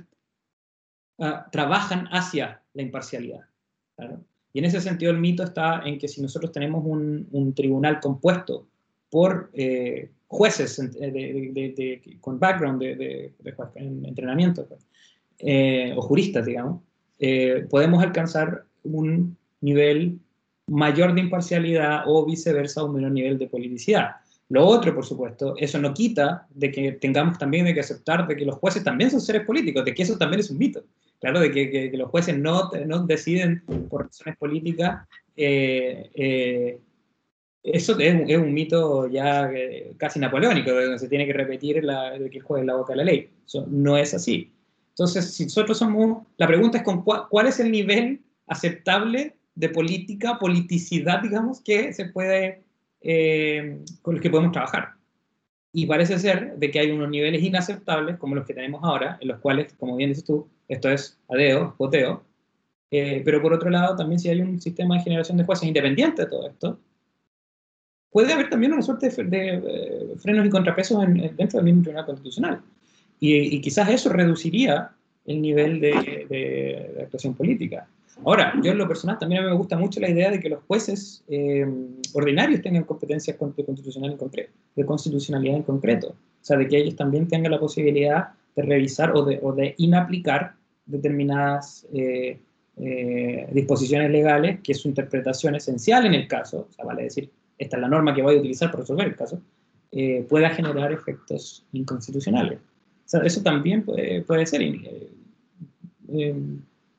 uh, 1.16 1.50
trabajan 1.50 2.06
hacia 2.12 2.60
la 2.74 2.82
imparcialidad. 2.82 3.40
Claro. 3.96 4.20
Y 4.52 4.58
en 4.58 4.66
ese 4.66 4.82
sentido 4.82 5.12
el 5.12 5.18
mito 5.18 5.42
está 5.42 5.80
en 5.84 5.98
que 5.98 6.08
si 6.08 6.20
nosotros 6.20 6.52
tenemos 6.52 6.84
un, 6.84 7.26
un 7.32 7.54
tribunal 7.54 8.00
compuesto 8.00 8.66
por 9.08 9.50
eh, 9.54 10.10
jueces 10.26 10.76
de, 10.98 11.10
de, 11.10 11.52
de, 11.52 12.18
con 12.20 12.38
background 12.38 12.80
de, 12.80 13.34
entrenamiento 14.04 14.66
eh, 15.38 15.92
o 15.94 16.00
juristas, 16.00 16.46
digamos, 16.46 16.82
eh, 17.24 17.68
podemos 17.70 18.02
alcanzar 18.02 18.64
un 18.82 19.36
nivel 19.60 20.18
mayor 20.66 21.14
de 21.14 21.20
imparcialidad 21.20 22.02
o 22.06 22.26
viceversa 22.26 22.82
un 22.82 22.96
menor 22.96 23.12
nivel 23.12 23.38
de 23.38 23.46
politicidad. 23.46 24.16
Lo 24.48 24.66
otro, 24.66 24.92
por 24.92 25.06
supuesto, 25.06 25.54
eso 25.56 25.78
no 25.78 25.94
quita 25.94 26.48
de 26.50 26.72
que 26.72 26.92
tengamos 26.92 27.38
también 27.38 27.64
de 27.64 27.74
que 27.74 27.80
aceptar 27.80 28.26
de 28.26 28.34
que 28.34 28.44
los 28.44 28.56
jueces 28.56 28.82
también 28.82 29.08
son 29.08 29.20
seres 29.20 29.46
políticos, 29.46 29.84
de 29.84 29.94
que 29.94 30.02
eso 30.02 30.18
también 30.18 30.40
es 30.40 30.50
un 30.50 30.58
mito. 30.58 30.82
Claro, 31.20 31.38
de 31.38 31.52
que, 31.52 31.92
los 31.94 32.10
jueces 32.10 32.36
no, 32.36 32.68
no, 32.86 33.06
deciden 33.06 33.62
por 33.88 34.06
razones 34.06 34.36
políticas. 34.36 35.06
Eh, 35.36 36.10
eh, 36.14 36.80
eso 37.62 37.96
es 38.00 38.36
un, 38.36 38.52
mito 38.52 39.06
ya 39.06 39.48
casi 39.96 40.18
napoleónico, 40.18 40.72
donde 40.72 40.98
se 40.98 41.08
tiene 41.08 41.24
que 41.24 41.34
repetir 41.34 41.84
la, 41.84 42.18
de 42.18 42.28
que 42.28 42.38
el 42.38 42.44
juez 42.44 42.62
es 42.62 42.66
la 42.66 42.74
boca 42.74 42.94
de 42.94 42.96
la 42.96 43.04
ley. 43.04 43.30
Eso 43.46 43.64
no 43.70 43.96
es 43.96 44.12
así. 44.12 44.50
Entonces, 44.92 45.34
si 45.34 45.44
nosotros 45.44 45.78
somos, 45.78 46.26
la 46.36 46.46
pregunta 46.46 46.78
es 46.78 46.84
con 46.84 47.02
cuál, 47.02 47.46
es 47.46 47.58
el 47.60 47.70
nivel 47.70 48.20
aceptable 48.46 49.36
de 49.54 49.68
política, 49.70 50.38
politicidad, 50.38 51.22
digamos, 51.22 51.62
que 51.62 51.92
se 51.94 52.06
puede, 52.06 52.62
eh, 53.00 53.78
con 54.02 54.14
los 54.14 54.22
que 54.22 54.30
podemos 54.30 54.52
trabajar. 54.52 54.90
Y 55.72 55.86
parece 55.86 56.18
ser 56.18 56.56
de 56.56 56.70
que 56.70 56.78
hay 56.78 56.90
unos 56.90 57.08
niveles 57.08 57.42
inaceptables, 57.42 58.18
como 58.18 58.34
los 58.34 58.46
que 58.46 58.52
tenemos 58.52 58.84
ahora, 58.84 59.16
en 59.20 59.28
los 59.28 59.40
cuales, 59.40 59.72
como 59.78 59.96
bien 59.96 60.10
dices 60.10 60.24
tú, 60.24 60.46
esto 60.68 60.90
es 60.90 61.18
adeo, 61.28 61.74
poteo, 61.78 62.22
eh, 62.90 63.22
pero 63.24 63.40
por 63.40 63.54
otro 63.54 63.70
lado, 63.70 63.96
también 63.96 64.18
si 64.18 64.28
hay 64.28 64.42
un 64.42 64.60
sistema 64.60 64.96
de 64.96 65.02
generación 65.02 65.38
de 65.38 65.44
jueces 65.44 65.66
independiente 65.66 66.22
de 66.22 66.28
todo 66.28 66.46
esto, 66.46 66.78
puede 68.10 68.30
haber 68.34 68.50
también 68.50 68.74
una 68.74 68.82
suerte 68.82 69.08
de, 69.08 69.62
eh, 69.66 70.14
frenos 70.18 70.46
y 70.46 70.50
contrapesos 70.50 71.02
dentro 71.06 71.58
del 71.58 71.64
mismo 71.64 71.82
Tribunal 71.82 72.04
Constitucional. 72.04 72.62
Y, 73.24 73.60
quizás 73.60 73.88
eso 73.88 74.08
reduciría 74.08 74.90
el 75.26 75.40
nivel 75.40 75.80
de, 75.80 76.98
actuación 77.02 77.34
política. 77.34 77.86
Ahora, 78.24 78.52
yo 78.64 78.72
en 78.72 78.78
lo 78.78 78.88
personal 78.88 79.16
también 79.16 79.44
me 79.44 79.52
gusta 79.52 79.78
mucho 79.78 80.00
la 80.00 80.10
idea 80.10 80.28
de 80.28 80.40
que 80.40 80.48
los 80.48 80.64
jueces 80.64 81.22
eh, 81.28 81.64
ordinarios 82.14 82.62
tengan 82.62 82.82
competencias 82.82 83.36
constitucional 83.36 84.10
en 84.10 84.16
concreto, 84.16 84.50
de 84.74 84.84
constitucionalidad 84.84 85.54
en 85.54 85.62
concreto. 85.62 86.08
O 86.08 86.44
sea, 86.44 86.56
de 86.56 86.66
que 86.66 86.76
ellos 86.78 86.96
también 86.96 87.28
tengan 87.28 87.52
la 87.52 87.60
posibilidad 87.60 88.30
de 88.56 88.62
revisar 88.62 89.12
o 89.14 89.24
de, 89.24 89.38
o 89.40 89.52
de 89.52 89.76
inaplicar 89.78 90.54
determinadas 90.84 91.86
eh, 91.94 92.40
eh, 92.76 93.46
disposiciones 93.52 94.10
legales, 94.10 94.58
que 94.64 94.74
su 94.74 94.88
interpretación 94.88 95.54
esencial 95.54 96.06
en 96.06 96.14
el 96.14 96.26
caso, 96.26 96.66
o 96.68 96.72
sea, 96.72 96.84
vale 96.84 97.04
decir, 97.04 97.30
esta 97.56 97.76
es 97.76 97.82
la 97.82 97.88
norma 97.88 98.16
que 98.16 98.22
voy 98.22 98.34
a 98.34 98.38
utilizar 98.40 98.72
para 98.72 98.80
resolver 98.80 99.06
el 99.06 99.14
caso, 99.14 99.40
pueda 100.28 100.48
generar 100.50 100.90
efectos 100.90 101.66
inconstitucionales 101.72 102.58
eso 103.24 103.42
también 103.42 103.82
puede, 103.84 104.22
puede 104.22 104.46
ser. 104.46 104.62
Eh, 104.62 105.10
eh, 106.08 106.34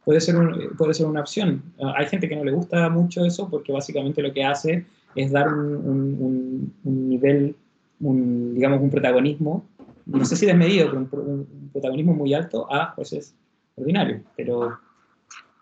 puede 0.05 0.22
ser, 0.22 0.36
puede 0.78 0.93
ser 0.93 1.05
una 1.05 1.22
opción. 1.22 1.64
Ah, 1.82 1.93
hay 1.97 2.07
gente 2.07 2.28
que 2.28 2.36
no 2.36 2.43
le 2.43 2.51
gusta 2.51 2.89
mucho 2.89 3.26
eso 3.26 3.49
porque 3.49 3.72
básicamente 3.72 4.22
lo 4.22 4.34
que 4.34 4.43
hace 4.43 4.86
es 5.16 5.32
dar 5.32 5.47
un, 5.53 6.74
nivel, 6.84 7.55
digamos, 7.99 8.82
un 8.82 8.89
protagonismo, 8.89 9.66
no 10.05 10.26
sé 10.26 10.36
si 10.36 10.45
desmedido, 10.45 10.89
pero 11.09 11.24
un, 11.24 11.70
protagonismo 11.72 12.14
muy 12.14 12.34
alto 12.34 12.72
a 12.72 12.91
jueces 12.91 13.34
ordinarios. 13.76 14.22
Pero, 14.36 14.78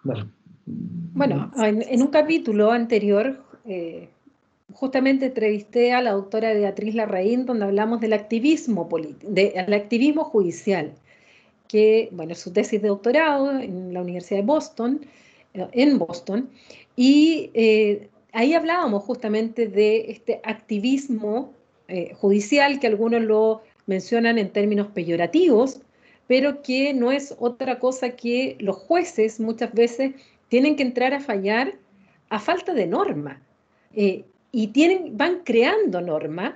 bueno. 0.03 0.29
Bueno, 0.65 1.51
en, 1.57 2.01
un 2.01 2.07
capítulo 2.07 2.71
anterior, 2.71 3.43
eh, 3.65 4.09
justamente 4.73 5.27
entrevisté 5.27 5.93
a 5.93 6.01
la 6.01 6.11
doctora 6.11 6.53
Beatriz 6.53 6.95
Larraín, 6.95 7.45
donde 7.45 7.65
hablamos 7.65 8.01
del 8.01 8.13
activismo, 8.13 8.89
activismo 9.67 10.23
judicial, 10.23 10.93
que, 11.67 12.09
bueno, 12.11 12.35
su 12.35 12.51
tesis 12.51 12.81
de 12.81 12.89
doctorado 12.89 13.59
en 13.59 13.93
la 13.93 14.01
Universidad 14.01 14.39
de 14.39 14.45
Boston, 14.45 15.05
eh, 15.53 15.67
en 15.71 15.97
Boston, 15.97 16.49
y 16.95 17.49
eh, 17.53 18.09
ahí 18.33 18.53
hablábamos 18.53 19.03
justamente 19.03 19.67
de 19.67 20.11
este 20.11 20.41
activismo 20.43 21.53
eh, 21.87 22.13
judicial, 22.15 22.79
que 22.79 22.87
algunos 22.87 23.21
lo 23.21 23.61
mencionan 23.85 24.37
en 24.37 24.49
términos 24.49 24.87
peyorativos, 24.87 25.81
pero 26.27 26.61
que 26.61 26.93
no 26.93 27.11
es 27.11 27.35
otra 27.39 27.79
cosa 27.79 28.11
que 28.11 28.55
los 28.59 28.77
jueces 28.77 29.39
muchas 29.39 29.73
veces 29.73 30.13
tienen 30.49 30.75
que 30.75 30.83
entrar 30.83 31.13
a 31.13 31.19
fallar 31.19 31.73
a 32.29 32.39
falta 32.39 32.73
de 32.73 32.87
norma 32.87 33.41
y 34.51 34.67
tienen, 34.67 35.17
van 35.17 35.41
creando 35.43 36.01
normas 36.01 36.55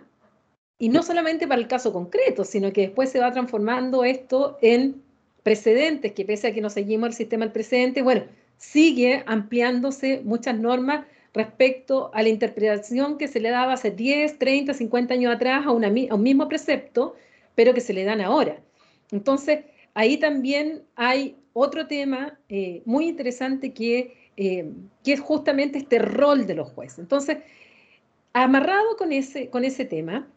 Y 0.77 0.89
no 0.89 1.03
solamente 1.03 1.47
para 1.47 1.61
el 1.61 1.67
caso 1.67 1.93
concreto, 1.93 2.43
sino 2.43 2.73
que 2.73 2.81
después 2.81 3.09
se 3.09 3.19
va 3.19 3.31
transformando 3.31 4.03
esto 4.03 4.57
en 4.61 5.01
precedentes, 5.43 6.11
que 6.11 6.25
pese 6.25 6.47
a 6.47 6.53
que 6.53 6.59
no 6.59 6.69
seguimos 6.69 7.09
el 7.09 7.13
sistema 7.13 7.45
del 7.45 7.53
precedente, 7.53 8.01
bueno, 8.01 8.23
sigue 8.57 9.23
ampliándose 9.25 10.21
muchas 10.23 10.57
normas 10.57 11.05
respecto 11.33 12.11
a 12.13 12.23
la 12.23 12.29
interpretación 12.29 13.17
que 13.17 13.27
se 13.27 13.39
le 13.39 13.49
daba 13.49 13.73
hace 13.73 13.91
10, 13.91 14.39
30, 14.39 14.73
50 14.73 15.13
años 15.13 15.35
atrás 15.35 15.65
a, 15.65 15.71
un 15.71 16.23
mismo 16.23 16.47
precepto, 16.47 17.15
pero 17.55 17.73
que 17.73 17.81
se 17.81 17.93
le 17.93 18.03
dan 18.05 18.21
ahora. 18.21 18.57
Entonces, 19.11 19.65
ahí 19.93 20.17
también 20.17 20.83
hay 20.95 21.35
otro 21.53 21.87
tema 21.87 22.39
eh, 22.49 22.81
muy 22.85 23.07
interesante 23.07 23.73
que, 23.73 24.31
eh, 24.37 24.69
que 25.03 25.13
es 25.13 25.19
justamente 25.19 25.77
este 25.77 25.99
rol 25.99 26.47
de 26.47 26.55
los 26.55 26.69
jueces. 26.69 26.99
Entonces, 26.99 27.37
amarrado 28.43 28.97
con 28.97 29.13
ese, 29.13 29.49
con 29.49 29.63
ese 29.63 29.85
tema, 29.85 30.27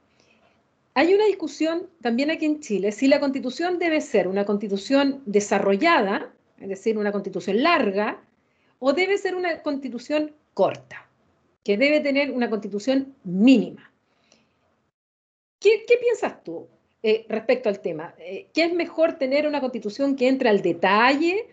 hay 0.95 1.15
una 1.15 1.27
discusión 1.27 1.89
también 2.01 2.31
aquí 2.31 2.47
en 2.47 2.61
Chile 2.61 2.93
si 2.93 3.09
la 3.09 3.19
constitución 3.19 3.81
debe 3.81 4.01
ser 4.01 4.29
una 4.29 4.45
constitución 4.45 5.21
desarrollada, 5.27 6.33
es 6.61 6.69
decir, 6.69 6.97
una 6.97 7.11
constitución 7.11 7.61
larga, 7.61 8.23
o 8.79 8.93
debe 8.93 9.19
ser 9.19 9.35
una 9.35 9.63
constitución 9.63 10.33
corta, 10.55 11.09
que 11.65 11.77
debe 11.77 11.99
tener 12.01 12.31
una 12.31 12.49
constitución 12.49 13.17
mínima. 13.25 13.93
¿Qué, 15.59 15.85
piensas 16.01 16.45
tú 16.45 16.69
eh, 17.03 17.27
respecto 17.29 17.69
al 17.69 17.81
tema? 17.81 18.15
Eh, 18.19 18.47
¿Qué 18.55 18.63
es 18.63 18.73
mejor 18.73 19.15
tener 19.15 19.49
una 19.49 19.61
constitución 19.61 20.15
que 20.15 20.29
entre 20.29 20.49
al 20.49 20.63
detalle, 20.63 21.49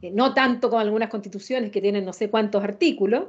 eh, 0.00 0.10
no 0.10 0.32
tanto 0.32 0.70
como 0.70 0.80
algunas 0.80 1.10
constituciones 1.10 1.70
que 1.70 1.82
tienen 1.82 2.06
no 2.06 2.14
sé 2.14 2.30
cuántos 2.30 2.64
artículos, 2.64 3.24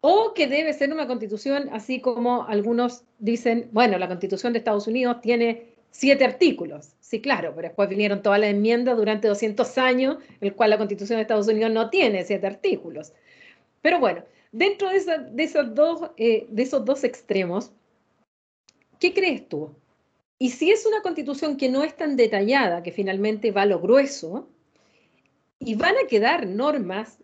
o 0.00 0.32
que 0.34 0.46
debe 0.46 0.72
ser 0.72 0.92
una 0.92 1.06
constitución 1.06 1.68
así 1.72 2.00
como 2.00 2.46
algunos 2.48 3.04
dicen, 3.18 3.68
bueno, 3.72 3.98
la 3.98 4.08
constitución 4.08 4.52
de 4.52 4.60
Estados 4.60 4.86
Unidos 4.86 5.20
tiene 5.20 5.74
siete 5.90 6.24
artículos. 6.24 6.94
Sí, 7.00 7.20
claro, 7.20 7.52
pero 7.54 7.68
después 7.68 7.88
vinieron 7.88 8.22
todas 8.22 8.40
las 8.40 8.50
enmiendas 8.50 8.96
durante 8.96 9.28
200 9.28 9.78
años, 9.78 10.16
el 10.40 10.54
cual 10.54 10.70
la 10.70 10.78
constitución 10.78 11.18
de 11.18 11.22
Estados 11.22 11.48
Unidos 11.48 11.72
no 11.72 11.90
tiene 11.90 12.24
siete 12.24 12.46
artículos. 12.46 13.12
Pero 13.82 13.98
bueno, 13.98 14.24
dentro 14.52 14.88
de, 14.88 14.96
esos, 15.44 15.74
dos, 15.74 16.10
eh, 16.16 16.46
de 16.48 16.62
esos 16.62 16.84
dos 16.84 17.04
extremos, 17.04 17.72
¿qué 18.98 19.12
crees 19.12 19.48
tú? 19.48 19.74
Y 20.38 20.50
si 20.50 20.70
es 20.70 20.86
una 20.86 21.02
constitución 21.02 21.56
que 21.56 21.68
no 21.68 21.82
es 21.84 21.94
tan 21.96 22.16
detallada, 22.16 22.82
que 22.82 22.92
finalmente 22.92 23.50
va 23.50 23.62
a 23.62 23.66
lo 23.66 23.80
grueso, 23.80 24.48
y 25.58 25.74
van 25.74 25.94
a 26.02 26.06
quedar 26.08 26.46
normas 26.46 27.18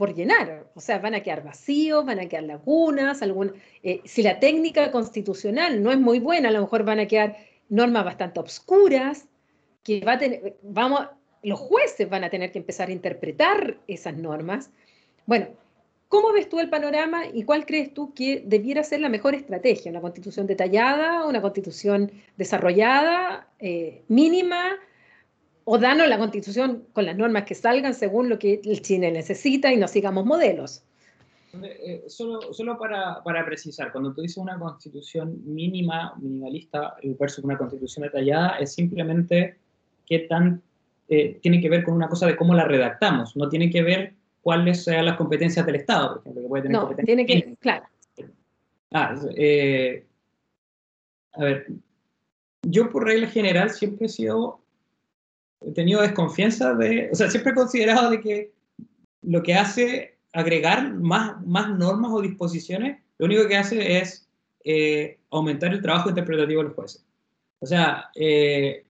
por 0.00 0.14
llenar. 0.14 0.64
O 0.74 0.80
sea, 0.80 0.98
van 0.98 1.14
a 1.14 1.22
quedar 1.22 1.44
vacíos, 1.44 2.06
van 2.06 2.20
a 2.20 2.26
quedar 2.26 2.44
lagunas, 2.44 3.20
algún, 3.20 3.52
eh, 3.82 4.00
si 4.06 4.22
la 4.22 4.40
técnica 4.40 4.90
constitucional 4.90 5.82
no 5.82 5.92
es 5.92 6.00
muy 6.00 6.20
buena, 6.20 6.48
a 6.48 6.52
lo 6.52 6.62
mejor 6.62 6.84
van 6.84 7.00
a 7.00 7.06
quedar 7.06 7.36
normas 7.68 8.06
bastante 8.06 8.40
obscuras, 8.40 9.28
que 9.84 10.00
va 10.00 10.12
a 10.12 10.18
tener, 10.18 10.56
vamos, 10.62 11.06
los 11.42 11.58
jueces 11.58 12.08
van 12.08 12.24
a 12.24 12.30
tener 12.30 12.50
que 12.50 12.60
empezar 12.60 12.88
a 12.88 12.92
interpretar 12.92 13.76
esas 13.86 14.16
normas. 14.16 14.70
Bueno, 15.26 15.48
¿cómo 16.08 16.32
ves 16.32 16.48
tú 16.48 16.60
el 16.60 16.70
panorama 16.70 17.26
y 17.26 17.42
cuál 17.42 17.66
crees 17.66 17.92
tú 17.92 18.14
que 18.14 18.42
debiera 18.46 18.82
ser 18.82 19.00
la 19.00 19.10
mejor 19.10 19.34
estrategia? 19.34 19.90
¿Una 19.90 20.00
constitución 20.00 20.46
detallada, 20.46 21.26
una 21.26 21.42
constitución 21.42 22.10
desarrollada, 22.38 23.50
eh, 23.58 24.02
mínima? 24.08 24.78
O 25.64 25.78
danos 25.78 26.08
la 26.08 26.18
constitución 26.18 26.84
con 26.92 27.06
las 27.06 27.16
normas 27.16 27.44
que 27.44 27.54
salgan 27.54 27.94
según 27.94 28.28
lo 28.28 28.38
que 28.38 28.60
el 28.64 28.82
Chile 28.82 29.10
necesita 29.10 29.72
y 29.72 29.76
no 29.76 29.88
sigamos 29.88 30.24
modelos. 30.24 30.82
Eh, 31.62 32.04
solo, 32.06 32.52
solo 32.52 32.78
para, 32.78 33.22
para, 33.24 33.44
precisar, 33.44 33.90
cuando 33.90 34.14
tú 34.14 34.22
dices 34.22 34.36
una 34.36 34.58
constitución 34.58 35.42
mínima, 35.44 36.14
minimalista 36.20 36.94
versus 37.18 37.44
una 37.44 37.58
constitución 37.58 38.04
detallada, 38.04 38.58
es 38.58 38.72
simplemente 38.72 39.56
qué 40.06 40.20
tan 40.20 40.62
eh, 41.08 41.40
tiene 41.42 41.60
que 41.60 41.68
ver 41.68 41.82
con 41.82 41.94
una 41.94 42.08
cosa 42.08 42.26
de 42.26 42.36
cómo 42.36 42.54
la 42.54 42.64
redactamos, 42.64 43.36
no 43.36 43.48
tiene 43.48 43.68
que 43.68 43.82
ver 43.82 44.14
cuáles 44.42 44.84
sean 44.84 45.06
las 45.06 45.16
competencias 45.16 45.66
del 45.66 45.74
Estado, 45.74 46.14
por 46.14 46.20
ejemplo, 46.20 46.42
que 46.42 46.48
puede 46.48 46.62
tener 46.62 46.80
no, 46.80 46.94
tiene 47.04 47.26
que, 47.26 47.56
claro. 47.58 47.84
Ah, 48.92 49.16
eh, 49.36 50.06
a 51.32 51.44
ver, 51.44 51.66
yo 52.62 52.90
por 52.90 53.04
regla 53.04 53.26
general 53.26 53.70
siempre 53.70 54.06
he 54.06 54.08
sido 54.08 54.60
he 55.60 55.72
tenido 55.72 56.02
desconfianza 56.02 56.74
de, 56.74 57.10
o 57.12 57.14
sea, 57.14 57.30
siempre 57.30 57.52
he 57.52 57.54
considerado 57.54 58.10
de 58.10 58.20
que 58.20 58.52
lo 59.22 59.42
que 59.42 59.54
hace 59.54 60.18
agregar 60.32 60.94
más, 60.94 61.44
más 61.46 61.76
normas 61.76 62.10
o 62.12 62.22
disposiciones, 62.22 62.98
lo 63.18 63.26
único 63.26 63.46
que 63.46 63.56
hace 63.56 63.98
es 63.98 64.28
eh, 64.64 65.18
aumentar 65.30 65.72
el 65.72 65.82
trabajo 65.82 66.08
interpretativo 66.08 66.62
de 66.62 66.68
los 66.68 66.76
jueces. 66.76 67.04
O 67.58 67.66
sea, 67.66 68.10
eh, 68.14 68.84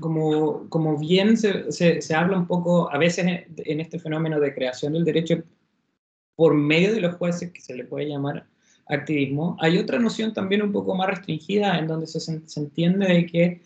como, 0.00 0.68
como 0.68 0.98
bien 0.98 1.36
se, 1.36 1.70
se, 1.70 2.14
habla 2.14 2.38
un 2.38 2.46
poco 2.46 2.90
a 2.90 2.98
veces 2.98 3.26
en, 3.56 3.80
este 3.80 3.98
fenómeno 3.98 4.40
de 4.40 4.54
creación 4.54 4.94
del 4.94 5.04
derecho 5.04 5.42
por 6.34 6.54
medio 6.54 6.94
de 6.94 7.00
los 7.00 7.16
jueces, 7.16 7.52
que 7.52 7.60
se 7.60 7.74
le 7.74 7.84
puede 7.84 8.08
llamar 8.08 8.46
activismo, 8.88 9.56
hay 9.60 9.78
otra 9.78 9.98
noción 9.98 10.32
también 10.32 10.62
un 10.62 10.72
poco 10.72 10.94
más 10.94 11.08
restringida 11.08 11.78
en 11.78 11.86
donde 11.86 12.06
se, 12.06 12.20
se 12.20 12.60
entiende 12.60 13.06
de 13.06 13.26
que 13.26 13.62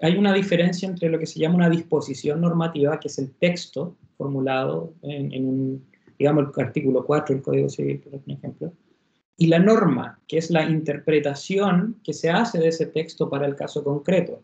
hay 0.00 0.16
una 0.16 0.32
diferencia 0.32 0.88
entre 0.88 1.08
lo 1.08 1.18
que 1.18 1.26
se 1.26 1.40
llama 1.40 1.56
una 1.56 1.70
disposición 1.70 2.40
normativa, 2.40 3.00
que 3.00 3.08
es 3.08 3.18
el 3.18 3.32
texto 3.32 3.96
formulado 4.16 4.92
en, 5.02 5.46
un, 5.46 5.84
digamos, 6.18 6.46
el 6.56 6.64
artículo 6.64 7.04
4 7.04 7.34
del 7.34 7.42
Código 7.42 7.68
Civil, 7.68 8.00
por 8.00 8.20
ejemplo, 8.26 8.72
y 9.36 9.46
la 9.48 9.58
norma, 9.58 10.20
que 10.28 10.38
es 10.38 10.50
la 10.50 10.64
interpretación 10.68 11.96
que 12.04 12.12
se 12.12 12.30
hace 12.30 12.58
de 12.58 12.68
ese 12.68 12.86
texto 12.86 13.28
para 13.28 13.46
el 13.46 13.56
caso 13.56 13.82
concreto. 13.82 14.42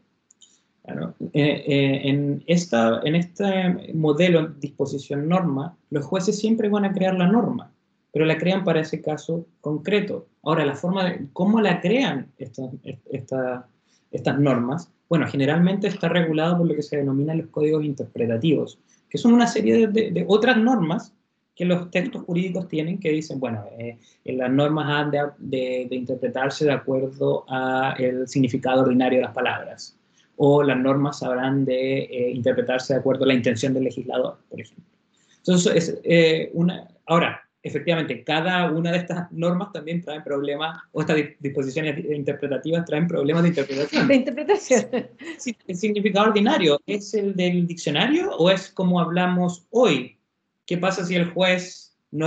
Eh, 1.33 1.65
eh, 1.67 2.01
en, 2.09 2.43
esta, 2.47 3.01
en 3.05 3.15
este 3.15 3.93
modelo 3.95 4.49
disposición-norma, 4.49 5.77
los 5.91 6.05
jueces 6.05 6.39
siempre 6.39 6.69
van 6.69 6.85
a 6.85 6.93
crear 6.93 7.15
la 7.15 7.29
norma, 7.29 7.73
pero 8.13 8.25
la 8.25 8.39
crean 8.39 8.65
para 8.65 8.81
ese 8.81 9.01
caso 9.01 9.47
concreto. 9.61 10.27
Ahora, 10.43 10.65
la 10.65 10.75
forma 10.75 11.05
de 11.05 11.29
cómo 11.33 11.61
la 11.61 11.81
crean 11.81 12.33
estas 14.11 14.39
normas 14.39 14.91
bueno, 15.11 15.27
generalmente 15.27 15.89
está 15.89 16.09
regulado 16.09 16.57
por 16.57 16.69
lo 16.69 16.75
que 16.77 16.85
se 16.85 16.97
denominan 16.97 17.39
los 17.39 17.49
códigos 17.49 17.85
interpretativos, 17.85 18.79
que 19.09 19.19
son 19.19 19.33
una 19.33 19.49
serie 19.49 19.89
de, 19.89 20.25
otras 20.29 20.57
normas 20.57 21.13
que 21.57 21.65
los 21.65 21.91
textos 21.91 22.23
jurídicos 22.23 22.69
tienen 22.69 23.01
que 23.01 23.11
dicen, 23.11 23.41
bueno, 23.41 23.65
eh, 23.77 23.99
las 24.25 24.51
normas 24.53 24.87
han 24.89 25.11
de, 25.11 25.89
interpretarse 25.91 26.65
de 26.65 26.73
acuerdo 26.73 27.45
al 27.49 28.29
significado 28.29 28.83
ordinario 28.83 29.19
de 29.19 29.25
las 29.25 29.35
palabras, 29.35 29.99
o 30.37 30.63
las 30.63 30.79
normas 30.79 31.25
habrán 31.25 31.65
de 31.65 32.03
eh, 32.05 32.31
interpretarse 32.31 32.95
de 32.95 33.01
acuerdo 33.01 33.25
a 33.25 33.29
la 33.29 33.35
intención 33.35 33.75
del 33.75 33.85
legislador, 33.85 34.39
por 34.49 34.61
ejemplo. 34.61 34.85
Entonces, 35.39 35.75
es, 35.75 36.01
eh, 36.05 36.53
una, 36.55 36.87
ahora, 37.07 37.50
efectivamente, 37.63 38.25
cada 38.25 38.71
una 38.71 38.93
de 38.93 38.99
estas 38.99 39.31
normas 39.33 39.73
también 39.73 40.01
trae 40.01 40.21
problemas, 40.23 40.79
o 40.93 41.01
estas 41.01 41.17
disposiciones 41.39 41.99
interpretativas 42.11 42.85
traen 42.85 43.07
problemas 43.07 43.43
de 43.43 43.49
interpretación. 43.51 44.09
De 44.09 44.15
interpretación. 44.15 44.87
¿El 45.67 45.77
significado 45.77 46.29
ordinario 46.29 46.81
es 46.87 47.13
el 47.15 47.35
del 47.35 47.67
diccionario 47.67 48.31
o 48.37 48.51
es 48.51 48.71
como 48.71 49.01
hablamos 49.01 49.67
hoy? 49.71 50.19
¿Qué 50.67 50.79
pasa 50.79 51.05
si 51.05 51.17
el 51.17 51.31
juez 51.31 51.97
no, 52.11 52.27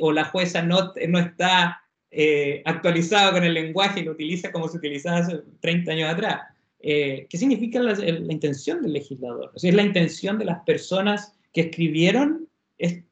o 0.00 0.12
la 0.12 0.24
jueza 0.26 0.62
no, 0.62 0.92
no 1.08 1.18
está 1.18 1.82
eh, 2.10 2.62
actualizado 2.64 3.32
con 3.32 3.44
el 3.44 3.54
lenguaje 3.54 4.00
y 4.00 4.04
lo 4.04 4.12
utiliza 4.12 4.52
como 4.52 4.68
se 4.68 4.78
utilizaba 4.78 5.18
hace 5.18 5.40
30 5.60 5.92
años 5.92 6.10
atrás? 6.10 6.42
Eh, 6.78 7.26
¿Qué 7.28 7.36
significa 7.36 7.80
la, 7.80 7.92
intención 8.08 8.82
del 8.82 8.92
legislador? 8.92 9.50
O 9.54 9.58
sea, 9.58 9.70
¿Es 9.70 9.76
la 9.76 9.82
intención 9.82 10.38
de 10.38 10.46
las 10.46 10.62
personas 10.62 11.34
que 11.52 11.62
escribieron 11.62 12.48
este 12.78 13.09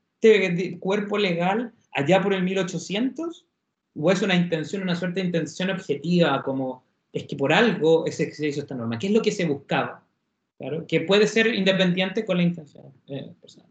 cuerpo 0.81 1.19
legal 1.19 1.73
allá 1.93 2.21
por 2.23 2.35
el 2.35 2.43
1800? 2.43 3.47
¿O 4.01 4.13
es 4.13 4.23
una 4.23 4.37
intención, 4.37 4.83
una 4.83 4.95
suerte 4.95 5.21
de 5.21 5.27
intención 5.27 5.71
objetiva, 5.71 6.43
como 6.43 6.85
es 7.13 7.25
que 7.25 7.37
por 7.37 7.53
algo 7.53 8.05
se 8.11 8.31
hizo 8.47 8.61
esta 8.61 8.75
norma? 8.75 8.99
¿Qué 8.99 9.09
es 9.09 9.13
lo 9.13 9.23
que 9.23 9.33
se 9.33 9.45
buscaba? 9.45 10.05
Claro, 10.59 10.87
que 10.87 11.01
puede 11.03 11.27
ser 11.27 11.47
independiente 11.55 12.25
con 12.25 12.37
la 12.37 12.43
intención 12.43 12.87
eh, 13.07 13.33
personal. 13.41 13.71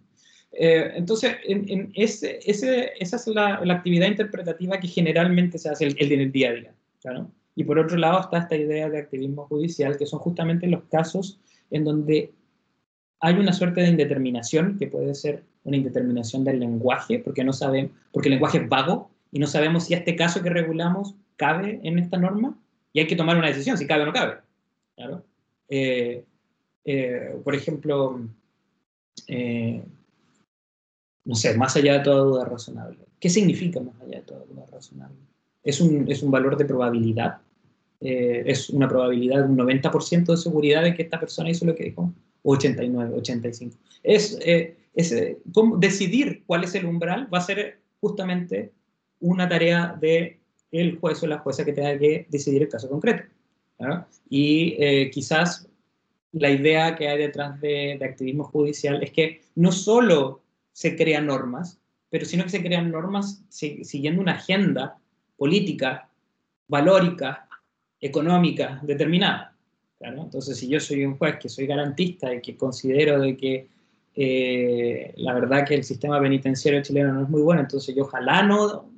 Eh, 0.54 0.92
entonces, 0.96 1.36
en, 1.44 1.92
ese, 1.94 2.40
ese, 2.44 2.92
esa 2.98 3.16
es 3.18 3.28
la, 3.28 3.62
la, 3.64 3.74
actividad 3.74 4.08
interpretativa 4.08 4.80
que 4.80 4.88
generalmente 4.88 5.58
se 5.60 5.70
hace 5.70 5.86
el, 5.86 5.96
el, 6.00 6.12
en 6.14 6.22
el 6.22 6.32
día 6.32 6.50
a 6.50 6.54
día. 6.54 6.74
¿claro? 7.02 7.30
Y 7.56 7.64
por 7.64 7.78
otro 7.78 7.98
lado 7.98 8.22
está 8.22 8.38
esta 8.40 8.56
idea 8.56 8.90
de 8.90 9.00
activismo 9.00 9.46
judicial, 9.48 9.98
que 9.98 10.06
son 10.06 10.20
justamente 10.20 10.68
los 10.68 10.84
casos 10.86 11.40
en 11.72 11.84
donde 11.84 12.32
hay 13.20 13.34
una 13.36 13.52
suerte 13.52 13.82
de 13.82 13.90
indeterminación, 13.90 14.78
que 14.78 14.88
puede 14.88 15.16
ser 15.16 15.44
una 15.68 15.78
indeterminación 15.78 16.46
del 16.46 16.60
lenguaje, 16.60 17.20
porque, 17.20 17.44
no 17.44 17.52
saben, 17.52 17.92
porque 18.12 18.30
el 18.30 18.36
lenguaje 18.36 18.58
es 18.58 18.70
vago 18.70 19.12
y 19.32 19.40
no 19.40 19.48
sabemos 19.48 19.84
si 19.84 19.94
este 19.94 20.16
caso 20.16 20.42
que 20.42 20.50
regulamos 20.50 21.14
cabe 21.36 21.82
en 21.84 22.00
esta 22.00 22.18
norma 22.18 22.58
y 22.94 23.02
hay 23.02 23.08
que 23.08 23.18
tomar 23.18 23.38
una 23.38 23.48
decisión 23.48 23.78
si 23.78 23.86
cabe 23.86 24.04
o 24.04 24.06
no 24.06 24.14
cabe. 24.14 24.38
¿claro? 24.96 25.24
Eh, 25.68 26.24
eh, 26.86 27.36
por 27.44 27.54
ejemplo, 27.54 28.22
eh, 29.28 29.84
no 31.26 31.36
sé, 31.36 31.58
más 31.58 31.76
allá 31.76 31.98
de 31.98 32.00
toda 32.00 32.24
duda 32.24 32.46
razonable. 32.46 33.00
¿Qué 33.20 33.30
significa 33.30 33.82
más 33.82 34.00
allá 34.00 34.20
de 34.20 34.24
toda 34.24 34.46
duda 34.46 34.66
razonable? 34.72 35.18
¿Es 35.64 35.82
un, 35.82 36.10
es 36.10 36.24
un 36.24 36.32
valor 36.32 36.58
de 36.58 36.66
probabilidad? 36.66 37.40
es 38.00 38.70
una 38.70 38.88
probabilidad 38.88 39.38
de 39.38 39.50
un 39.50 39.58
90% 39.58 40.26
de 40.26 40.38
seguridad 40.38 40.84
de 40.84 40.94
que 40.94 41.02
esta 41.02 41.20
persona 41.20 41.50
hizo 41.50 41.66
lo 41.66 41.74
que 41.74 41.86
dijo, 41.86 42.14
89, 42.44 43.16
85. 43.16 43.78
Es, 44.04 44.38
eh, 44.42 44.78
es 44.94 45.16
decidir 45.78 46.44
cuál 46.46 46.64
es 46.64 46.76
el 46.76 46.86
umbral 46.86 47.32
va 47.34 47.40
a 47.40 47.42
ser 47.42 47.80
justamente 48.00 48.72
una 49.20 49.48
tarea 49.48 49.98
de 50.00 50.40
el 50.72 50.98
juez 50.98 51.22
o 51.24 51.28
la 51.28 51.40
jueza 51.40 51.66
que 51.66 51.74
tenga 51.74 51.98
que 51.98 52.28
decidir 52.30 52.64
el 52.64 52.70
caso 52.70 52.90
concreto. 52.90 53.24
Y 54.30 54.76
eh, 54.80 55.10
quizás 55.12 55.68
la 56.32 56.50
idea 56.50 56.96
que 56.96 57.08
hay 57.08 57.18
detrás 57.18 57.60
de, 57.62 58.00
activismo 58.02 58.44
judicial 58.46 59.02
es 59.04 59.12
que 59.12 59.42
no 59.56 59.72
solo 59.72 60.42
se 60.72 60.96
crean 60.96 61.28
normas, 61.28 61.80
pero 62.10 62.26
sino 62.26 62.44
que 62.44 62.50
se 62.50 62.64
crean 62.64 62.92
normas 62.92 63.44
siguiendo 63.50 64.22
una 64.22 64.34
agenda 64.34 64.98
política, 65.38 66.10
valórica, 66.68 67.48
económica 68.00 68.80
determinada. 68.84 69.56
Entonces, 70.00 70.58
si 70.58 70.68
yo 70.68 70.80
soy 70.80 71.06
un 71.06 71.18
juez 71.18 71.38
que 71.40 71.50
soy 71.50 71.66
garantista 71.66 72.34
y 72.34 72.42
que 72.42 72.56
considero 72.56 73.20
de 73.20 73.36
que 73.36 73.68
eh, 74.16 75.14
la 75.18 75.34
verdad 75.34 75.66
que 75.66 75.76
el 75.76 75.84
sistema 75.84 76.20
penitenciario 76.20 76.82
chileno 76.82 77.14
no 77.14 77.24
es 77.24 77.30
muy 77.30 77.42
bueno, 77.42 77.62
entonces 77.62 77.96
yo 77.96 78.04
ojalá 78.04 78.44
no 78.44 78.90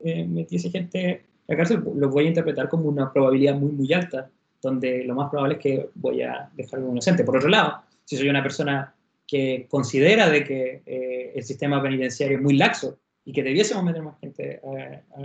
eh, 0.00 0.24
metiese 0.26 0.70
gente 0.70 1.24
a 1.48 1.52
la 1.52 1.56
cárcel, 1.56 1.82
lo 1.96 2.08
voy 2.08 2.26
a 2.26 2.28
interpretar 2.28 2.68
como 2.68 2.88
una 2.88 3.12
probabilidad 3.12 3.54
muy, 3.54 3.72
muy 3.72 3.92
alta, 3.92 4.30
donde 4.60 5.04
lo 5.04 5.14
más 5.14 5.30
probable 5.30 5.54
es 5.54 5.60
que 5.60 5.88
voy 5.94 6.22
a 6.22 6.50
dejarlo 6.54 6.90
inocente. 6.90 7.24
Por 7.24 7.36
otro 7.36 7.48
lado, 7.48 7.82
si 8.04 8.16
soy 8.16 8.28
una 8.28 8.42
persona 8.42 8.94
que 9.26 9.66
considera 9.68 10.28
de 10.28 10.42
que 10.42 10.82
eh, 10.86 11.32
el 11.34 11.44
sistema 11.44 11.82
penitenciario 11.82 12.38
es 12.38 12.42
muy 12.42 12.56
laxo 12.56 12.98
y 13.24 13.32
que 13.32 13.42
debiésemos 13.42 13.84
meter 13.84 14.02
más 14.02 14.18
gente 14.20 14.60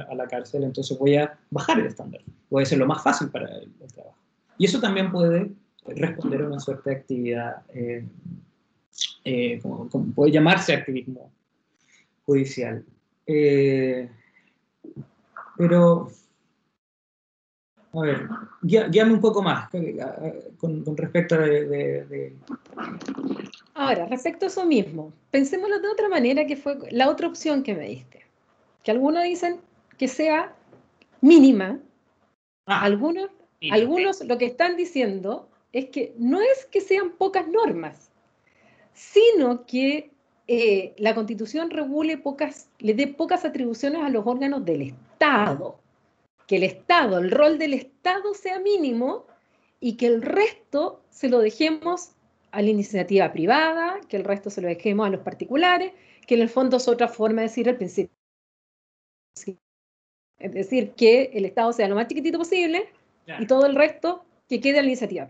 a, 0.10 0.14
la 0.14 0.28
cárcel, 0.28 0.64
entonces 0.64 0.98
voy 1.00 1.16
a 1.16 1.40
bajar 1.50 1.80
el 1.80 1.86
estándar. 1.86 2.22
Voy 2.50 2.62
a 2.62 2.64
hacer 2.64 2.78
lo 2.78 2.86
más 2.86 3.02
fácil 3.02 3.30
para 3.30 3.48
el, 3.58 3.72
trabajo. 3.94 4.18
Y 4.64 4.66
eso 4.66 4.80
también 4.80 5.12
puede 5.12 5.52
responder 5.86 6.42
a 6.42 6.48
una 6.48 6.58
suerte 6.58 6.90
de 6.90 6.96
actividad, 6.96 7.64
eh, 7.74 8.08
eh, 9.26 9.60
como, 9.62 9.90
puede 10.16 10.32
llamarse 10.32 10.72
activismo 10.72 11.30
judicial. 12.26 12.86
Pero, 13.26 14.10
a 17.92 18.00
ver, 18.00 18.30
guíame 18.62 19.12
un 19.12 19.20
poco 19.20 19.44
más 19.44 19.70
con, 20.60 20.96
respecto 20.96 21.38
de, 21.40 22.34
Ahora, 23.74 24.06
respecto 24.06 24.46
a 24.46 24.48
eso 24.48 24.66
mismo, 24.66 25.12
pensémoslo 25.30 25.82
de 25.82 25.90
otra 25.90 26.08
manera, 26.08 26.48
que 26.48 26.56
fue 26.56 26.78
la 26.90 27.10
otra 27.10 27.28
opción 27.28 27.64
que 27.64 27.76
me 27.76 27.90
diste. 27.90 28.22
Que 28.82 28.92
algunos 28.92 29.26
dicen 29.26 29.60
que 29.98 30.08
sea 30.08 30.56
mínima. 31.20 31.80
Ah, 32.66 32.84
algunos, 32.84 33.30
algunos 33.72 34.24
lo 34.24 34.38
que 34.38 34.46
están 34.46 34.76
diciendo 34.76 35.50
es 35.72 35.90
que 35.90 36.14
no 36.18 36.42
es 36.42 36.66
que 36.66 36.82
sean 36.82 37.12
pocas 37.12 37.48
normas, 37.48 38.12
sino 38.94 39.66
que 39.66 40.12
eh, 40.48 40.94
la 40.98 41.16
constitución 41.16 41.70
regule 41.70 42.18
pocas, 42.18 42.70
le 42.80 42.94
dé 42.94 43.08
pocas 43.08 43.46
atribuciones 43.46 44.02
a 44.02 44.10
los 44.10 44.26
órganos 44.28 44.66
del 44.66 44.82
Estado. 44.82 45.80
Que 46.48 46.58
el 46.58 46.64
Estado, 46.64 47.20
el 47.20 47.32
rol 47.32 47.58
del 47.58 47.74
Estado 47.74 48.34
sea 48.34 48.60
mínimo 48.60 49.26
y 49.80 49.96
que 49.96 50.08
el 50.08 50.22
resto 50.22 51.02
se 51.10 51.30
lo 51.30 51.40
dejemos 51.40 52.12
a 52.52 52.62
la 52.62 52.70
iniciativa 52.70 53.32
privada, 53.32 54.00
que 54.08 54.18
el 54.18 54.24
resto 54.26 54.50
se 54.50 54.62
lo 54.62 54.68
dejemos 54.68 55.08
a 55.08 55.10
los 55.10 55.22
particulares, 55.22 55.94
que 56.28 56.36
en 56.36 56.42
el 56.42 56.50
fondo 56.50 56.78
es 56.78 56.88
otra 56.88 57.08
forma 57.08 57.42
de 57.42 57.48
decir 57.48 57.68
el 57.68 57.78
principio. 57.78 58.16
Es 60.38 60.52
decir, 60.52 60.92
que 60.92 61.32
el 61.34 61.46
Estado 61.46 61.72
sea 61.72 61.88
lo 61.88 61.96
más 61.96 62.08
chiquitito 62.08 62.38
posible 62.38 62.90
y 63.40 63.48
todo 63.48 63.66
el 63.66 63.76
resto 63.76 64.26
que 64.50 64.60
quede 64.60 64.80
a 64.80 64.82
la 64.82 64.88
iniciativa. 64.88 65.30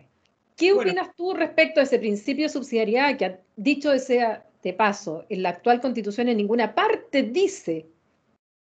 ¿Qué 0.56 0.74
opinas 0.74 1.16
tú 1.16 1.34
respecto 1.34 1.80
a 1.80 1.84
ese 1.84 2.00
principio 2.00 2.46
de 2.46 2.50
subsidiariedad 2.50 3.18
que, 3.18 3.38
dicho 3.56 3.98
sea 3.98 4.46
de 4.62 4.74
paso, 4.74 5.26
en 5.30 5.44
la 5.44 5.50
actual 5.50 5.82
constitución 5.82 6.30
en 6.30 6.38
ninguna 6.38 6.74
parte 6.74 7.24
dice 7.24 7.88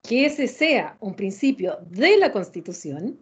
que 0.01 0.25
ese 0.25 0.47
sea 0.47 0.97
un 0.99 1.15
principio 1.15 1.77
de 1.89 2.17
la 2.17 2.31
constitución, 2.31 3.17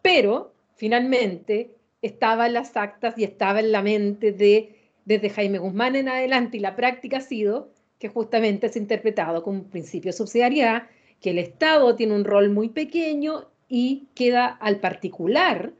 pero 0.00 0.54
finalmente 0.76 1.74
estaba 2.00 2.46
en 2.46 2.54
las 2.54 2.76
actas 2.76 3.14
y 3.18 3.24
estaba 3.24 3.60
en 3.60 3.72
la 3.72 3.82
mente 3.82 4.32
de 4.32 4.74
desde 5.04 5.30
Jaime 5.30 5.58
Guzmán 5.58 5.96
en 5.96 6.08
adelante 6.08 6.58
y 6.58 6.60
la 6.60 6.76
práctica 6.76 7.16
ha 7.16 7.22
sido 7.22 7.70
que 7.98 8.08
justamente 8.08 8.66
es 8.66 8.76
interpretado 8.76 9.42
como 9.42 9.60
un 9.60 9.70
principio 9.70 10.10
de 10.10 10.16
subsidiariedad, 10.16 10.86
que 11.20 11.30
el 11.30 11.38
Estado 11.38 11.96
tiene 11.96 12.14
un 12.14 12.24
rol 12.24 12.50
muy 12.50 12.68
pequeño 12.68 13.48
y 13.68 14.06
queda 14.14 14.46
al 14.46 14.80
particular 14.80 15.72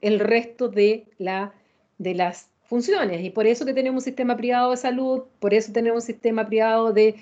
el 0.00 0.20
resto 0.20 0.68
de, 0.68 1.04
la, 1.18 1.52
de 1.98 2.14
las 2.14 2.48
funciones. 2.64 3.24
Y 3.24 3.30
por 3.30 3.46
eso 3.46 3.64
que 3.64 3.74
tenemos 3.74 4.02
un 4.02 4.04
sistema 4.04 4.36
privado 4.36 4.70
de 4.70 4.76
salud, 4.76 5.22
por 5.38 5.54
eso 5.54 5.72
tenemos 5.72 6.02
un 6.02 6.06
sistema 6.06 6.46
privado 6.46 6.92
de, 6.92 7.14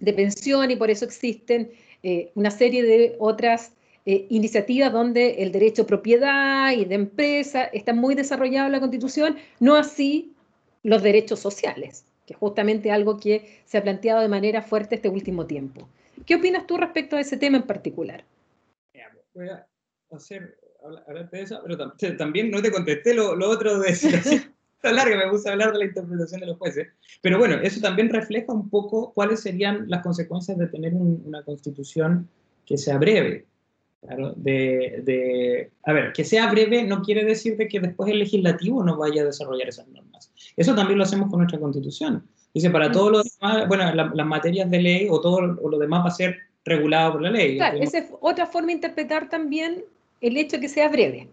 pensión 0.00 0.70
y 0.70 0.76
por 0.76 0.90
eso 0.90 1.04
existen 1.04 1.70
eh, 2.02 2.30
una 2.34 2.50
serie 2.50 2.82
de 2.82 3.16
otras 3.18 3.72
eh, 4.04 4.26
iniciativas 4.30 4.92
donde 4.92 5.42
el 5.42 5.52
derecho 5.52 5.82
a 5.82 5.86
propiedad 5.86 6.72
y 6.72 6.84
de 6.84 6.96
empresa 6.96 7.64
está 7.64 7.92
muy 7.92 8.14
desarrollado 8.16 8.66
en 8.66 8.72
la 8.72 8.80
Constitución, 8.80 9.36
no 9.60 9.76
así 9.76 10.32
los 10.82 11.02
derechos 11.02 11.38
sociales, 11.38 12.04
que 12.26 12.34
es 12.34 12.38
justamente 12.38 12.90
algo 12.90 13.18
que 13.18 13.60
se 13.64 13.78
ha 13.78 13.82
planteado 13.82 14.20
de 14.20 14.28
manera 14.28 14.60
fuerte 14.60 14.96
este 14.96 15.08
último 15.08 15.46
tiempo. 15.46 15.88
¿Qué 16.26 16.34
opinas 16.34 16.66
tú 16.66 16.76
respecto 16.76 17.16
a 17.16 17.20
ese 17.20 17.36
tema 17.36 17.58
en 17.58 17.62
particular? 17.62 18.24
Voy 19.34 19.48
a 19.48 19.66
hacer 20.10 20.58
hablarte 21.06 21.36
de 21.36 21.42
eso, 21.42 21.60
pero 21.62 21.92
también 22.18 22.50
no 22.50 22.60
te 22.60 22.70
contesté 22.70 23.14
lo, 23.14 23.32
otro 23.48 23.78
de 23.78 23.94
situación 23.94 24.52
larga, 24.82 25.16
me 25.16 25.30
gusta 25.30 25.52
hablar 25.52 25.72
de 25.72 25.78
la 25.78 25.84
interpretación 25.84 26.40
de 26.40 26.46
los 26.46 26.58
jueces. 26.58 26.88
Pero 27.20 27.38
bueno, 27.38 27.56
eso 27.62 27.80
también 27.80 28.08
refleja 28.08 28.52
un 28.52 28.68
poco 28.68 29.12
cuáles 29.12 29.40
serían 29.40 29.88
las 29.88 30.02
consecuencias 30.02 30.58
de 30.58 30.66
tener 30.66 30.92
una 30.94 31.42
constitución 31.42 32.28
que 32.66 32.76
sea 32.76 32.98
breve. 32.98 33.46
Claro, 34.00 34.34
de, 34.34 35.70
a 35.84 35.92
ver, 35.92 36.12
que 36.12 36.24
sea 36.24 36.50
breve 36.50 36.82
no 36.82 37.02
quiere 37.02 37.24
decir 37.24 37.56
de 37.56 37.68
que 37.68 37.78
después 37.78 38.10
el 38.10 38.18
legislativo 38.18 38.82
no 38.82 38.96
vaya 38.96 39.22
a 39.22 39.26
desarrollar 39.26 39.68
esas 39.68 39.86
normas. 39.86 40.32
Eso 40.56 40.74
también 40.74 40.98
lo 40.98 41.04
hacemos 41.04 41.30
con 41.30 41.38
nuestra 41.38 41.60
constitución. 41.60 42.26
Dice, 42.52 42.68
para 42.70 42.88
mm. 42.88 42.92
todos 42.92 43.12
los 43.12 43.38
demás, 43.38 43.68
bueno, 43.68 43.94
las 43.94 44.26
materias 44.26 44.68
de 44.68 44.82
ley 44.82 45.06
o 45.08 45.20
todo 45.20 45.40
lo 45.40 45.78
demás 45.78 46.04
va 46.04 46.08
a 46.08 46.10
ser 46.10 46.36
regulado 46.64 47.12
por 47.12 47.22
la 47.22 47.30
ley. 47.30 47.56
Claro, 47.56 47.78
esa 47.78 47.98
es 47.98 48.10
otra 48.20 48.46
forma 48.46 48.68
de 48.68 48.74
interpretar 48.74 49.28
también 49.28 49.84
el 50.20 50.36
hecho 50.36 50.56
de 50.56 50.62
que 50.62 50.68
sea 50.68 50.88
breve. 50.88 51.28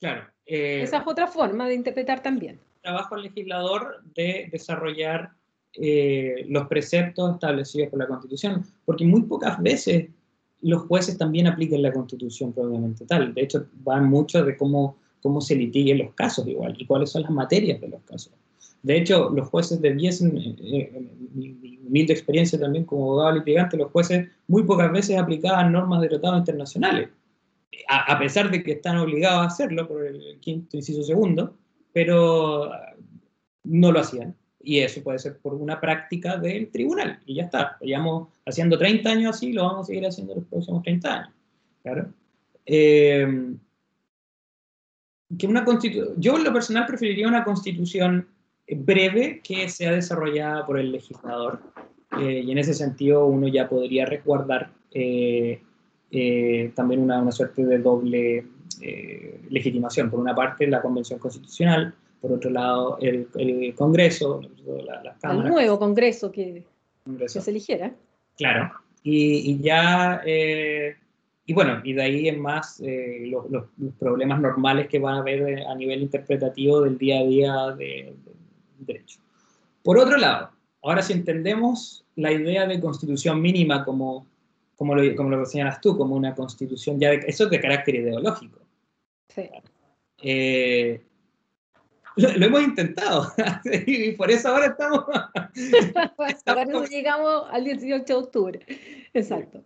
Claro. 0.00 0.22
Eh, 0.46 0.82
Esa 0.82 0.98
es 0.98 1.02
otra 1.06 1.26
forma 1.26 1.68
de 1.68 1.74
interpretar 1.74 2.22
también. 2.22 2.58
Trabajo 2.82 3.14
al 3.14 3.22
legislador 3.22 4.02
de 4.14 4.48
desarrollar 4.50 5.30
eh, 5.74 6.44
los 6.48 6.66
preceptos 6.66 7.34
establecidos 7.34 7.88
por 7.88 7.98
la 7.98 8.06
Constitución, 8.06 8.64
porque 8.84 9.04
muy 9.04 9.22
pocas 9.22 9.60
veces 9.62 10.08
los 10.60 10.82
jueces 10.82 11.18
también 11.18 11.46
aplican 11.46 11.82
la 11.82 11.92
Constitución 11.92 12.52
probablemente 12.52 13.04
tal. 13.06 13.34
De 13.34 13.42
hecho, 13.42 13.66
van 13.82 14.08
mucho 14.08 14.44
de 14.44 14.56
cómo, 14.56 14.96
cómo 15.20 15.40
se 15.40 15.56
litiguen 15.56 15.98
los 15.98 16.14
casos 16.14 16.46
igual 16.46 16.74
y 16.78 16.86
cuáles 16.86 17.10
son 17.10 17.22
las 17.22 17.30
materias 17.30 17.80
de 17.80 17.88
los 17.88 18.02
casos. 18.02 18.32
De 18.82 18.96
hecho, 18.96 19.30
los 19.30 19.48
jueces 19.48 19.80
debiesen, 19.80 20.36
eh, 20.36 20.90
en 20.94 21.92
mi 21.92 22.00
experiencia 22.00 22.58
también 22.58 22.84
como 22.84 23.04
abogado 23.04 23.36
litigante, 23.36 23.76
los 23.76 23.92
jueces 23.92 24.28
muy 24.48 24.64
pocas 24.64 24.90
veces 24.90 25.18
aplicaban 25.18 25.72
normas 25.72 26.00
de 26.00 26.08
tratados 26.08 26.38
internacionales 26.38 27.08
a, 27.88 28.18
pesar 28.18 28.50
de 28.50 28.62
que 28.62 28.72
están 28.72 28.98
obligados 28.98 29.40
a 29.40 29.46
hacerlo 29.46 29.88
por 29.88 30.04
el 30.04 30.38
quinto 30.40 30.76
inciso 30.76 31.02
segundo, 31.02 31.56
pero 31.92 32.70
no 33.64 33.92
lo 33.92 34.00
hacían. 34.00 34.34
Y 34.60 34.78
eso 34.78 35.02
puede 35.02 35.18
ser 35.18 35.38
por 35.38 35.54
una 35.54 35.80
práctica 35.80 36.36
del 36.36 36.70
tribunal. 36.70 37.20
Y 37.26 37.34
ya 37.36 37.44
está. 37.44 37.78
Haciendo 38.46 38.78
30 38.78 39.10
años 39.10 39.36
así, 39.36 39.52
lo 39.52 39.64
vamos 39.64 39.84
a 39.84 39.86
seguir 39.86 40.06
haciendo 40.06 40.34
los 40.36 40.44
próximos 40.44 40.82
30 40.82 41.14
años. 41.14 41.34
Claro. 41.82 42.12
Eh, 42.64 43.56
que 45.36 45.46
una 45.46 45.64
Yo 46.18 46.36
en 46.36 46.44
lo 46.44 46.52
personal 46.52 46.86
preferiría 46.86 47.26
una 47.26 47.42
constitución 47.42 48.28
breve 48.68 49.40
que 49.42 49.68
sea 49.68 49.92
desarrollada 49.92 50.66
por 50.66 50.78
el 50.78 50.92
legislador. 50.92 51.60
Eh, 52.20 52.42
y 52.44 52.52
en 52.52 52.58
ese 52.58 52.74
sentido 52.74 53.26
uno 53.26 53.48
ya 53.48 53.68
podría 53.68 54.04
resguardar 54.04 54.70
eh, 54.92 55.62
eh, 56.10 56.72
también 56.74 57.00
una, 57.00 57.22
una, 57.22 57.32
suerte 57.32 57.64
de 57.64 57.78
doble 57.78 58.44
eh, 58.82 59.40
legitimación. 59.48 60.10
Por 60.10 60.20
una 60.20 60.34
parte, 60.34 60.66
la 60.66 60.82
Convención 60.82 61.18
Constitucional, 61.18 61.94
por 62.20 62.32
otro 62.32 62.50
lado, 62.50 62.98
el, 63.00 63.28
el 63.36 63.74
Congreso, 63.74 64.42
la, 64.84 65.16
El 65.32 65.44
nuevo 65.44 65.78
Congreso 65.78 66.30
que, 66.30 66.64
se 67.26 67.50
eligiera. 67.50 67.94
Claro. 68.36 68.72
Y, 69.02 69.52
y 69.52 69.62
ya, 69.62 70.20
eh, 70.26 70.96
y 71.46 71.54
bueno, 71.54 71.80
y 71.82 71.94
de 71.94 72.02
ahí 72.02 72.28
en 72.28 72.40
más 72.40 72.80
los, 72.80 73.50
los, 73.50 73.64
problemas 73.98 74.38
normales 74.38 74.88
que 74.88 74.98
van 74.98 75.14
a 75.14 75.20
haber 75.20 75.66
a 75.66 75.74
nivel 75.74 76.02
interpretativo 76.02 76.82
del 76.82 76.98
día 76.98 77.20
a 77.20 77.24
día 77.24 77.52
de, 77.76 78.14
de 78.24 78.32
derecho. 78.84 79.20
Por 79.82 79.98
otro 79.98 80.16
lado, 80.16 80.50
ahora 80.82 81.02
si 81.02 81.12
entendemos 81.12 82.04
la 82.16 82.32
idea 82.32 82.66
de 82.66 82.80
constitución 82.80 83.40
mínima 83.40 83.84
como 83.84 84.26
como 84.82 84.96
lo, 84.96 85.16
como 85.16 85.30
lo 85.30 85.46
señalas 85.46 85.80
tú, 85.80 85.96
como 85.96 86.16
una 86.16 86.34
constitución 86.34 86.98
ya 86.98 87.10
de, 87.10 87.20
eso 87.28 87.46
de 87.46 87.60
carácter 87.60 87.94
ideológico. 87.94 88.58
Sí. 89.28 89.48
Eh, 90.18 91.00
lo, 92.16 92.28
hemos 92.28 92.62
intentado 92.62 93.32
y 93.86 94.10
por 94.12 94.28
eso 94.30 94.48
ahora 94.48 94.66
estamos... 94.66 95.04
por 96.16 96.28
eso 96.28 96.84
llegamos 96.86 97.44
al 97.52 97.62
18 97.62 98.04
de 98.04 98.14
octubre. 98.14 98.60
Exacto. 99.14 99.62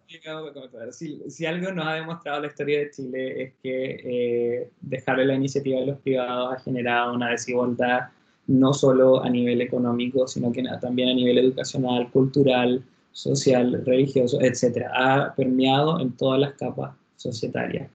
Si, 0.91 1.31
si, 1.31 1.47
algo 1.47 1.73
nos 1.73 1.87
ha 1.87 1.95
demostrado 1.95 2.43
la 2.43 2.49
historia 2.49 2.81
de 2.81 2.91
Chile 2.91 3.43
es 3.43 3.55
que 3.63 4.01
eh, 4.05 4.71
dejarle 4.83 5.25
la 5.25 5.35
iniciativa 5.35 5.81
a 5.81 5.87
los 5.87 5.99
privados 6.01 6.55
ha 6.55 6.61
generado 6.61 7.15
una 7.15 7.31
desigualdad 7.31 8.09
no 8.49 8.73
solo 8.73 9.23
a 9.23 9.29
nivel 9.29 9.61
económico, 9.61 10.27
sino 10.27 10.53
que 10.53 10.63
también 10.81 11.09
a 11.09 11.15
nivel 11.15 11.39
educacional, 11.39 12.11
cultural, 12.11 12.83
social, 13.13 13.83
religioso, 13.85 14.41
etc. 14.41 14.87
Ha 14.93 15.35
permeado 15.35 16.01
en 16.01 16.13
todas 16.13 16.39
las 16.39 16.53
capas 16.55 16.95
societarias. 17.17 17.89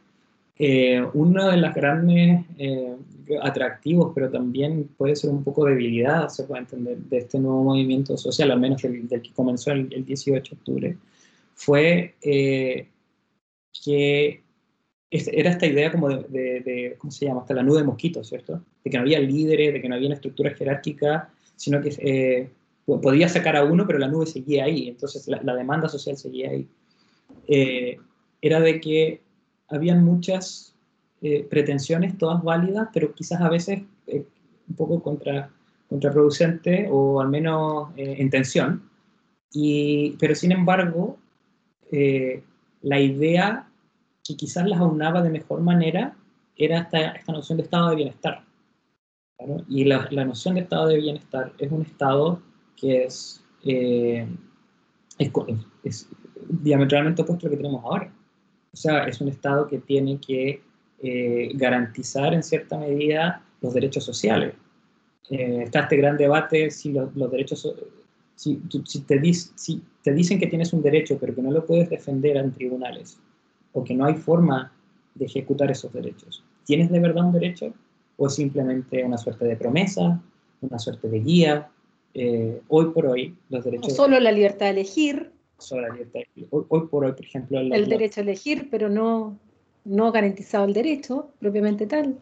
Eh, 0.58 1.04
uno 1.14 1.49
de 1.49 1.58
los 1.58 1.74
grandes 1.74 2.45
eh, 2.58 2.95
atractivos, 3.41 4.12
pero 4.14 4.30
también 4.30 4.89
puede 4.97 5.16
ser 5.16 5.30
un 5.32 5.43
poco 5.43 5.66
debilidad, 5.66 6.28
se 6.30 6.43
puede 6.43 6.62
entender, 6.62 6.97
de 6.97 7.18
este 7.20 7.39
nuevo 7.39 7.64
movimiento 7.64 8.18
social, 8.18 8.52
al 8.52 8.60
menos 8.60 8.82
del, 8.82 9.08
que 9.08 9.32
comenzó 9.34 9.72
el, 9.72 10.06
18 10.06 10.56
de 10.56 10.60
octubre, 10.60 10.97
fue 11.56 12.16
eh, 12.22 12.88
que 13.84 14.43
era 15.12 15.49
esta 15.49 15.66
idea 15.66 15.91
como 15.91 16.07
de, 16.09 16.95
¿cómo 16.97 17.12
se 17.12 17.26
llama? 17.26 17.41
Hasta 17.41 17.53
la 17.53 17.64
nube 17.64 17.80
de 17.80 17.84
mosquitos, 17.84 18.30
¿cierto? 18.30 18.62
De 18.84 18.89
que 18.89 18.97
no 18.97 19.03
había 19.03 19.20
líderes, 19.20 19.74
de 19.74 19.82
que 19.82 19.89
no 19.89 19.95
había 19.95 20.07
una 20.07 20.16
estructura 20.16 20.51
jerárquica, 20.51 21.30
sino 21.57 21.82
que 21.82 21.93
eh, 21.99 22.49
podía 22.86 23.28
sacar 23.28 23.57
a 23.57 23.66
uno, 23.66 23.86
pero 23.86 23.99
la 23.99 24.07
nube 24.07 24.26
seguía 24.26 24.64
ahí, 24.64 24.88
entonces 24.88 25.28
la, 25.28 25.55
demanda 25.55 25.89
social 25.89 26.16
seguía 26.16 26.51
ahí. 26.51 26.68
Eh, 27.47 27.97
era 28.41 28.62
de 28.62 28.80
que 28.80 29.22
habían 29.68 30.03
muchas 30.05 30.76
eh, 31.22 31.45
pretensiones, 31.49 32.18
todas 32.18 32.41
válidas, 32.41 32.88
pero 32.93 33.14
quizás 33.14 33.41
a 33.41 33.49
veces 33.49 33.82
un 34.07 34.76
poco 34.78 35.03
contra, 35.03 35.51
contraproducente 35.89 36.88
o 36.89 37.20
al 37.20 37.28
menos 37.28 37.89
en 37.97 38.30
tensión. 38.30 38.89
Y, 39.53 40.16
pero 40.20 40.36
sin 40.36 40.53
embargo, 40.53 41.18
la 42.82 42.99
idea 42.99 43.70
que 44.24 44.36
quizás 44.36 44.67
las 44.67 44.80
aunaba 44.80 45.22
de 45.22 45.30
mejor 45.30 45.61
manera 45.61 46.15
era 46.55 46.80
esta, 46.80 47.11
esta 47.11 47.32
noción 47.32 47.57
de 47.57 47.63
estado 47.63 47.89
de 47.89 47.95
bienestar. 47.95 48.43
Y 49.67 49.86
la, 49.86 50.07
la, 50.11 50.26
noción 50.26 50.55
de 50.55 50.61
estado 50.61 50.88
de 50.88 50.97
bienestar 50.97 51.51
es 51.57 51.72
un 51.72 51.82
estado 51.82 52.41
que 52.76 53.05
es, 53.05 53.43
eh, 53.63 54.28
es, 55.17 56.09
diametralmente 56.47 57.24
opuesto 57.24 57.47
a 57.47 57.49
lo 57.49 57.51
que 57.51 57.63
tenemos 57.63 57.84
ahora. 57.84 58.13
O 58.72 58.78
sea, 58.78 59.05
es 59.05 59.19
un 59.19 59.30
estado 59.30 59.67
que 59.67 59.80
tiene 59.80 60.19
que 60.19 60.61
eh, 61.01 61.51
garantizar 61.55 62.34
en 62.34 62.43
cierta 62.43 62.78
medida 62.78 63.43
los 63.61 63.74
derechos 63.74 64.03
sociales. 64.03 64.53
Eh, 65.30 65.63
está 65.63 65.82
este 65.82 65.97
gran 65.97 66.17
debate 66.17 66.69
si 66.69 66.91
los, 66.91 67.15
los 67.15 67.32
derechos, 67.32 67.67
si, 68.36 68.61
si, 68.86 69.01
te 69.01 69.34
si 69.34 69.82
te 70.03 70.13
dicen 70.13 70.39
que 70.39 70.47
tienes 70.47 70.74
un 70.74 70.82
derecho 70.82 71.17
pero 71.19 71.34
que 71.34 71.41
no 71.41 71.51
lo 71.51 71.65
puedes 71.65 71.89
defender 71.89 72.38
en 72.38 72.51
tribunales, 72.51 73.19
o 73.74 73.84
que 73.84 73.93
no 73.93 74.05
hay 74.05 74.15
forma 74.15 74.72
de 75.15 75.26
ejecutar 75.26 75.72
esos 75.72 75.91
derechos. 75.93 76.43
¿Tienes 76.65 76.89
de 76.89 76.99
verdad 76.99 77.26
un 77.26 77.34
derecho 77.34 77.74
o 78.17 78.28
es 78.28 78.36
simplemente 78.36 79.03
una 79.03 79.17
suerte 79.17 79.45
de 79.45 79.55
promesa, 79.55 80.22
una 80.61 80.80
suerte 80.80 81.09
de 81.09 81.19
guía? 81.19 81.69
Eh, 82.13 82.61
hoy 82.67 82.91
por 82.91 83.05
hoy 83.05 83.36
los 83.49 83.63
derechos... 83.63 83.95
solo 83.95 84.19
la 84.19 84.32
libertad 84.32 84.67
de 84.67 84.72
elegir. 84.72 85.32
Solo 85.57 85.84
la 85.84 85.93
libertad 85.93 86.19
de 86.19 86.28
elegir. 86.36 86.47
Hoy, 86.51 86.88
por 86.88 87.05
hoy, 87.05 87.11
por 87.13 87.26
ejemplo... 87.26 87.59
el 87.59 87.89
derecho 87.89 88.22
a 88.22 88.24
elegir, 88.24 88.67
pero 88.69 88.89
no, 88.89 89.38
no 89.86 90.11
garantizado 90.11 90.65
el 90.65 90.74
derecho 90.74 91.32
propiamente 91.39 91.88
tal. 91.88 92.17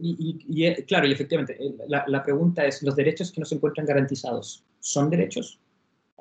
y, 0.00 0.64
eh, 0.64 0.84
claro, 0.86 1.06
y 1.06 1.12
efectivamente, 1.12 1.56
eh, 1.58 1.74
la, 1.88 2.22
pregunta 2.22 2.64
es, 2.66 2.82
¿los 2.82 2.96
derechos 2.96 3.32
que 3.32 3.40
no 3.40 3.46
se 3.46 3.54
encuentran 3.54 3.86
garantizados 3.86 4.64
son 4.80 5.10
derechos? 5.10 5.58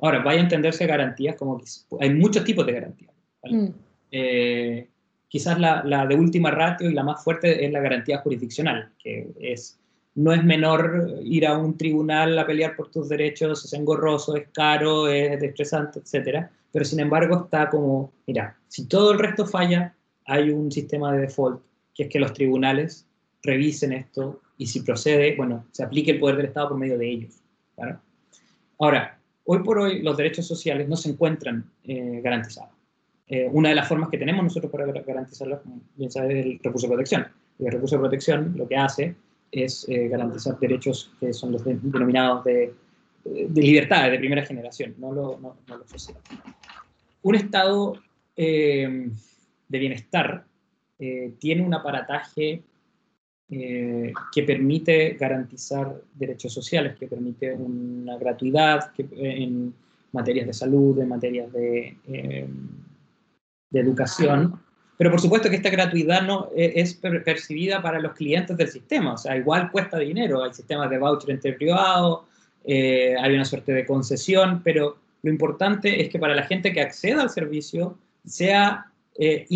Ahora, 0.01 0.23
vaya 0.23 0.39
a 0.39 0.43
entenderse 0.43 0.85
garantías 0.87 1.35
como 1.35 1.59
que 1.59 1.65
hay 1.99 2.11
muchos 2.11 2.43
tipos 2.43 2.65
de 2.65 2.71
garantías. 2.71 3.11
Mm. 3.43 3.67
Eh, 4.11 4.87
quizás 5.27 5.57
la, 5.59 6.05
de 6.07 6.15
última 6.15 6.51
ratio 6.51 6.89
y 6.89 6.93
la 6.93 7.03
más 7.03 7.23
fuerte 7.23 7.65
es 7.65 7.71
la 7.71 7.79
garantía 7.79 8.19
jurisdiccional, 8.19 8.91
que 9.01 9.29
es, 9.39 9.79
no 10.15 10.33
es 10.33 10.43
menor 10.43 11.19
ir 11.23 11.47
a 11.47 11.57
un 11.57 11.77
tribunal 11.77 12.37
a 12.37 12.45
pelear 12.45 12.75
por 12.75 12.91
tus 12.91 13.07
derechos, 13.07 13.63
es 13.63 13.73
engorroso, 13.73 14.35
es 14.35 14.49
caro, 14.49 15.07
es 15.07 15.41
estresante, 15.41 15.99
etc. 15.99 16.47
Pero 16.71 16.85
sin 16.85 16.99
embargo 16.99 17.43
está 17.45 17.69
como, 17.69 18.11
mira, 18.27 18.57
si 18.67 18.87
todo 18.87 19.13
el 19.13 19.19
resto 19.19 19.45
falla, 19.45 19.95
hay 20.25 20.49
un 20.49 20.71
sistema 20.71 21.13
de 21.13 21.21
default, 21.21 21.61
que 21.93 22.03
es 22.03 22.09
que 22.09 22.19
los 22.19 22.33
tribunales 22.33 23.07
revisen 23.43 23.93
esto 23.93 24.41
y 24.57 24.67
si 24.67 24.81
procede, 24.81 25.35
bueno, 25.35 25.65
se 25.71 25.83
aplique 25.83 26.11
el 26.11 26.19
poder 26.19 26.37
del 26.37 26.45
Estado 26.47 26.69
por 26.69 26.77
medio 26.77 26.97
de 26.97 27.09
ellos. 27.09 27.41
Ahora, 28.79 29.17
hoy 29.45 29.63
por 29.63 29.79
hoy 29.79 30.01
los 30.01 30.17
derechos 30.17 30.45
sociales 30.47 30.87
no 30.87 30.95
se 30.95 31.09
encuentran 31.09 31.65
eh, 31.83 32.21
garantizados. 32.23 32.70
Eh, 33.31 33.47
una 33.49 33.69
de 33.69 33.75
las 33.75 33.87
formas 33.87 34.09
que 34.09 34.17
tenemos 34.17 34.43
nosotros 34.43 34.69
para 34.69 34.85
garantizarlo, 34.85 35.61
bien 35.95 36.11
sabes, 36.11 36.35
es 36.35 36.45
el 36.45 36.59
recurso 36.61 36.85
de 36.85 36.91
protección. 36.91 37.27
el 37.59 37.71
recurso 37.71 37.95
de 37.95 38.01
protección 38.01 38.53
lo 38.57 38.67
que 38.67 38.75
hace 38.75 39.15
es 39.49 39.87
eh, 39.87 40.09
garantizar 40.09 40.59
derechos 40.59 41.13
que 41.17 41.31
son 41.31 41.53
los 41.53 41.63
denominados 41.63 42.43
de, 42.43 42.73
de 43.23 43.61
libertades 43.61 44.11
de 44.11 44.19
primera 44.19 44.45
generación, 44.45 44.95
no, 44.97 45.13
lo, 45.13 45.39
no, 45.39 45.55
los 45.65 45.89
sociales. 45.89 46.21
Un 47.21 47.35
estado 47.35 47.93
eh, 48.35 49.09
de 49.69 49.79
bienestar 49.79 50.43
tiene 51.39 51.63
un 51.63 51.73
aparataje 51.73 52.61
que 53.49 54.43
permite 54.45 55.13
garantizar 55.13 55.99
derechos 56.13 56.53
sociales, 56.53 56.95
que 56.95 57.07
permite 57.07 57.51
una 57.53 58.17
gratuidad 58.17 58.91
que, 58.91 59.07
en 59.17 59.73
materias 60.11 60.45
de 60.45 60.53
salud, 60.53 60.99
en 60.99 61.07
materias 61.09 61.51
de 61.51 61.97
de 63.71 63.79
educación, 63.79 64.59
pero 64.97 65.09
por 65.09 65.19
supuesto 65.19 65.49
que 65.49 65.55
esta 65.55 65.69
gratuidad 65.69 66.21
no 66.21 66.49
e, 66.55 66.73
es 66.75 66.93
percibida 66.93 67.81
para 67.81 67.99
los 67.99 68.13
clientes 68.13 68.55
del 68.55 68.67
sistema, 68.67 69.13
o 69.13 69.17
sea, 69.17 69.35
igual 69.35 69.71
cuesta 69.71 69.97
dinero, 69.97 70.43
hay 70.43 70.53
sistemas 70.53 70.89
de 70.89 70.99
voucher 70.99 71.31
entre 71.31 71.53
privados, 71.53 72.19
eh, 72.65 73.15
hay 73.19 73.33
una 73.33 73.45
suerte 73.45 73.73
de 73.73 73.85
concesión, 73.85 74.61
pero 74.63 74.97
lo 75.23 75.31
importante 75.31 76.01
es 76.01 76.09
que 76.09 76.19
para 76.19 76.35
la 76.35 76.43
gente 76.43 76.71
que 76.71 76.81
acceda 76.81 77.23
al 77.23 77.29
servicio 77.29 77.97
sea 78.25 78.91
eh, 79.17 79.47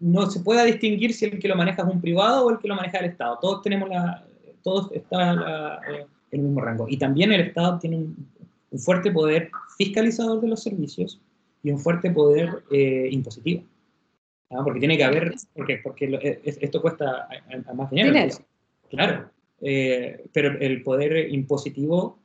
no 0.00 0.30
se 0.30 0.40
pueda 0.40 0.64
distinguir 0.64 1.14
si 1.14 1.26
el 1.26 1.38
que 1.38 1.48
lo 1.48 1.56
maneja 1.56 1.82
es 1.82 1.88
un 1.88 2.00
privado 2.00 2.44
o 2.44 2.50
el 2.50 2.58
que 2.58 2.68
lo 2.68 2.74
maneja 2.74 2.98
el 2.98 3.06
Estado. 3.06 3.38
Todos 3.40 3.62
tenemos 3.62 3.88
la, 3.88 4.24
todos 4.62 4.90
está 4.92 5.80
en 5.88 6.06
el 6.30 6.40
mismo 6.40 6.60
rango. 6.60 6.86
Y 6.88 6.96
también 6.96 7.32
el 7.32 7.40
Estado 7.40 7.78
tiene 7.78 7.96
un 7.96 8.78
fuerte 8.78 9.10
poder 9.10 9.50
fiscalizador 9.76 10.40
de 10.40 10.48
los 10.48 10.62
servicios 10.62 11.20
y 11.62 11.70
un 11.70 11.78
fuerte 11.78 12.10
poder 12.10 12.62
eh, 12.70 13.08
impositivo. 13.10 13.64
Porque 14.48 14.80
tiene 14.80 14.96
que 14.96 15.04
haber, 15.04 15.34
porque, 15.54 15.78
porque 15.82 16.06
eh, 16.06 16.40
esto 16.44 16.82
cuesta 16.82 17.28
más 17.72 17.88
dinero. 17.90 18.34
Claro, 18.88 19.30
eh, 19.60 20.24
pero 20.32 20.58
el 20.58 20.82
poder 20.82 21.32
impositivo 21.32 22.18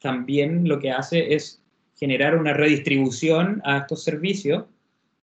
también 0.00 0.66
lo 0.66 0.78
que 0.78 0.90
hace 0.90 1.34
es 1.34 1.62
generar 1.94 2.38
una 2.38 2.54
redistribución 2.54 3.60
a 3.64 3.78
estos 3.78 4.04
servicios 4.04 4.64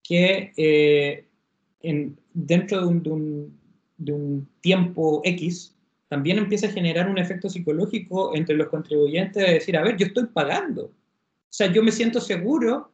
que 0.04 1.28
en, 1.82 2.18
dentro 2.34 2.80
de 2.80 2.88
un, 2.88 3.04
de, 3.04 3.10
un, 3.10 3.60
de 3.98 4.14
un, 4.14 4.50
tiempo 4.62 5.22
X 5.26 5.76
también 6.08 6.38
empieza 6.38 6.68
a 6.68 6.72
generar 6.72 7.10
un 7.10 7.18
efecto 7.18 7.50
psicológico 7.50 8.34
entre 8.36 8.56
los 8.56 8.68
contribuyentes 8.68 9.46
de 9.46 9.54
decir, 9.56 9.76
a 9.76 9.84
ver, 9.84 9.98
yo 9.98 10.06
estoy 10.06 10.28
pagando. 10.28 10.84
O 10.86 10.94
sea, 11.50 11.72
yo 11.72 11.84
me 11.84 11.92
siento 11.92 12.22
seguro 12.22 12.92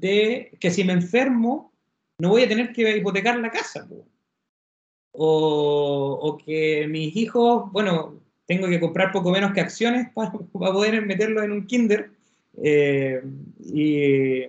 de 0.00 0.56
que 0.60 0.70
si 0.70 0.84
me 0.84 0.92
enfermo 0.92 1.72
no 2.22 2.28
voy 2.28 2.44
a 2.44 2.48
tener 2.48 2.72
que 2.72 2.96
hipotecar 2.96 3.36
la 3.38 3.50
casa. 3.50 3.88
O, 5.10 6.18
o, 6.22 6.38
que 6.38 6.86
mis 6.88 7.16
hijos, 7.16 7.70
bueno, 7.72 8.20
tengo 8.46 8.68
que 8.68 8.78
comprar 8.78 9.10
poco 9.10 9.32
menos 9.32 9.52
que 9.52 9.60
acciones 9.60 10.08
para, 10.14 10.30
para 10.30 10.72
poder 10.72 11.04
meterlo 11.04 11.42
en 11.42 11.50
un 11.50 11.66
kinder. 11.66 12.10
Eh, 12.62 13.20
y, 13.64 14.42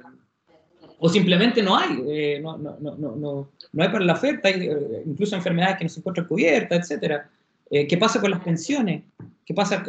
o 0.99 1.09
simplemente 1.09 1.63
no 1.63 1.75
hay, 1.75 2.01
eh, 2.07 2.39
no, 2.41 2.57
no, 2.57 2.77
no, 2.79 3.15
no, 3.15 3.83
hay 3.83 3.89
para 3.89 4.05
la 4.05 4.13
oferta, 4.13 4.49
hay 4.49 4.67
eh, 4.67 5.03
incluso 5.05 5.35
enfermedades 5.35 5.77
que 5.77 5.85
no 5.85 5.89
se 5.89 5.99
encuentran 5.99 6.27
cubiertas, 6.27 6.91
etc. 6.91 7.23
¿Qué 7.69 7.97
pasa 7.97 8.21
con 8.21 8.29
las 8.29 8.41
pensiones? 8.41 9.01
¿Qué 9.45 9.53
pasa 9.55 9.83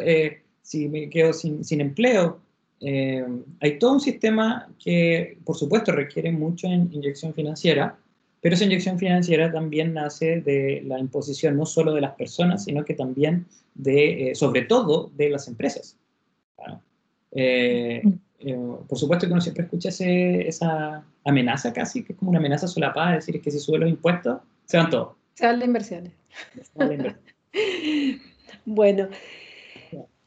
si 0.62 0.88
me 0.88 1.10
quedo 1.10 1.34
sin, 1.34 1.62
sin 1.62 1.82
empleo? 1.82 2.40
Eh, 2.86 3.24
hay 3.60 3.78
todo 3.78 3.94
un 3.94 4.00
sistema 4.00 4.68
que, 4.78 5.38
por 5.42 5.56
supuesto, 5.56 5.90
requiere 5.90 6.30
mucha 6.30 6.68
inyección 6.68 7.32
financiera, 7.32 7.96
pero 8.42 8.54
esa 8.54 8.66
inyección 8.66 8.98
financiera 8.98 9.50
también 9.50 9.94
nace 9.94 10.42
de 10.42 10.82
la 10.84 10.98
imposición 10.98 11.56
no 11.56 11.64
solo 11.64 11.94
de 11.94 12.02
las 12.02 12.14
personas, 12.14 12.64
sino 12.64 12.84
que 12.84 12.92
también 12.92 13.46
de, 13.74 14.30
eh, 14.30 14.34
sobre 14.34 14.62
todo, 14.62 15.10
de 15.16 15.30
las 15.30 15.48
empresas. 15.48 15.96
Eh, 17.32 18.02
por 18.86 18.98
supuesto 18.98 19.26
que 19.26 19.32
uno 19.32 19.40
siempre 19.40 19.64
escucha 19.64 19.88
esa, 19.88 21.02
amenaza 21.24 21.72
casi, 21.72 22.04
que 22.04 22.12
es 22.12 22.18
como 22.18 22.32
una 22.32 22.38
amenaza 22.38 22.68
solapada, 22.68 23.14
decir 23.14 23.40
que 23.40 23.50
si 23.50 23.58
sube 23.60 23.78
los 23.78 23.88
impuestos, 23.88 24.42
se 24.66 24.76
van 24.76 24.90
todos. 24.90 25.16
Se 25.32 25.46
van 25.46 25.58
las 25.58 25.66
inversiones. 25.66 26.12
bueno. 28.66 29.08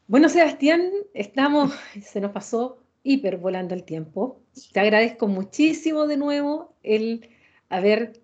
Bueno, 0.08 0.30
Sebastián, 0.30 0.90
estamos, 1.12 1.70
se 2.02 2.22
nos 2.22 2.32
pasó 2.32 2.78
hiper 3.02 3.36
volando 3.36 3.74
el 3.74 3.84
tiempo. 3.84 4.40
Te 4.72 4.80
agradezco 4.80 5.28
muchísimo 5.28 6.06
de 6.06 6.16
nuevo 6.16 6.74
el 6.82 7.28
haberte 7.68 8.22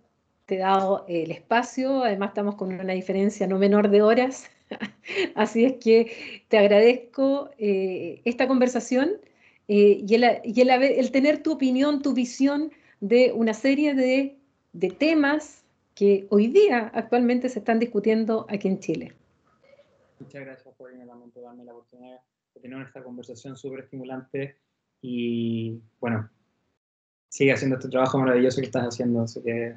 dado 0.48 1.04
el 1.08 1.30
espacio. 1.30 2.02
Además, 2.02 2.30
estamos 2.30 2.54
con 2.54 2.72
una 2.72 2.94
diferencia 2.94 3.46
no 3.46 3.58
menor 3.58 3.90
de 3.90 4.00
horas. 4.00 4.50
Así 5.34 5.66
es 5.66 5.74
que 5.74 6.44
te 6.48 6.56
agradezco 6.56 7.50
eh, 7.58 8.22
esta 8.24 8.48
conversación 8.48 9.18
eh, 9.68 10.02
y, 10.08 10.14
el, 10.14 11.10
tener 11.12 11.42
tu 11.42 11.52
opinión, 11.52 12.00
tu 12.00 12.14
visión 12.14 12.72
de 13.00 13.30
una 13.32 13.52
serie 13.52 13.92
de, 13.92 14.38
temas 14.98 15.64
que 15.94 16.26
hoy 16.30 16.46
día 16.46 16.90
actualmente 16.94 17.50
se 17.50 17.58
están 17.58 17.78
discutiendo 17.78 18.46
aquí 18.48 18.68
en 18.68 18.80
Chile. 18.80 19.12
Muchas 20.24 20.40
gracias 20.40 20.74
por 20.74 20.90
darme 20.90 21.64
la 21.64 21.72
oportunidad 21.72 22.18
de 22.54 22.60
tener 22.62 22.86
esta 22.86 23.02
conversación 23.02 23.56
súper 23.56 23.80
estimulante 23.80 24.56
y 25.02 25.78
bueno, 26.00 26.30
sigue 27.28 27.52
haciendo 27.52 27.76
este 27.76 27.90
trabajo 27.90 28.18
maravilloso 28.18 28.60
que 28.60 28.66
estás 28.66 28.84
haciendo. 28.84 29.20
Así 29.20 29.42
que, 29.42 29.76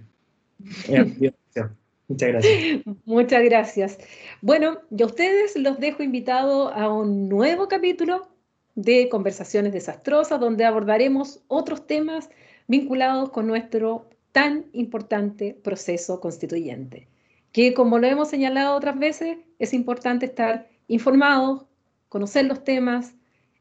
Muchas 2.07 2.29
gracias. 2.29 2.81
Muchas 3.03 3.43
gracias. 3.43 3.97
Bueno, 4.41 4.79
yo 4.89 5.07
a 5.07 5.09
ustedes 5.09 5.57
los 5.57 5.79
dejo 5.79 6.01
invitados 6.01 6.71
a 6.73 6.87
un 6.89 7.27
nuevo 7.27 7.67
capítulo 7.67 8.29
de 8.75 9.09
Conversaciones 9.09 9.73
Desastrosas, 9.73 10.39
donde 10.39 10.63
abordaremos 10.63 11.41
otros 11.49 11.85
temas 11.85 12.29
vinculados 12.67 13.31
con 13.31 13.47
nuestro 13.47 14.07
tan 14.31 14.67
importante 14.71 15.59
proceso 15.61 16.21
constituyente, 16.21 17.09
que 17.57 17.73
como 17.73 17.97
lo 17.97 18.05
hemos 18.05 18.29
señalado 18.29 18.75
otras 18.75 18.99
veces, 18.99 19.39
es 19.57 19.73
importante 19.73 20.27
estar 20.27 20.69
informados, 20.87 21.65
conocer 22.07 22.45
los 22.45 22.63
temas, 22.63 23.15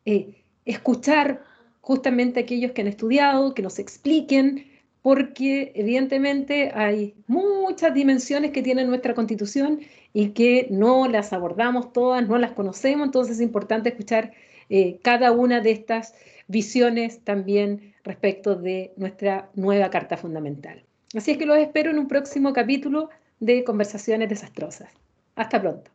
eh, 0.05 0.43
escuchar 0.67 1.43
justamente 1.81 2.39
a 2.39 2.43
aquellos 2.43 2.73
que 2.73 2.83
han 2.83 2.89
estudiado, 2.89 3.55
que 3.55 3.63
nos 3.63 3.79
expliquen 3.79 4.71
porque 5.01 5.73
evidentemente 5.75 6.73
hay 6.75 7.15
muchas 7.27 7.95
dimensiones 7.95 8.51
que 8.51 8.61
tiene 8.61 8.85
nuestra 8.85 9.15
constitución 9.15 9.81
y 10.13 10.33
que 10.33 10.67
no 10.69 11.09
las 11.09 11.33
abordamos 11.33 11.95
todas, 11.95 12.29
no 12.29 12.37
las 12.37 12.53
conocemos, 12.53 13.07
entonces 13.07 13.37
es 13.37 13.43
importante 13.43 13.89
escuchar 13.89 14.35
eh, 14.69 14.99
cada 15.03 15.33
una 15.33 15.63
de 15.63 15.71
estas 15.71 16.13
visiones 16.49 17.21
también 17.21 17.95
respecto 18.05 18.57
de 18.57 18.93
nuestra 18.99 19.49
nueva 19.55 19.89
Carta 19.89 20.19
Fundamental. 20.19 20.85
Así 21.17 21.31
es 21.31 21.39
que 21.39 21.47
los 21.47 21.57
espero 21.57 21.91
en 21.91 21.99
un 21.99 22.09
próximo 22.09 22.53
capítulo 22.53 23.09
de 23.41 23.65
Conversaciones 23.65 24.29
Desastrosas. 24.29 24.91
Hasta 25.35 25.61
pronto. 25.61 25.91